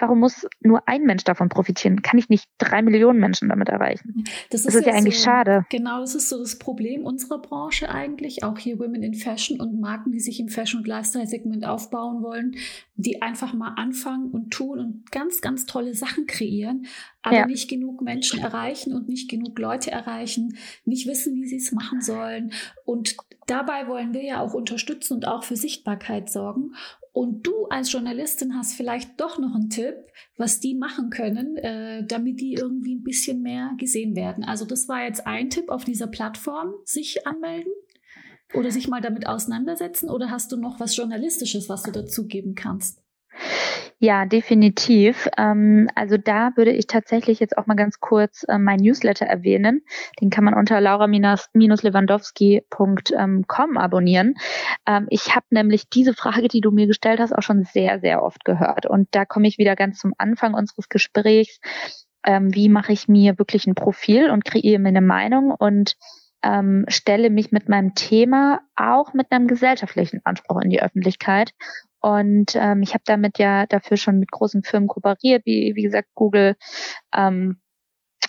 warum 0.00 0.20
muss 0.20 0.46
nur 0.60 0.82
ein 0.86 1.02
Mensch 1.04 1.24
davon 1.24 1.48
profitieren? 1.48 2.02
Kann 2.02 2.18
ich 2.18 2.28
nicht 2.28 2.48
drei 2.58 2.82
Millionen 2.82 3.20
Menschen 3.20 3.48
damit 3.48 3.68
erreichen? 3.68 4.24
Das 4.50 4.60
ist, 4.60 4.68
das 4.68 4.74
ist 4.76 4.86
ja, 4.86 4.92
ja, 4.92 4.98
eigentlich 4.98 5.18
so, 5.18 5.24
schade. 5.24 5.66
Genau, 5.70 6.00
das 6.00 6.14
ist 6.14 6.28
so 6.28 6.38
das 6.38 6.58
Problem 6.58 7.04
unserer 7.04 7.40
Branche 7.40 7.88
eigentlich, 7.88 8.42
auch 8.42 8.58
hier 8.58 8.78
Women 8.78 9.02
in 9.02 9.14
Fashion 9.14 9.60
und 9.60 9.80
Marken, 9.80 10.12
die 10.12 10.20
sich 10.20 10.40
im 10.40 10.48
Fashion- 10.48 10.80
und 10.80 10.86
Lifestyle-Segment 10.86 11.64
aufbauen 11.66 12.22
wollen, 12.22 12.56
die 12.96 13.22
einfach 13.22 13.54
mal 13.54 13.74
anfangen 13.76 14.30
und 14.30 14.50
tun 14.50 14.78
und 14.78 15.12
ganz, 15.12 15.40
ganz 15.40 15.66
tolle 15.66 15.94
Sachen 15.94 16.26
kreieren, 16.26 16.86
aber 17.22 17.36
ja. 17.36 17.46
nicht 17.46 17.68
genug 17.68 18.02
Menschen 18.02 18.40
erreichen 18.40 18.94
und 18.94 19.08
nicht 19.08 19.30
genug 19.30 19.58
Leute 19.58 19.90
erreichen, 19.90 20.56
nicht 20.84 21.06
wissen, 21.06 21.34
wie 21.34 21.46
sie 21.46 21.56
es 21.56 21.72
machen 21.72 22.00
sollen. 22.00 22.52
Und 22.84 23.16
dabei 23.46 23.88
wollen 23.88 24.14
wir 24.14 24.22
ja 24.22 24.40
auch 24.40 24.54
unterstützen 24.54 25.14
und 25.14 25.26
auch 25.26 25.44
für 25.44 25.56
Sichtbarkeit 25.56 26.30
sorgen. 26.30 26.74
Und 27.12 27.46
du 27.46 27.66
als 27.66 27.90
Journalistin 27.90 28.54
hast 28.56 28.74
vielleicht 28.74 29.20
doch 29.20 29.38
noch 29.38 29.54
einen 29.54 29.68
Tipp, 29.68 29.96
was 30.36 30.60
die 30.60 30.74
machen 30.74 31.10
können, 31.10 31.56
äh, 31.56 32.06
damit 32.06 32.40
die 32.40 32.54
irgendwie 32.54 32.94
ein 32.94 33.02
bisschen 33.02 33.42
mehr 33.42 33.72
gesehen 33.78 34.14
werden. 34.14 34.44
Also 34.44 34.64
das 34.64 34.88
war 34.88 35.04
jetzt 35.04 35.26
ein 35.26 35.50
Tipp 35.50 35.70
auf 35.70 35.84
dieser 35.84 36.06
Plattform, 36.06 36.72
sich 36.84 37.26
anmelden 37.26 37.72
oder 38.54 38.70
sich 38.70 38.86
mal 38.86 39.00
damit 39.00 39.26
auseinandersetzen. 39.26 40.08
Oder 40.08 40.30
hast 40.30 40.52
du 40.52 40.56
noch 40.56 40.78
was 40.78 40.96
Journalistisches, 40.96 41.68
was 41.68 41.82
du 41.82 41.90
dazugeben 41.90 42.54
kannst? 42.54 43.02
Ja, 44.02 44.24
definitiv. 44.24 45.28
Ähm, 45.36 45.90
also 45.94 46.16
da 46.16 46.52
würde 46.56 46.72
ich 46.72 46.86
tatsächlich 46.86 47.38
jetzt 47.38 47.58
auch 47.58 47.66
mal 47.66 47.74
ganz 47.74 48.00
kurz 48.00 48.46
äh, 48.48 48.56
mein 48.56 48.80
Newsletter 48.80 49.26
erwähnen. 49.26 49.82
Den 50.22 50.30
kann 50.30 50.44
man 50.44 50.54
unter 50.54 50.80
laura-lewandowski.com 50.80 53.76
abonnieren. 53.76 54.36
Ähm, 54.86 55.06
ich 55.10 55.36
habe 55.36 55.44
nämlich 55.50 55.90
diese 55.90 56.14
Frage, 56.14 56.48
die 56.48 56.62
du 56.62 56.70
mir 56.70 56.86
gestellt 56.86 57.20
hast, 57.20 57.34
auch 57.34 57.42
schon 57.42 57.64
sehr, 57.64 58.00
sehr 58.00 58.22
oft 58.22 58.46
gehört. 58.46 58.86
Und 58.86 59.08
da 59.10 59.26
komme 59.26 59.46
ich 59.46 59.58
wieder 59.58 59.76
ganz 59.76 59.98
zum 59.98 60.14
Anfang 60.16 60.54
unseres 60.54 60.88
Gesprächs. 60.88 61.60
Ähm, 62.24 62.54
wie 62.54 62.70
mache 62.70 62.94
ich 62.94 63.06
mir 63.06 63.38
wirklich 63.38 63.66
ein 63.66 63.74
Profil 63.74 64.30
und 64.30 64.46
kreiere 64.46 64.78
mir 64.78 64.88
eine 64.88 65.02
Meinung 65.02 65.50
und 65.50 65.98
ähm, 66.42 66.86
stelle 66.88 67.28
mich 67.28 67.52
mit 67.52 67.68
meinem 67.68 67.94
Thema 67.94 68.62
auch 68.76 69.12
mit 69.12 69.30
einem 69.30 69.46
gesellschaftlichen 69.46 70.22
Anspruch 70.24 70.62
in 70.62 70.70
die 70.70 70.80
Öffentlichkeit 70.80 71.52
und 72.00 72.52
ähm, 72.54 72.82
ich 72.82 72.94
habe 72.94 73.04
damit 73.06 73.38
ja 73.38 73.66
dafür 73.66 73.96
schon 73.96 74.18
mit 74.18 74.30
großen 74.30 74.62
Firmen 74.62 74.88
kooperiert, 74.88 75.44
wie, 75.46 75.74
wie 75.74 75.82
gesagt, 75.82 76.08
Google, 76.14 76.56
ähm, 77.14 77.60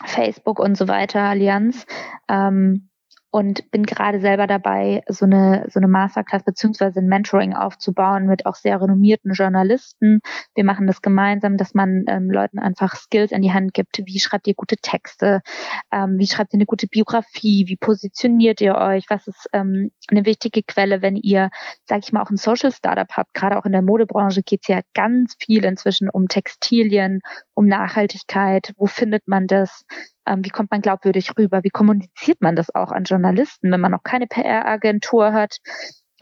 Facebook 0.05 0.59
und 0.59 0.77
so 0.77 0.87
weiter, 0.87 1.21
Allianz. 1.21 1.85
Ähm, 2.27 2.90
und 3.31 3.71
bin 3.71 3.83
gerade 3.83 4.19
selber 4.19 4.45
dabei, 4.45 5.03
so 5.07 5.25
eine, 5.25 5.65
so 5.69 5.79
eine 5.79 5.87
Masterclass 5.87 6.43
beziehungsweise 6.43 6.99
ein 6.99 7.07
Mentoring 7.07 7.53
aufzubauen 7.53 8.27
mit 8.27 8.45
auch 8.45 8.55
sehr 8.55 8.81
renommierten 8.81 9.31
Journalisten. 9.31 10.19
Wir 10.53 10.65
machen 10.65 10.85
das 10.85 11.01
gemeinsam, 11.01 11.55
dass 11.55 11.73
man 11.73 12.03
ähm, 12.07 12.29
Leuten 12.29 12.59
einfach 12.59 12.95
Skills 12.95 13.31
in 13.31 13.41
die 13.41 13.53
Hand 13.53 13.73
gibt. 13.73 14.01
Wie 14.03 14.19
schreibt 14.19 14.47
ihr 14.47 14.53
gute 14.53 14.75
Texte? 14.75 15.41
Ähm, 15.93 16.17
wie 16.17 16.27
schreibt 16.27 16.53
ihr 16.53 16.57
eine 16.57 16.65
gute 16.65 16.87
Biografie? 16.87 17.67
Wie 17.67 17.77
positioniert 17.77 18.59
ihr 18.59 18.75
euch? 18.75 19.05
Was 19.09 19.25
ist 19.27 19.47
ähm, 19.53 19.91
eine 20.09 20.25
wichtige 20.25 20.61
Quelle, 20.63 21.01
wenn 21.01 21.15
ihr, 21.15 21.51
sage 21.85 22.01
ich 22.03 22.11
mal, 22.11 22.21
auch 22.21 22.31
ein 22.31 22.37
Social 22.37 22.73
Startup 22.73 23.09
habt? 23.11 23.33
Gerade 23.33 23.57
auch 23.57 23.65
in 23.65 23.71
der 23.71 23.81
Modebranche 23.81 24.43
geht 24.43 24.63
es 24.63 24.67
ja 24.67 24.81
ganz 24.93 25.37
viel 25.39 25.63
inzwischen 25.63 26.09
um 26.09 26.27
Textilien, 26.27 27.21
um 27.53 27.65
Nachhaltigkeit. 27.65 28.73
Wo 28.75 28.87
findet 28.87 29.25
man 29.29 29.47
das? 29.47 29.85
Ähm, 30.25 30.43
wie 30.45 30.49
kommt 30.49 30.71
man 30.71 30.81
glaubwürdig 30.81 31.31
rüber? 31.37 31.63
Wie 31.63 31.69
kommuniziert 31.69 32.41
man 32.41 32.55
das 32.55 32.73
auch 32.73 32.91
an 32.91 33.03
Journalisten, 33.03 33.71
wenn 33.71 33.81
man 33.81 33.91
noch 33.91 34.03
keine 34.03 34.27
PR-Agentur 34.27 35.33
hat? 35.33 35.57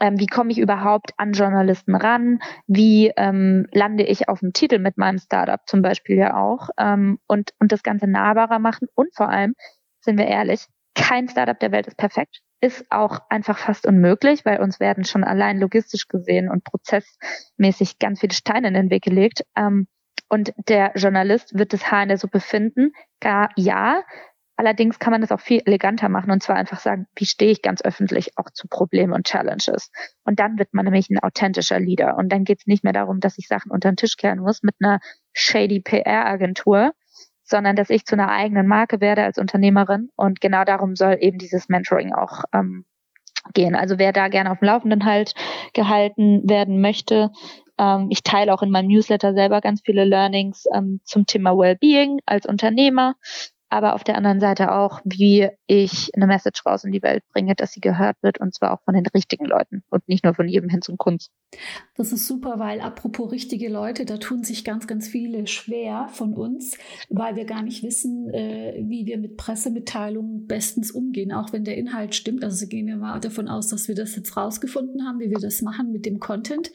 Ähm, 0.00 0.18
wie 0.18 0.26
komme 0.26 0.50
ich 0.50 0.58
überhaupt 0.58 1.12
an 1.18 1.32
Journalisten 1.32 1.94
ran? 1.94 2.40
Wie 2.66 3.12
ähm, 3.16 3.66
lande 3.72 4.04
ich 4.04 4.28
auf 4.28 4.40
dem 4.40 4.52
Titel 4.52 4.78
mit 4.78 4.96
meinem 4.96 5.18
Startup 5.18 5.60
zum 5.66 5.82
Beispiel 5.82 6.16
ja 6.16 6.36
auch? 6.36 6.70
Ähm, 6.78 7.18
und, 7.26 7.52
und 7.58 7.70
das 7.70 7.82
Ganze 7.82 8.06
nahbarer 8.06 8.58
machen. 8.58 8.88
Und 8.94 9.14
vor 9.14 9.28
allem, 9.28 9.54
sind 10.00 10.18
wir 10.18 10.26
ehrlich, 10.26 10.66
kein 10.94 11.28
Startup 11.28 11.58
der 11.58 11.72
Welt 11.72 11.86
ist 11.86 11.96
perfekt. 11.96 12.40
Ist 12.62 12.84
auch 12.90 13.20
einfach 13.28 13.58
fast 13.58 13.86
unmöglich, 13.86 14.44
weil 14.44 14.60
uns 14.60 14.80
werden 14.80 15.04
schon 15.04 15.24
allein 15.24 15.58
logistisch 15.58 16.08
gesehen 16.08 16.50
und 16.50 16.64
prozessmäßig 16.64 17.98
ganz 17.98 18.20
viele 18.20 18.34
Steine 18.34 18.68
in 18.68 18.74
den 18.74 18.90
Weg 18.90 19.02
gelegt. 19.02 19.44
Ähm, 19.56 19.86
und 20.30 20.54
der 20.68 20.92
Journalist 20.94 21.58
wird 21.58 21.72
das 21.72 21.90
Haar 21.90 22.04
in 22.04 22.08
der 22.08 22.18
Suppe 22.18 22.40
finden. 22.40 22.92
Gar 23.20 23.50
ja. 23.56 24.02
Allerdings 24.56 24.98
kann 24.98 25.10
man 25.10 25.22
das 25.22 25.32
auch 25.32 25.40
viel 25.40 25.62
eleganter 25.64 26.08
machen 26.08 26.30
und 26.30 26.42
zwar 26.42 26.56
einfach 26.56 26.78
sagen, 26.78 27.06
wie 27.16 27.24
stehe 27.24 27.50
ich 27.50 27.62
ganz 27.62 27.82
öffentlich 27.82 28.36
auch 28.36 28.50
zu 28.52 28.68
Problemen 28.68 29.12
und 29.12 29.26
Challenges. 29.26 29.90
Und 30.24 30.38
dann 30.38 30.58
wird 30.58 30.72
man 30.72 30.84
nämlich 30.84 31.10
ein 31.10 31.18
authentischer 31.18 31.80
Leader. 31.80 32.16
Und 32.16 32.28
dann 32.30 32.44
geht 32.44 32.60
es 32.60 32.66
nicht 32.66 32.84
mehr 32.84 32.92
darum, 32.92 33.20
dass 33.20 33.38
ich 33.38 33.48
Sachen 33.48 33.72
unter 33.72 33.90
den 33.90 33.96
Tisch 33.96 34.16
kehren 34.16 34.38
muss 34.38 34.62
mit 34.62 34.74
einer 34.80 35.00
shady 35.32 35.80
PR-Agentur, 35.80 36.92
sondern 37.42 37.74
dass 37.74 37.90
ich 37.90 38.04
zu 38.04 38.14
einer 38.14 38.30
eigenen 38.30 38.68
Marke 38.68 39.00
werde 39.00 39.24
als 39.24 39.38
Unternehmerin. 39.38 40.10
Und 40.14 40.40
genau 40.40 40.64
darum 40.64 40.94
soll 40.94 41.16
eben 41.20 41.38
dieses 41.38 41.68
Mentoring 41.68 42.12
auch 42.12 42.44
ähm, 42.52 42.84
gehen. 43.54 43.74
Also 43.74 43.98
wer 43.98 44.12
da 44.12 44.28
gerne 44.28 44.52
auf 44.52 44.58
dem 44.60 44.66
Laufenden 44.66 45.04
halt 45.04 45.34
gehalten 45.72 46.48
werden 46.48 46.80
möchte, 46.80 47.30
ähm, 47.80 48.08
ich 48.10 48.22
teile 48.22 48.52
auch 48.52 48.62
in 48.62 48.70
meinem 48.70 48.88
Newsletter 48.88 49.32
selber 49.32 49.60
ganz 49.62 49.80
viele 49.82 50.04
Learnings 50.04 50.66
ähm, 50.74 51.00
zum 51.04 51.24
Thema 51.24 51.56
Wellbeing 51.56 52.20
als 52.26 52.44
Unternehmer, 52.46 53.16
aber 53.70 53.94
auf 53.94 54.04
der 54.04 54.16
anderen 54.16 54.40
Seite 54.40 54.72
auch, 54.72 55.00
wie 55.04 55.48
ich 55.66 56.10
eine 56.14 56.26
Message 56.26 56.66
raus 56.66 56.84
in 56.84 56.90
die 56.90 57.02
Welt 57.02 57.22
bringe, 57.32 57.54
dass 57.54 57.72
sie 57.72 57.80
gehört 57.80 58.16
wird 58.20 58.40
und 58.40 58.52
zwar 58.52 58.72
auch 58.72 58.82
von 58.84 58.94
den 58.94 59.06
richtigen 59.06 59.44
Leuten 59.44 59.84
und 59.90 60.06
nicht 60.08 60.24
nur 60.24 60.34
von 60.34 60.48
jedem 60.48 60.68
hin 60.68 60.82
zum 60.82 60.98
Kunst. 60.98 61.30
Das 61.96 62.12
ist 62.12 62.26
super, 62.26 62.58
weil 62.58 62.80
apropos 62.80 63.30
richtige 63.30 63.68
Leute, 63.68 64.04
da 64.04 64.16
tun 64.16 64.42
sich 64.42 64.64
ganz, 64.64 64.88
ganz 64.88 65.06
viele 65.06 65.46
schwer 65.46 66.08
von 66.10 66.34
uns, 66.34 66.76
weil 67.08 67.36
wir 67.36 67.44
gar 67.44 67.62
nicht 67.62 67.84
wissen, 67.84 68.28
äh, 68.30 68.82
wie 68.86 69.06
wir 69.06 69.18
mit 69.18 69.36
Pressemitteilungen 69.36 70.46
bestens 70.46 70.90
umgehen, 70.90 71.32
auch 71.32 71.52
wenn 71.52 71.64
der 71.64 71.76
Inhalt 71.76 72.16
stimmt. 72.16 72.42
Also 72.42 72.66
gehen 72.66 72.88
wir 72.88 72.96
mal 72.96 73.20
davon 73.20 73.48
aus, 73.48 73.68
dass 73.68 73.86
wir 73.86 73.94
das 73.94 74.16
jetzt 74.16 74.36
rausgefunden 74.36 75.06
haben, 75.06 75.20
wie 75.20 75.30
wir 75.30 75.38
das 75.38 75.62
machen 75.62 75.92
mit 75.92 76.06
dem 76.06 76.18
Content. 76.18 76.72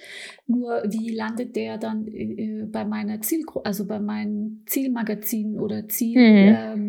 Nur 0.47 0.83
wie 0.87 1.09
landet 1.09 1.57
der 1.57 1.77
dann 1.77 2.07
äh, 2.07 2.65
bei 2.67 2.85
meiner 2.85 3.19
Zielgruppe, 3.21 3.65
also 3.65 3.85
bei 3.85 3.99
meinen 3.99 4.63
Zielmagazinen 4.65 5.59
oder 5.59 5.89
Ziel. 5.89 6.19
Mhm. 6.19 6.55
Ähm, 6.57 6.84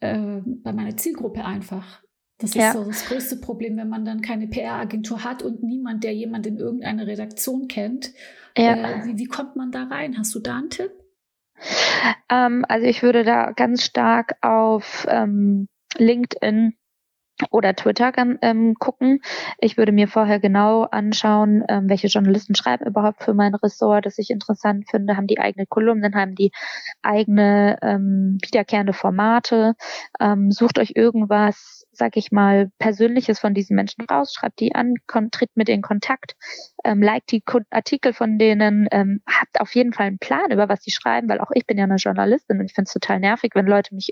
äh, 0.00 0.40
bei 0.44 0.72
meiner 0.72 0.96
Zielgruppe 0.96 1.44
einfach. 1.44 2.02
Das 2.38 2.50
ist 2.50 2.56
ja. 2.56 2.72
so 2.72 2.84
das 2.84 3.06
größte 3.06 3.36
Problem, 3.36 3.76
wenn 3.76 3.88
man 3.88 4.04
dann 4.04 4.20
keine 4.20 4.46
PR-Agentur 4.46 5.24
hat 5.24 5.42
und 5.42 5.62
niemand, 5.62 6.04
der 6.04 6.14
jemand 6.14 6.46
in 6.46 6.56
irgendeiner 6.56 7.06
Redaktion 7.06 7.66
kennt. 7.66 8.12
Ja. 8.56 8.74
Äh, 8.74 9.06
wie, 9.06 9.18
wie, 9.18 9.26
kommt 9.26 9.56
man 9.56 9.72
da 9.72 9.84
rein? 9.84 10.16
Hast 10.16 10.34
du 10.34 10.40
da 10.40 10.58
einen 10.58 10.70
Tipp? 10.70 10.92
Ähm, 12.28 12.64
also 12.68 12.86
ich 12.86 13.02
würde 13.02 13.24
da 13.24 13.50
ganz 13.52 13.82
stark 13.82 14.36
auf 14.42 15.06
ähm, 15.10 15.66
LinkedIn 15.96 16.74
oder 17.50 17.74
Twitter 17.74 18.12
ähm, 18.42 18.74
gucken. 18.78 19.20
Ich 19.58 19.76
würde 19.76 19.92
mir 19.92 20.08
vorher 20.08 20.40
genau 20.40 20.82
anschauen, 20.82 21.64
ähm, 21.68 21.88
welche 21.88 22.08
Journalisten 22.08 22.54
schreiben 22.54 22.86
überhaupt 22.86 23.22
für 23.22 23.34
mein 23.34 23.54
Ressort, 23.54 24.06
das 24.06 24.18
ich 24.18 24.30
interessant 24.30 24.88
finde, 24.90 25.16
haben 25.16 25.26
die 25.26 25.38
eigene 25.38 25.66
Kolumnen, 25.66 26.14
haben 26.14 26.34
die 26.34 26.50
eigene 27.02 27.78
ähm, 27.82 28.38
wiederkehrende 28.42 28.92
Formate. 28.92 29.74
Ähm, 30.20 30.50
sucht 30.50 30.78
euch 30.78 30.92
irgendwas, 30.94 31.86
sag 31.92 32.16
ich 32.16 32.32
mal, 32.32 32.70
Persönliches 32.78 33.38
von 33.38 33.54
diesen 33.54 33.76
Menschen 33.76 34.04
raus, 34.04 34.32
schreibt 34.34 34.60
die 34.60 34.74
an, 34.74 34.94
tritt 35.30 35.50
mit 35.54 35.68
in 35.68 35.82
Kontakt, 35.82 36.34
ähm, 36.84 37.02
liked 37.02 37.32
die 37.32 37.42
Artikel 37.70 38.12
von 38.12 38.38
denen, 38.38 38.88
ähm, 38.90 39.20
habt 39.26 39.60
auf 39.60 39.74
jeden 39.74 39.92
Fall 39.92 40.06
einen 40.06 40.18
Plan 40.18 40.50
über 40.50 40.68
was 40.68 40.80
die 40.80 40.90
schreiben, 40.90 41.28
weil 41.28 41.40
auch 41.40 41.50
ich 41.54 41.66
bin 41.66 41.78
ja 41.78 41.84
eine 41.84 41.96
Journalistin 41.96 42.60
und 42.60 42.66
ich 42.66 42.74
finde 42.74 42.88
es 42.88 42.92
total 42.92 43.20
nervig, 43.20 43.52
wenn 43.54 43.66
Leute 43.66 43.94
mich 43.94 44.10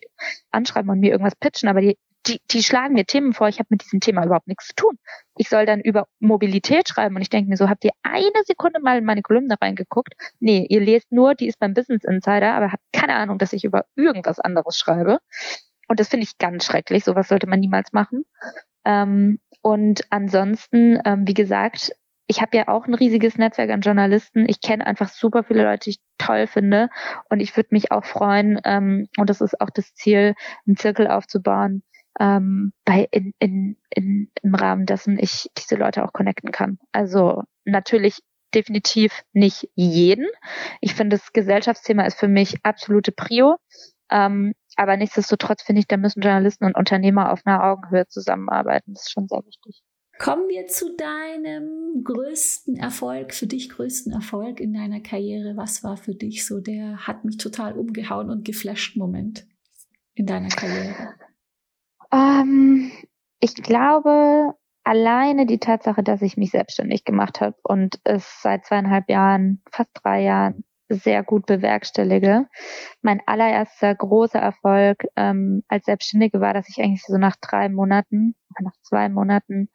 anschreiben 0.50 0.90
und 0.90 1.00
mir 1.00 1.10
irgendwas 1.10 1.36
pitchen, 1.36 1.68
aber 1.68 1.80
die 1.80 1.98
die, 2.26 2.40
die 2.50 2.62
schlagen 2.62 2.94
mir 2.94 3.04
Themen 3.04 3.32
vor, 3.32 3.48
ich 3.48 3.58
habe 3.58 3.68
mit 3.70 3.84
diesem 3.84 4.00
Thema 4.00 4.24
überhaupt 4.24 4.48
nichts 4.48 4.68
zu 4.68 4.74
tun. 4.74 4.98
Ich 5.36 5.48
soll 5.48 5.66
dann 5.66 5.80
über 5.80 6.06
Mobilität 6.18 6.88
schreiben 6.88 7.16
und 7.16 7.22
ich 7.22 7.30
denke 7.30 7.48
mir 7.48 7.56
so, 7.56 7.68
habt 7.68 7.84
ihr 7.84 7.92
eine 8.02 8.44
Sekunde 8.46 8.80
mal 8.80 8.98
in 8.98 9.04
meine 9.04 9.22
Kolumne 9.22 9.56
reingeguckt? 9.60 10.14
Nee, 10.40 10.66
ihr 10.68 10.80
lest 10.80 11.12
nur, 11.12 11.34
die 11.34 11.46
ist 11.46 11.58
beim 11.58 11.74
Business 11.74 12.04
Insider, 12.04 12.54
aber 12.54 12.72
habt 12.72 12.82
keine 12.92 13.14
Ahnung, 13.14 13.38
dass 13.38 13.52
ich 13.52 13.64
über 13.64 13.84
irgendwas 13.94 14.40
anderes 14.40 14.78
schreibe. 14.78 15.18
Und 15.88 16.00
das 16.00 16.08
finde 16.08 16.24
ich 16.24 16.38
ganz 16.38 16.64
schrecklich. 16.64 17.04
Sowas 17.04 17.28
sollte 17.28 17.46
man 17.46 17.60
niemals 17.60 17.92
machen. 17.92 18.24
Ähm, 18.84 19.38
und 19.62 20.02
ansonsten, 20.10 21.00
ähm, 21.04 21.26
wie 21.26 21.34
gesagt, 21.34 21.92
ich 22.28 22.40
habe 22.40 22.56
ja 22.56 22.68
auch 22.68 22.86
ein 22.86 22.94
riesiges 22.94 23.38
Netzwerk 23.38 23.70
an 23.70 23.82
Journalisten. 23.82 24.48
Ich 24.48 24.60
kenne 24.60 24.86
einfach 24.86 25.08
super 25.08 25.44
viele 25.44 25.62
Leute, 25.62 25.84
die 25.84 25.90
ich 25.90 26.00
toll 26.18 26.46
finde. 26.46 26.88
Und 27.30 27.40
ich 27.40 27.56
würde 27.56 27.68
mich 27.70 27.92
auch 27.92 28.04
freuen, 28.04 28.60
ähm, 28.64 29.08
und 29.16 29.30
das 29.30 29.40
ist 29.40 29.60
auch 29.60 29.70
das 29.70 29.94
Ziel, 29.94 30.34
einen 30.66 30.76
Zirkel 30.76 31.06
aufzubauen, 31.06 31.82
ähm, 32.18 32.72
bei 32.84 33.08
in, 33.10 33.32
in, 33.38 33.76
in, 33.90 34.30
im 34.42 34.54
Rahmen 34.54 34.86
dessen 34.86 35.18
ich 35.18 35.50
diese 35.58 35.76
Leute 35.76 36.04
auch 36.04 36.12
connecten 36.12 36.50
kann. 36.50 36.78
Also 36.92 37.42
natürlich 37.64 38.20
definitiv 38.54 39.22
nicht 39.32 39.68
jeden. 39.74 40.26
Ich 40.80 40.94
finde, 40.94 41.16
das 41.16 41.32
Gesellschaftsthema 41.32 42.04
ist 42.04 42.18
für 42.18 42.28
mich 42.28 42.56
absolute 42.62 43.12
Prio. 43.12 43.56
Ähm, 44.10 44.54
aber 44.76 44.96
nichtsdestotrotz 44.96 45.62
finde 45.62 45.80
ich, 45.80 45.88
da 45.88 45.96
müssen 45.96 46.20
Journalisten 46.20 46.64
und 46.64 46.76
Unternehmer 46.76 47.32
auf 47.32 47.40
einer 47.44 47.64
Augenhöhe 47.64 48.06
zusammenarbeiten. 48.08 48.94
Das 48.94 49.04
ist 49.04 49.12
schon 49.12 49.26
sehr 49.28 49.44
wichtig. 49.44 49.82
Kommen 50.18 50.48
wir 50.48 50.66
zu 50.66 50.96
deinem 50.96 52.02
größten 52.02 52.76
Erfolg, 52.76 53.34
für 53.34 53.46
dich 53.46 53.68
größten 53.68 54.12
Erfolg 54.12 54.60
in 54.60 54.72
deiner 54.72 55.00
Karriere. 55.00 55.56
Was 55.56 55.84
war 55.84 55.98
für 55.98 56.14
dich 56.14 56.46
so 56.46 56.60
der 56.60 57.06
hat 57.06 57.24
mich 57.24 57.36
total 57.36 57.74
umgehauen 57.76 58.30
und 58.30 58.44
geflasht 58.44 58.96
Moment 58.96 59.46
in 60.14 60.24
deiner 60.24 60.48
Karriere? 60.48 61.14
Ich 63.40 63.54
glaube, 63.54 64.54
alleine 64.84 65.46
die 65.46 65.58
Tatsache, 65.58 66.02
dass 66.02 66.22
ich 66.22 66.36
mich 66.36 66.50
selbstständig 66.52 67.04
gemacht 67.04 67.40
habe 67.40 67.56
und 67.62 67.98
es 68.04 68.40
seit 68.42 68.64
zweieinhalb 68.64 69.10
Jahren, 69.10 69.62
fast 69.70 69.90
drei 69.94 70.22
Jahren 70.22 70.64
sehr 70.88 71.24
gut 71.24 71.46
bewerkstellige. 71.46 72.46
Mein 73.02 73.20
allererster 73.26 73.94
großer 73.94 74.38
Erfolg 74.38 75.04
ähm, 75.16 75.64
als 75.68 75.86
Selbstständige 75.86 76.40
war, 76.40 76.54
dass 76.54 76.68
ich 76.68 76.82
eigentlich 76.82 77.02
so 77.02 77.18
nach 77.18 77.36
drei 77.40 77.68
Monaten, 77.68 78.36
nach 78.60 78.76
zwei 78.82 79.08
Monaten 79.08 79.68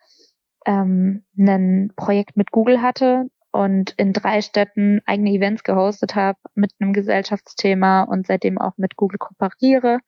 ähm, 0.65 1.25
ein 1.37 1.91
Projekt 1.95 2.37
mit 2.37 2.51
Google 2.51 2.81
hatte 2.81 3.27
und 3.51 3.91
in 3.97 4.13
drei 4.13 4.41
Städten 4.41 5.01
eigene 5.05 5.31
Events 5.31 5.63
gehostet 5.63 6.15
habe 6.15 6.37
mit 6.55 6.71
einem 6.79 6.93
Gesellschaftsthema 6.93 8.03
und 8.03 8.27
seitdem 8.27 8.57
auch 8.57 8.77
mit 8.77 8.95
Google 8.95 9.17
kooperiere. 9.17 9.99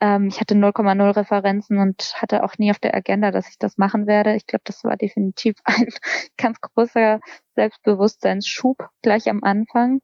Ähm, 0.00 0.28
ich 0.28 0.40
hatte 0.40 0.54
0,0 0.54 1.16
Referenzen 1.16 1.78
und 1.78 2.14
hatte 2.16 2.42
auch 2.42 2.58
nie 2.58 2.70
auf 2.70 2.78
der 2.78 2.94
Agenda, 2.94 3.30
dass 3.30 3.48
ich 3.48 3.58
das 3.58 3.78
machen 3.78 4.06
werde. 4.06 4.34
Ich 4.34 4.46
glaube, 4.46 4.62
das 4.64 4.84
war 4.84 4.96
definitiv 4.96 5.56
ein 5.64 5.88
ganz 6.36 6.60
großer 6.60 7.20
Selbstbewusstseinsschub 7.54 8.88
gleich 9.02 9.28
am 9.28 9.42
Anfang. 9.42 10.00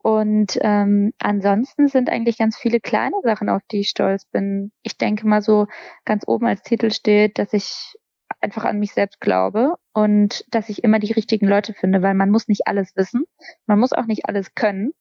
Und 0.00 0.58
ähm, 0.62 1.12
ansonsten 1.18 1.88
sind 1.88 2.08
eigentlich 2.08 2.38
ganz 2.38 2.56
viele 2.56 2.80
kleine 2.80 3.16
Sachen, 3.22 3.48
auf 3.48 3.62
die 3.70 3.80
ich 3.80 3.88
stolz 3.88 4.24
bin. 4.26 4.72
Ich 4.82 4.96
denke 4.96 5.26
mal 5.26 5.42
so 5.42 5.66
ganz 6.04 6.24
oben 6.26 6.46
als 6.46 6.62
Titel 6.62 6.90
steht, 6.90 7.38
dass 7.38 7.52
ich 7.52 7.96
einfach 8.40 8.64
an 8.64 8.78
mich 8.78 8.92
selbst 8.92 9.20
glaube 9.20 9.74
und 9.92 10.44
dass 10.54 10.68
ich 10.68 10.84
immer 10.84 10.98
die 10.98 11.12
richtigen 11.12 11.48
Leute 11.48 11.74
finde, 11.74 12.02
weil 12.02 12.14
man 12.14 12.30
muss 12.30 12.48
nicht 12.48 12.66
alles 12.66 12.94
wissen, 12.96 13.24
man 13.66 13.80
muss 13.80 13.92
auch 13.92 14.06
nicht 14.06 14.26
alles 14.26 14.54
können, 14.54 14.92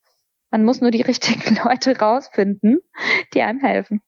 man 0.49 0.63
muss 0.63 0.81
nur 0.81 0.91
die 0.91 1.01
richtigen 1.03 1.57
Leute 1.63 1.97
rausfinden, 1.97 2.79
die 3.33 3.41
einem 3.41 3.59
helfen. 3.59 4.01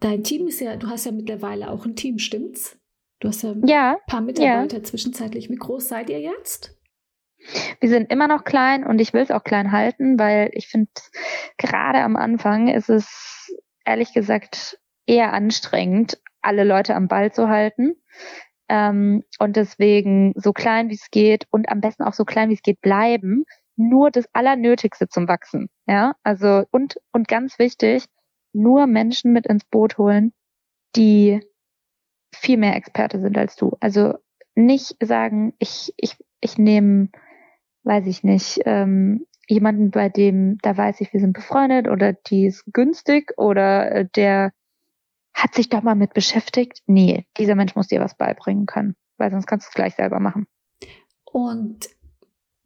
Dein 0.00 0.24
Team 0.24 0.48
ist 0.48 0.60
ja, 0.60 0.76
du 0.76 0.88
hast 0.88 1.04
ja 1.04 1.12
mittlerweile 1.12 1.70
auch 1.70 1.84
ein 1.84 1.94
Team, 1.94 2.18
stimmt's? 2.18 2.78
Du 3.20 3.28
hast 3.28 3.42
ja 3.42 3.50
ein 3.50 3.66
ja, 3.66 3.98
paar 4.06 4.22
Mitarbeiter 4.22 4.78
ja. 4.78 4.82
zwischenzeitlich. 4.82 5.50
Wie 5.50 5.56
groß 5.56 5.88
seid 5.88 6.08
ihr 6.08 6.20
jetzt? 6.20 6.74
Wir 7.80 7.88
sind 7.88 8.10
immer 8.10 8.26
noch 8.26 8.44
klein 8.44 8.84
und 8.84 8.98
ich 8.98 9.12
will 9.12 9.22
es 9.22 9.30
auch 9.30 9.44
klein 9.44 9.72
halten, 9.72 10.18
weil 10.18 10.50
ich 10.52 10.68
finde, 10.68 10.90
gerade 11.58 12.00
am 12.00 12.16
Anfang 12.16 12.68
ist 12.68 12.88
es 12.88 13.54
ehrlich 13.84 14.12
gesagt 14.12 14.78
eher 15.06 15.32
anstrengend, 15.32 16.18
alle 16.40 16.64
Leute 16.64 16.94
am 16.94 17.08
Ball 17.08 17.32
zu 17.32 17.48
halten. 17.48 17.94
Ähm, 18.68 19.24
und 19.38 19.56
deswegen 19.56 20.32
so 20.36 20.52
klein 20.52 20.88
wie 20.88 20.94
es 20.94 21.10
geht 21.10 21.46
und 21.50 21.68
am 21.68 21.80
besten 21.80 22.04
auch 22.04 22.14
so 22.14 22.24
klein 22.24 22.48
wie 22.50 22.54
es 22.54 22.62
geht 22.62 22.80
bleiben, 22.80 23.44
nur 23.76 24.10
das 24.10 24.26
Allernötigste 24.32 25.08
zum 25.08 25.28
Wachsen. 25.28 25.68
Ja, 25.86 26.14
also 26.22 26.64
und, 26.70 26.96
und 27.12 27.26
ganz 27.26 27.58
wichtig, 27.58 28.04
nur 28.52 28.86
Menschen 28.86 29.32
mit 29.32 29.46
ins 29.46 29.64
Boot 29.64 29.98
holen, 29.98 30.32
die 30.96 31.40
viel 32.34 32.56
mehr 32.56 32.76
Experte 32.76 33.20
sind 33.20 33.36
als 33.36 33.56
du. 33.56 33.76
Also 33.80 34.14
nicht 34.54 34.96
sagen, 35.02 35.54
ich, 35.58 35.92
ich, 35.96 36.16
ich 36.40 36.58
nehme, 36.58 37.08
weiß 37.84 38.06
ich 38.06 38.22
nicht, 38.24 38.60
ähm, 38.64 39.26
jemanden, 39.48 39.90
bei 39.90 40.08
dem, 40.08 40.58
da 40.62 40.76
weiß 40.76 41.00
ich, 41.00 41.12
wir 41.12 41.20
sind 41.20 41.32
befreundet 41.32 41.88
oder 41.88 42.12
die 42.12 42.46
ist 42.46 42.64
günstig 42.72 43.32
oder 43.36 43.90
äh, 43.92 44.08
der 44.14 44.52
hat 45.34 45.54
sich 45.54 45.68
doch 45.68 45.82
mal 45.82 45.94
mit 45.94 46.14
beschäftigt. 46.14 46.82
Nee, 46.86 47.26
dieser 47.38 47.54
Mensch 47.54 47.74
muss 47.74 47.88
dir 47.88 48.00
was 48.00 48.16
beibringen 48.16 48.66
können, 48.66 48.94
weil 49.16 49.30
sonst 49.30 49.46
kannst 49.46 49.66
du 49.66 49.70
es 49.70 49.74
gleich 49.74 49.94
selber 49.94 50.20
machen. 50.20 50.46
Und 51.24 51.88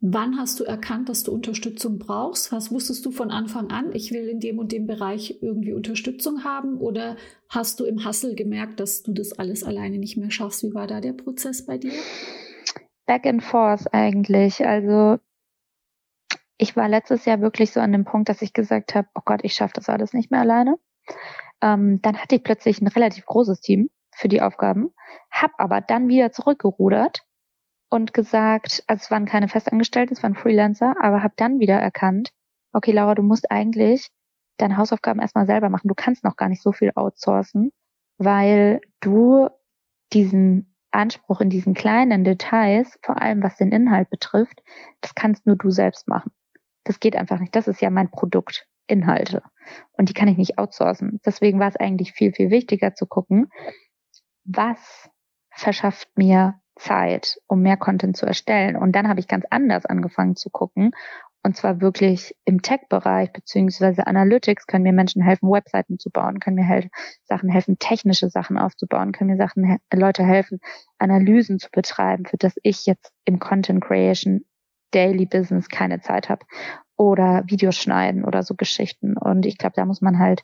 wann 0.07 0.37
hast 0.37 0.59
du 0.59 0.63
erkannt, 0.63 1.09
dass 1.09 1.23
du 1.23 1.31
Unterstützung 1.31 1.97
brauchst? 1.97 2.51
Was 2.51 2.71
wusstest 2.71 3.05
du 3.05 3.11
von 3.11 3.31
Anfang 3.31 3.71
an? 3.71 3.91
Ich 3.93 4.11
will 4.11 4.27
in 4.27 4.39
dem 4.39 4.59
und 4.59 4.71
dem 4.71 4.85
Bereich 4.85 5.39
irgendwie 5.41 5.73
Unterstützung 5.73 6.43
haben 6.43 6.77
oder 6.77 7.17
hast 7.49 7.79
du 7.79 7.85
im 7.85 8.05
Hassel 8.05 8.35
gemerkt, 8.35 8.79
dass 8.79 9.01
du 9.01 9.13
das 9.13 9.33
alles 9.33 9.63
alleine 9.63 9.97
nicht 9.97 10.17
mehr 10.17 10.29
schaffst? 10.29 10.63
Wie 10.63 10.73
war 10.73 10.85
da 10.85 11.01
der 11.01 11.13
Prozess 11.13 11.65
bei 11.65 11.77
dir? 11.77 11.93
Back 13.07 13.25
and 13.25 13.43
forth 13.43 13.91
eigentlich. 13.93 14.65
Also 14.65 15.17
ich 16.57 16.75
war 16.75 16.87
letztes 16.87 17.25
Jahr 17.25 17.41
wirklich 17.41 17.71
so 17.71 17.79
an 17.79 17.91
dem 17.91 18.05
Punkt, 18.05 18.29
dass 18.29 18.41
ich 18.41 18.53
gesagt 18.53 18.95
habe, 18.95 19.07
oh 19.15 19.21
Gott, 19.25 19.41
ich 19.43 19.53
schaffe 19.53 19.73
das 19.75 19.89
alles 19.89 20.13
nicht 20.13 20.29
mehr 20.29 20.41
alleine. 20.41 20.75
Ähm, 21.61 21.99
dann 22.01 22.17
hatte 22.17 22.35
ich 22.35 22.43
plötzlich 22.43 22.79
ein 22.79 22.87
relativ 22.87 23.25
großes 23.25 23.59
Team 23.59 23.89
für 24.15 24.27
die 24.27 24.41
Aufgaben, 24.41 24.91
habe 25.31 25.53
aber 25.57 25.81
dann 25.81 26.07
wieder 26.07 26.31
zurückgerudert 26.31 27.24
und 27.95 28.13
gesagt, 28.13 28.83
also 28.87 29.03
es 29.03 29.09
waren 29.09 29.25
keine 29.25 29.47
Festangestellten, 29.47 30.17
es 30.17 30.21
waren 30.21 30.35
Freelancer, 30.35 30.95
aber 31.01 31.23
habe 31.23 31.33
dann 31.37 31.59
wieder 31.59 31.75
erkannt, 31.75 32.31
okay, 32.73 32.91
Laura, 32.91 33.15
du 33.15 33.23
musst 33.23 33.49
eigentlich 33.49 34.09
deine 34.57 34.75
Hausaufgaben 34.75 35.21
erstmal 35.21 35.45
selber 35.45 35.69
machen. 35.69 35.87
Du 35.87 35.95
kannst 35.95 36.25
noch 36.25 36.35
gar 36.35 36.49
nicht 36.49 36.61
so 36.61 36.73
viel 36.73 36.91
outsourcen, 36.95 37.71
weil 38.17 38.81
du 38.99 39.47
diesen 40.11 40.75
Anspruch 40.91 41.39
in 41.39 41.49
diesen 41.49 41.73
kleinen 41.73 42.25
Details, 42.25 42.99
vor 43.01 43.21
allem 43.21 43.41
was 43.41 43.55
den 43.55 43.71
Inhalt 43.71 44.09
betrifft, 44.09 44.61
das 44.99 45.15
kannst 45.15 45.45
nur 45.45 45.55
du 45.55 45.69
selbst 45.69 46.09
machen. 46.09 46.33
Das 46.83 46.99
geht 46.99 47.15
einfach 47.15 47.39
nicht. 47.39 47.55
Das 47.55 47.69
ist 47.69 47.81
ja 47.81 47.89
mein 47.89 48.11
Produkt. 48.11 48.67
Inhalte. 48.87 49.41
Und 49.93 50.09
die 50.09 50.13
kann 50.13 50.27
ich 50.27 50.37
nicht 50.37 50.59
outsourcen. 50.59 51.19
Deswegen 51.25 51.59
war 51.59 51.69
es 51.69 51.75
eigentlich 51.75 52.11
viel, 52.11 52.33
viel 52.33 52.51
wichtiger 52.51 52.93
zu 52.93 53.07
gucken, 53.07 53.49
was 54.43 55.09
verschafft 55.49 56.07
mir 56.15 56.59
Zeit, 56.75 57.37
um 57.47 57.61
mehr 57.61 57.77
Content 57.77 58.17
zu 58.17 58.25
erstellen. 58.25 58.75
Und 58.75 58.93
dann 58.93 59.07
habe 59.07 59.19
ich 59.19 59.27
ganz 59.27 59.45
anders 59.49 59.85
angefangen 59.85 60.35
zu 60.35 60.49
gucken. 60.49 60.91
Und 61.43 61.55
zwar 61.55 61.79
wirklich 61.79 62.35
im 62.45 62.63
Tech-Bereich 62.63 63.31
beziehungsweise 63.31 64.07
Analytics 64.07 64.65
können 64.65 64.83
mir 64.83 64.93
Menschen 64.93 65.21
helfen, 65.21 65.51
Webseiten 65.51 65.99
zu 65.99 66.09
bauen, 66.09 66.39
können 66.39 66.55
mir 66.55 66.65
helfen, 66.65 66.89
Sachen 67.23 67.49
helfen, 67.49 67.77
technische 67.77 68.29
Sachen 68.29 68.57
aufzubauen, 68.57 69.11
können 69.11 69.29
mir 69.29 69.37
Sachen, 69.37 69.77
Leute 69.93 70.23
helfen, 70.23 70.59
Analysen 70.97 71.59
zu 71.59 71.69
betreiben, 71.71 72.25
für 72.25 72.37
das 72.37 72.55
ich 72.63 72.87
jetzt 72.87 73.13
im 73.25 73.39
Content 73.39 73.83
Creation 73.83 74.43
Daily 74.91 75.25
Business 75.25 75.69
keine 75.69 76.01
Zeit 76.01 76.29
habe 76.29 76.45
oder 76.97 77.43
Videos 77.47 77.75
schneiden 77.75 78.25
oder 78.25 78.43
so 78.43 78.55
Geschichten. 78.55 79.17
Und 79.17 79.45
ich 79.45 79.57
glaube, 79.57 79.73
da 79.75 79.85
muss 79.85 80.01
man 80.01 80.19
halt 80.19 80.43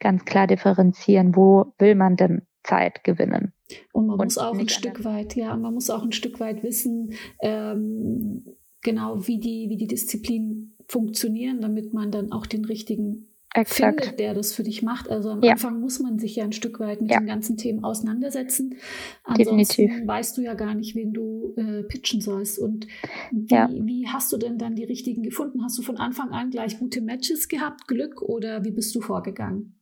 ganz 0.00 0.24
klar 0.24 0.46
differenzieren, 0.46 1.36
wo 1.36 1.74
will 1.78 1.94
man 1.94 2.16
denn 2.16 2.46
Zeit 2.62 3.04
gewinnen. 3.04 3.53
Und 3.92 4.06
man 4.06 4.18
und 4.18 4.24
muss 4.24 4.38
auch 4.38 4.58
ein 4.58 4.68
Stück 4.68 5.04
weit, 5.04 5.36
ja, 5.36 5.56
man 5.56 5.74
muss 5.74 5.90
auch 5.90 6.02
ein 6.02 6.12
Stück 6.12 6.40
weit 6.40 6.62
wissen, 6.62 7.12
ähm, 7.40 8.44
genau 8.82 9.26
wie 9.26 9.38
die, 9.38 9.68
wie 9.68 9.76
die 9.76 9.86
Disziplinen 9.86 10.76
funktionieren, 10.88 11.60
damit 11.60 11.94
man 11.94 12.10
dann 12.10 12.32
auch 12.32 12.46
den 12.46 12.64
richtigen 12.64 13.28
Exakt. 13.54 14.00
findet, 14.00 14.18
der 14.18 14.34
das 14.34 14.52
für 14.52 14.64
dich 14.64 14.82
macht. 14.82 15.08
Also 15.08 15.30
am 15.30 15.42
ja. 15.42 15.52
Anfang 15.52 15.80
muss 15.80 16.00
man 16.00 16.18
sich 16.18 16.36
ja 16.36 16.44
ein 16.44 16.52
Stück 16.52 16.80
weit 16.80 17.00
mit 17.00 17.12
ja. 17.12 17.18
den 17.18 17.26
ganzen 17.26 17.56
Themen 17.56 17.84
auseinandersetzen. 17.84 18.74
Ansonsten 19.22 19.82
Definitiv. 19.82 20.08
weißt 20.08 20.36
du 20.36 20.42
ja 20.42 20.54
gar 20.54 20.74
nicht, 20.74 20.96
wen 20.96 21.12
du 21.12 21.54
äh, 21.56 21.84
pitchen 21.84 22.20
sollst. 22.20 22.58
Und 22.58 22.88
wie, 23.30 23.54
ja. 23.54 23.70
wie 23.72 24.08
hast 24.08 24.32
du 24.32 24.38
denn 24.38 24.58
dann 24.58 24.74
die 24.74 24.84
richtigen 24.84 25.22
gefunden? 25.22 25.62
Hast 25.62 25.78
du 25.78 25.82
von 25.82 25.98
Anfang 25.98 26.30
an 26.30 26.50
gleich 26.50 26.78
gute 26.80 27.00
Matches 27.00 27.48
gehabt, 27.48 27.86
Glück 27.86 28.22
oder 28.22 28.64
wie 28.64 28.72
bist 28.72 28.92
du 28.94 29.00
vorgegangen? 29.00 29.78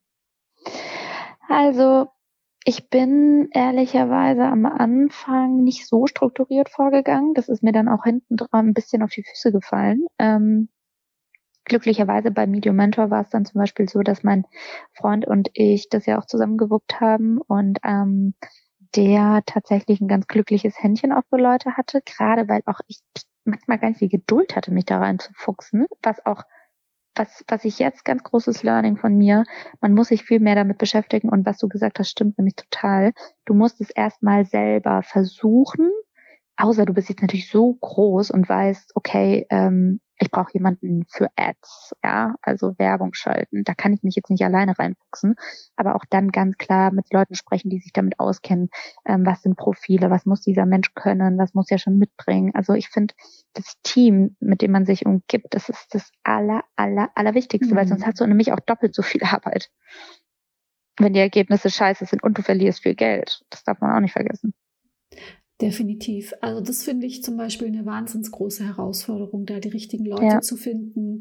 Also 1.48 2.08
ich 2.64 2.88
bin 2.88 3.48
ehrlicherweise 3.52 4.44
am 4.44 4.66
Anfang 4.66 5.64
nicht 5.64 5.86
so 5.86 6.06
strukturiert 6.06 6.68
vorgegangen. 6.68 7.34
Das 7.34 7.48
ist 7.48 7.62
mir 7.62 7.72
dann 7.72 7.88
auch 7.88 8.04
hinten 8.04 8.36
dran 8.36 8.68
ein 8.68 8.74
bisschen 8.74 9.02
auf 9.02 9.10
die 9.10 9.24
Füße 9.24 9.50
gefallen. 9.52 10.06
Ähm, 10.18 10.68
glücklicherweise 11.64 12.30
bei 12.30 12.46
Medium 12.46 12.76
Mentor 12.76 13.10
war 13.10 13.22
es 13.22 13.30
dann 13.30 13.44
zum 13.44 13.60
Beispiel 13.60 13.88
so, 13.88 14.00
dass 14.00 14.22
mein 14.22 14.44
Freund 14.92 15.26
und 15.26 15.50
ich 15.54 15.88
das 15.88 16.06
ja 16.06 16.18
auch 16.18 16.26
zusammengewuppt 16.26 17.00
haben 17.00 17.38
und 17.38 17.78
ähm, 17.84 18.34
der 18.94 19.42
tatsächlich 19.46 20.00
ein 20.00 20.08
ganz 20.08 20.26
glückliches 20.26 20.80
Händchen 20.80 21.12
auch 21.12 21.22
für 21.30 21.38
Leute 21.38 21.76
hatte, 21.76 22.02
gerade 22.04 22.48
weil 22.48 22.62
auch 22.66 22.80
ich 22.86 23.00
manchmal 23.44 23.78
gar 23.78 23.88
nicht 23.88 24.00
die 24.00 24.08
Geduld 24.08 24.54
hatte, 24.54 24.70
mich 24.70 24.84
da 24.84 24.98
reinzufuchsen, 24.98 25.86
was 26.02 26.24
auch 26.26 26.42
was, 27.14 27.44
was 27.48 27.64
ich 27.64 27.78
jetzt 27.78 28.04
ganz 28.04 28.22
großes 28.22 28.62
Learning 28.62 28.96
von 28.96 29.16
mir, 29.16 29.44
man 29.80 29.94
muss 29.94 30.08
sich 30.08 30.22
viel 30.22 30.40
mehr 30.40 30.54
damit 30.54 30.78
beschäftigen 30.78 31.28
und 31.28 31.46
was 31.46 31.58
du 31.58 31.68
gesagt 31.68 31.98
hast, 31.98 32.10
stimmt 32.10 32.38
nämlich 32.38 32.56
total. 32.56 33.12
Du 33.44 33.54
musst 33.54 33.80
es 33.80 33.90
erstmal 33.90 34.44
selber 34.44 35.02
versuchen, 35.02 35.90
außer 36.56 36.86
du 36.86 36.94
bist 36.94 37.08
jetzt 37.08 37.22
natürlich 37.22 37.50
so 37.50 37.74
groß 37.74 38.30
und 38.30 38.48
weißt, 38.48 38.92
okay, 38.94 39.46
ähm, 39.50 40.00
ich 40.22 40.30
brauche 40.30 40.52
jemanden 40.54 41.04
für 41.08 41.28
Ads, 41.34 41.96
ja, 42.04 42.36
also 42.42 42.78
Werbung 42.78 43.12
schalten. 43.12 43.64
Da 43.64 43.74
kann 43.74 43.92
ich 43.92 44.04
mich 44.04 44.14
jetzt 44.14 44.30
nicht 44.30 44.44
alleine 44.44 44.78
reinfuchsen, 44.78 45.34
aber 45.74 45.96
auch 45.96 46.04
dann 46.08 46.30
ganz 46.30 46.56
klar 46.58 46.92
mit 46.92 47.12
Leuten 47.12 47.34
sprechen, 47.34 47.70
die 47.70 47.80
sich 47.80 47.92
damit 47.92 48.20
auskennen. 48.20 48.70
Ähm, 49.04 49.26
was 49.26 49.42
sind 49.42 49.56
Profile? 49.56 50.10
Was 50.10 50.24
muss 50.24 50.40
dieser 50.40 50.64
Mensch 50.64 50.94
können? 50.94 51.38
Was 51.38 51.54
muss 51.54 51.70
er 51.72 51.78
schon 51.78 51.98
mitbringen? 51.98 52.52
Also 52.54 52.72
ich 52.74 52.88
finde, 52.88 53.14
das 53.54 53.74
Team, 53.82 54.36
mit 54.38 54.62
dem 54.62 54.70
man 54.70 54.86
sich 54.86 55.04
umgibt, 55.06 55.54
das 55.54 55.68
ist 55.68 55.88
das 55.92 56.12
aller, 56.22 56.62
aller, 56.76 57.10
allerwichtigste, 57.16 57.74
mhm. 57.74 57.78
weil 57.78 57.88
sonst 57.88 58.06
hast 58.06 58.20
du 58.20 58.26
nämlich 58.26 58.52
auch 58.52 58.60
doppelt 58.60 58.94
so 58.94 59.02
viel 59.02 59.24
Arbeit. 59.24 59.70
Wenn 60.98 61.14
die 61.14 61.20
Ergebnisse 61.20 61.68
scheiße 61.68 62.04
sind 62.06 62.22
und 62.22 62.38
du 62.38 62.42
verlierst 62.42 62.82
viel 62.82 62.94
Geld. 62.94 63.42
Das 63.50 63.64
darf 63.64 63.80
man 63.80 63.96
auch 63.96 64.00
nicht 64.00 64.12
vergessen. 64.12 64.54
Definitiv. 65.62 66.34
Also 66.40 66.60
das 66.60 66.82
finde 66.82 67.06
ich 67.06 67.22
zum 67.22 67.36
Beispiel 67.36 67.68
eine 67.68 67.86
wahnsinnig 67.86 68.30
große 68.30 68.66
Herausforderung, 68.66 69.46
da 69.46 69.60
die 69.60 69.68
richtigen 69.68 70.04
Leute 70.04 70.24
ja. 70.24 70.40
zu 70.40 70.56
finden. 70.56 71.20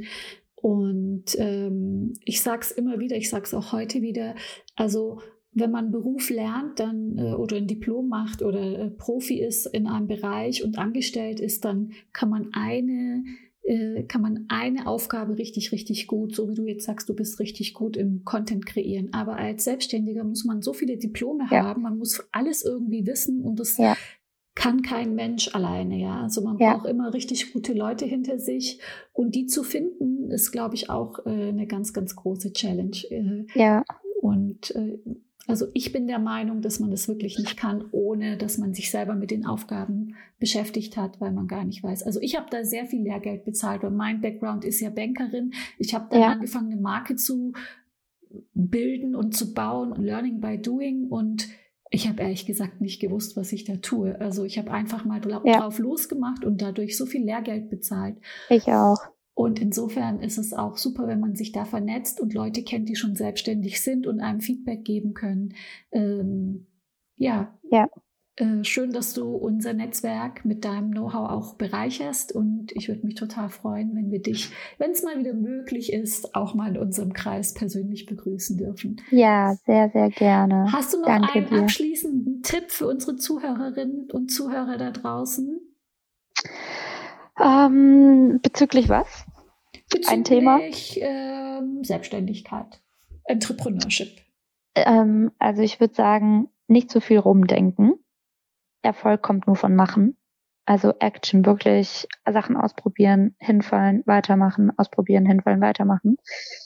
Und 0.56 1.26
ähm, 1.38 2.14
ich 2.26 2.42
sage 2.42 2.62
es 2.62 2.72
immer 2.72 3.00
wieder, 3.00 3.16
ich 3.16 3.30
sage 3.30 3.46
es 3.46 3.54
auch 3.54 3.72
heute 3.72 4.02
wieder, 4.02 4.36
also 4.76 5.20
wenn 5.54 5.70
man 5.72 5.92
Beruf 5.92 6.30
lernt 6.30 6.80
dann 6.80 7.18
äh, 7.18 7.34
oder 7.34 7.58
ein 7.58 7.68
Diplom 7.68 8.08
macht 8.08 8.42
oder 8.42 8.80
äh, 8.80 8.90
Profi 8.90 9.42
ist 9.42 9.68
in 9.68 9.86
einem 9.86 10.08
Bereich 10.08 10.64
und 10.64 10.78
angestellt 10.78 11.40
ist, 11.40 11.66
dann 11.66 11.92
kann 12.14 12.30
man 12.30 12.50
eine 12.54 13.24
äh, 13.64 14.04
kann 14.04 14.22
man 14.22 14.46
eine 14.48 14.88
Aufgabe 14.88 15.38
richtig, 15.38 15.72
richtig 15.72 16.08
gut, 16.08 16.36
so 16.36 16.50
wie 16.50 16.56
du 16.56 16.66
jetzt 16.66 16.86
sagst, 16.86 17.08
du 17.10 17.16
bist 17.16 17.40
richtig 17.40 17.76
gut 17.76 17.96
im 17.96 18.26
Content 18.26 18.66
kreieren. 18.66 19.14
Aber 19.14 19.36
als 19.38 19.66
Selbstständiger 19.66 20.24
muss 20.24 20.46
man 20.46 20.64
so 20.64 20.74
viele 20.74 20.98
Diplome 20.98 21.46
ja. 21.52 21.64
haben, 21.64 21.84
man 21.84 21.98
muss 21.98 22.24
alles 22.32 22.66
irgendwie 22.66 23.06
wissen 23.06 23.44
und 23.44 23.60
das 23.60 23.78
ja 23.78 23.96
kann 24.54 24.82
kein 24.82 25.16
Mensch 25.16 25.54
alleine, 25.56 25.98
ja. 25.98 26.22
Also 26.22 26.42
man 26.42 26.58
ja. 26.58 26.74
braucht 26.74 26.88
immer 26.88 27.14
richtig 27.14 27.54
gute 27.54 27.74
Leute 27.74 28.06
hinter 28.06 28.38
sich 28.38 28.80
und 29.14 29.36
die 29.36 29.46
zu 29.46 29.64
finden 29.64 30.30
ist, 30.30 30.52
glaube 30.52 30.76
ich, 30.76 30.90
auch 30.90 31.26
äh, 31.26 31.50
eine 31.50 31.68
ganz, 31.68 31.94
ganz 31.94 32.16
große 32.16 32.54
Challenge. 32.54 32.98
Äh, 33.10 33.46
ja. 33.56 33.84
Und 34.22 34.76
äh, 34.76 35.00
also 35.48 35.68
ich 35.74 35.92
bin 35.92 36.08
der 36.08 36.20
Meinung, 36.20 36.62
dass 36.62 36.80
man 36.80 36.92
das 36.92 37.08
wirklich 37.08 37.38
nicht 37.38 37.58
kann, 37.58 37.86
ohne 37.92 38.38
dass 38.38 38.58
man 38.58 38.74
sich 38.74 38.92
selber 38.92 39.16
mit 39.16 39.32
den 39.32 39.46
Aufgaben 39.46 40.16
beschäftigt 40.40 40.98
hat, 40.98 41.20
weil 41.20 41.32
man 41.32 41.48
gar 41.48 41.66
nicht 41.66 41.84
weiß. 41.84 42.04
Also 42.04 42.20
ich 42.22 42.38
habe 42.38 42.48
da 42.52 42.64
sehr 42.64 42.86
viel 42.86 43.02
Lehrgeld 43.02 43.46
bezahlt, 43.46 43.84
weil 43.84 43.92
mein 43.92 44.22
Background 44.22 44.66
ist 44.66 44.80
ja 44.82 44.90
Bankerin. 44.90 45.54
Ich 45.78 45.94
habe 45.94 46.08
dann 46.10 46.22
ja. 46.22 46.28
angefangen, 46.30 46.72
eine 46.72 46.82
Marke 46.82 47.16
zu 47.16 47.54
bilden 48.54 49.16
und 49.16 49.36
zu 49.36 49.54
bauen, 49.54 49.94
Learning 50.02 50.40
by 50.40 50.58
Doing 50.58 51.08
und 51.08 51.50
ich 51.94 52.08
habe 52.08 52.24
ehrlich 52.24 52.46
gesagt 52.46 52.80
nicht 52.80 53.02
gewusst, 53.02 53.36
was 53.36 53.52
ich 53.52 53.66
da 53.66 53.76
tue. 53.76 54.20
Also 54.20 54.46
ich 54.46 54.58
habe 54.58 54.72
einfach 54.72 55.04
mal 55.04 55.20
dra 55.20 55.42
ja. 55.44 55.60
drauf 55.60 55.78
losgemacht 55.78 56.46
und 56.46 56.62
dadurch 56.62 56.98
so 56.98 57.06
viel 57.06 57.24
Lehrgeld 57.24 57.70
bezahlt. 57.70 58.16
Ich 58.50 58.68
auch. 58.68 58.98
Und 59.34 59.60
insofern 59.60 60.22
ist 60.22 60.38
es 60.38 60.54
auch 60.54 60.78
super, 60.78 61.08
wenn 61.08 61.20
man 61.20 61.36
sich 61.36 61.52
da 61.52 61.66
vernetzt 61.66 62.22
und 62.22 62.34
Leute 62.34 62.64
kennt, 62.64 62.88
die 62.88 62.96
schon 62.96 63.16
selbstständig 63.16 63.82
sind 63.82 64.08
und 64.08 64.22
einem 64.22 64.40
Feedback 64.40 64.86
geben 64.86 65.14
können. 65.14 65.54
Ähm, 65.92 66.68
ja. 67.18 67.60
Ja. 67.70 67.90
Äh, 68.38 68.64
schön, 68.64 68.92
dass 68.92 69.14
du 69.14 69.36
unser 69.36 69.74
Netzwerk 69.74 70.46
mit 70.46 70.64
deinem 70.64 70.92
Know-how 70.92 71.30
auch 71.30 71.56
bereicherst 71.56 72.34
und 72.34 72.72
ich 72.72 72.88
würde 72.88 73.06
mich 73.06 73.16
total 73.16 73.50
freuen, 73.50 73.94
wenn 73.94 74.10
wir 74.10 74.22
dich, 74.22 74.52
wenn 74.78 74.92
es 74.92 75.04
mal 75.04 75.20
wieder 75.20 75.34
möglich 75.34 75.92
ist, 75.92 76.34
auch 76.34 76.54
mal 76.54 76.70
in 76.70 76.78
unserem 76.78 77.12
Kreis 77.12 77.54
persönlich 77.54 78.06
begrüßen 78.06 78.58
dürfen. 78.58 79.02
Ja, 79.12 79.56
sehr, 79.66 79.90
sehr 79.90 80.10
gerne. 80.10 80.72
Hast 80.72 80.94
du 80.94 81.00
noch 81.00 81.08
Danke 81.08 81.34
einen 81.34 81.50
dir. 81.50 81.62
abschließenden 81.64 82.42
Tipp 82.42 82.72
für 82.72 82.88
unsere 82.88 83.18
Zuhörerinnen 83.18 84.10
und 84.12 84.32
Zuhörer 84.32 84.78
da 84.78 84.92
draußen? 84.92 85.60
Ähm, 87.38 88.40
bezüglich 88.42 88.88
was? 88.88 89.26
Bezüglich, 89.74 90.10
Ein 90.10 90.24
Thema? 90.24 90.60
Ähm, 90.96 91.84
Selbstständigkeit, 91.84 92.82
Entrepreneurship. 93.26 94.22
Ähm, 94.76 95.32
also 95.38 95.64
ich 95.64 95.82
würde 95.82 95.96
sagen, 95.96 96.48
nicht 96.70 96.90
zu 96.90 97.02
viel 97.02 97.18
rumdenken 97.20 97.96
Erfolg 98.82 99.22
kommt 99.22 99.48
nur 99.48 99.56
von 99.56 99.76
Machen. 99.76 100.18
Also 100.66 100.94
Action, 101.00 101.46
wirklich 101.46 102.08
Sachen 102.30 102.56
ausprobieren, 102.56 103.36
hinfallen, 103.40 104.04
weitermachen, 104.06 104.72
ausprobieren, 104.78 105.26
hinfallen, 105.26 105.60
weitermachen. 105.60 106.18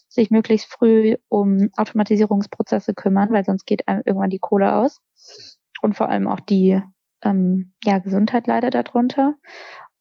Sich 0.09 0.29
möglichst 0.29 0.71
früh 0.71 1.15
um 1.29 1.69
Automatisierungsprozesse 1.75 2.93
kümmern, 2.93 3.31
weil 3.31 3.45
sonst 3.45 3.65
geht 3.65 3.87
einem 3.87 4.03
irgendwann 4.05 4.29
die 4.29 4.39
Kohle 4.39 4.75
aus. 4.75 5.01
Und 5.81 5.95
vor 5.95 6.09
allem 6.09 6.27
auch 6.27 6.39
die 6.39 6.81
ähm, 7.23 7.73
ja, 7.83 7.99
Gesundheit 7.99 8.47
leider 8.47 8.69
darunter. 8.69 9.35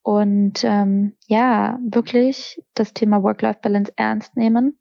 Und 0.02 0.64
ähm, 0.64 1.16
ja, 1.28 1.78
wirklich 1.82 2.62
das 2.74 2.92
Thema 2.92 3.22
Work-Life-Balance 3.22 3.92
ernst 3.96 4.36
nehmen 4.36 4.78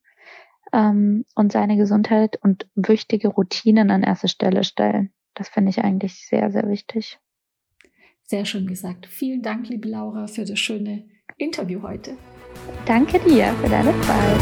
ähm, 0.74 1.24
und 1.36 1.52
seine 1.54 1.78
Gesundheit 1.78 2.38
und 2.42 2.68
wichtige 2.76 3.30
Routinen 3.30 3.90
an 3.90 4.04
erste 4.04 4.28
Stelle 4.28 4.66
stellen. 4.66 5.14
Das 5.34 5.48
finde 5.48 5.70
ich 5.70 5.84
eigentlich 5.84 6.28
sehr, 6.28 6.52
sehr 6.52 6.68
wichtig. 6.68 7.20
Sehr 8.34 8.46
schön 8.46 8.66
gesagt. 8.66 9.06
Vielen 9.06 9.44
Dank, 9.44 9.70
liebe 9.70 9.88
Laura, 9.88 10.26
für 10.26 10.44
das 10.44 10.58
schöne 10.58 11.04
Interview 11.38 11.84
heute. 11.84 12.18
Danke 12.84 13.20
dir 13.20 13.54
für 13.62 13.70
deine 13.70 13.94
Zeit. 14.02 14.42